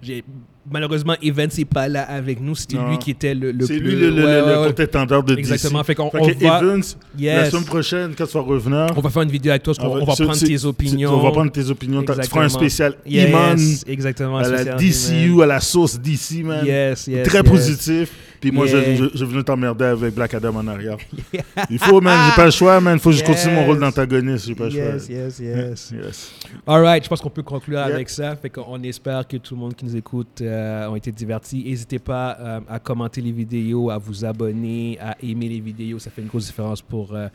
j'ai 0.03 0.23
malheureusement 0.71 1.15
Evans 1.23 1.49
n'est 1.57 1.65
pas 1.65 1.89
là 1.89 2.03
avec 2.03 2.41
nous. 2.41 2.55
C'était 2.55 2.77
lui 2.77 2.99
qui 2.99 3.11
était 3.13 3.35
le, 3.35 3.53
le 3.53 3.65
C'est 3.67 3.79
lui 3.79 3.97
le, 3.97 4.11
ouais, 4.13 4.17
le, 4.17 4.25
ouais, 4.25 4.41
le 4.65 4.69
ouais. 4.69 4.75
contendeur 4.87 5.23
de 5.25 5.35
Exactement. 5.35 5.79
DC. 5.79 5.87
Fait 5.87 5.95
qu'on 5.95 6.11
Fait 6.11 6.19
on 6.21 6.27
que 6.29 6.45
va, 6.45 6.59
Evans, 6.59 6.83
la 7.19 7.23
yes, 7.23 7.51
semaine 7.51 7.65
prochaine, 7.65 8.15
quand 8.17 8.27
tu 8.27 8.33
vas 8.35 8.41
revenir, 8.43 8.87
on 8.95 9.01
va 9.01 9.09
faire 9.11 9.23
une 9.23 9.31
vidéo 9.31 9.51
avec 9.51 9.63
toi. 9.63 9.75
qu'on- 9.75 9.87
on 9.87 10.05
va 10.05 10.15
prendre 10.15 10.39
tes 10.39 10.65
opinions. 10.67 11.15
On 11.15 11.23
va 11.23 11.31
prendre 11.31 11.51
tes 11.51 11.69
opinions. 11.71 12.01
Tu 12.03 12.07
feras 12.07 12.17
un 12.19 12.23
Exactement. 12.23 12.49
spécial 12.51 12.95
Yes, 13.07 13.29
Iman 13.31 13.57
exactement. 13.87 14.37
à 14.39 14.49
la 14.49 14.65
DCU, 14.77 15.43
à 15.43 15.47
la 15.47 15.61
sauce 15.61 15.99
DC, 15.99 16.43
man. 16.45 16.65
Yes, 16.67 17.07
yes. 17.09 17.27
Très 17.27 17.43
positif. 17.43 18.13
Puis 18.41 18.51
moi, 18.51 18.67
Yeah. 18.67 18.95
je, 18.97 19.05
je, 19.05 19.09
je 19.15 19.25
venais 19.25 19.43
t'emmerder 19.43 19.85
avec 19.87 20.15
Black 20.15 20.35
Adam 20.35 20.55
en 20.57 20.67
arrière. 20.69 20.97
Il 21.71 21.79
faut, 21.79 22.01
man. 22.01 22.19
J'ai 22.31 22.37
pas 22.37 22.45
le 22.47 22.51
choix, 22.51 22.81
man. 22.81 22.99
Faut 22.99 23.11
que 23.11 23.17
je 23.17 23.25
continue 23.25 23.55
mon 23.55 23.65
rôle 23.65 23.77
Yes. 23.77 23.81
d'antagoniste. 23.81 24.47
J'ai 24.47 24.55
pas 24.55 24.65
le 24.65 24.71
choix. 24.71 24.81
Yes, 24.81 25.09
yes, 25.09 25.39
yes. 25.41 25.93
Yes. 25.97 26.33
All 26.67 26.83
right, 26.83 27.03
je 27.03 27.09
pense 27.09 27.21
qu'on 27.21 27.31
peut 27.31 27.43
conclure 27.43 27.79
avec 27.81 28.09
ça. 28.11 28.37
Fait 28.37 28.51
qu'on 28.51 28.83
espère 28.83 29.27
que 29.27 29.37
tout 29.39 29.55
le 29.55 29.61
monde 29.61 29.75
qui 29.75 29.85
nous 29.85 29.97
écoute 29.97 30.41
euh, 30.41 30.89
ont 30.89 30.97
été 30.97 31.11
divertis. 31.13 31.65
N'hésitez 31.65 31.99
pas 31.99 32.37
euh, 32.41 32.61
à 32.69 32.79
commenter 32.79 33.21
les 33.21 33.33
vidéos, 33.33 33.91
à 33.91 33.99
vous 33.99 34.25
abonner, 34.25 34.99
à 35.01 35.17
aimer 35.23 35.49
les 35.49 35.61
vidéos. 35.61 35.99
Ça 35.99 36.11
fait 36.11 36.23
une 36.23 36.29
grosse 36.29 36.47
différence 36.47 36.83
pour 36.83 37.15
euh, 37.15 37.29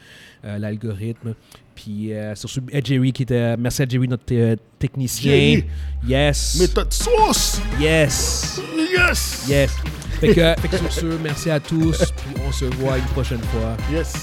euh, 0.45 0.57
l'algorithme. 0.57 1.33
Puis 1.75 2.13
euh, 2.13 2.35
sur 2.35 2.49
ce, 2.49 2.59
Ed 2.71 2.85
Jerry 2.85 3.11
qui 3.11 3.23
était. 3.23 3.57
Merci 3.57 3.81
à 3.81 3.85
Jerry, 3.87 4.07
notre 4.07 4.23
euh, 4.31 4.55
technicien. 4.79 5.31
Jerry? 5.31 5.65
Yes. 6.07 6.57
Méthode 6.59 6.93
sauce? 6.93 7.61
Yes. 7.79 8.59
Yes. 8.75 9.45
Yes. 9.47 9.71
Fait 10.19 10.33
que, 10.33 10.61
fait 10.61 10.67
que 10.67 10.77
sur 10.77 10.91
ce, 10.91 11.05
merci 11.21 11.49
à 11.49 11.59
tous. 11.59 11.97
Puis 11.97 12.41
on 12.47 12.51
se 12.51 12.65
voit 12.65 12.97
une 12.97 13.05
prochaine 13.05 13.41
fois. 13.43 13.75
Yes. 13.91 14.13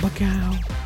Bye, 0.00 0.10
cow. 0.18 0.83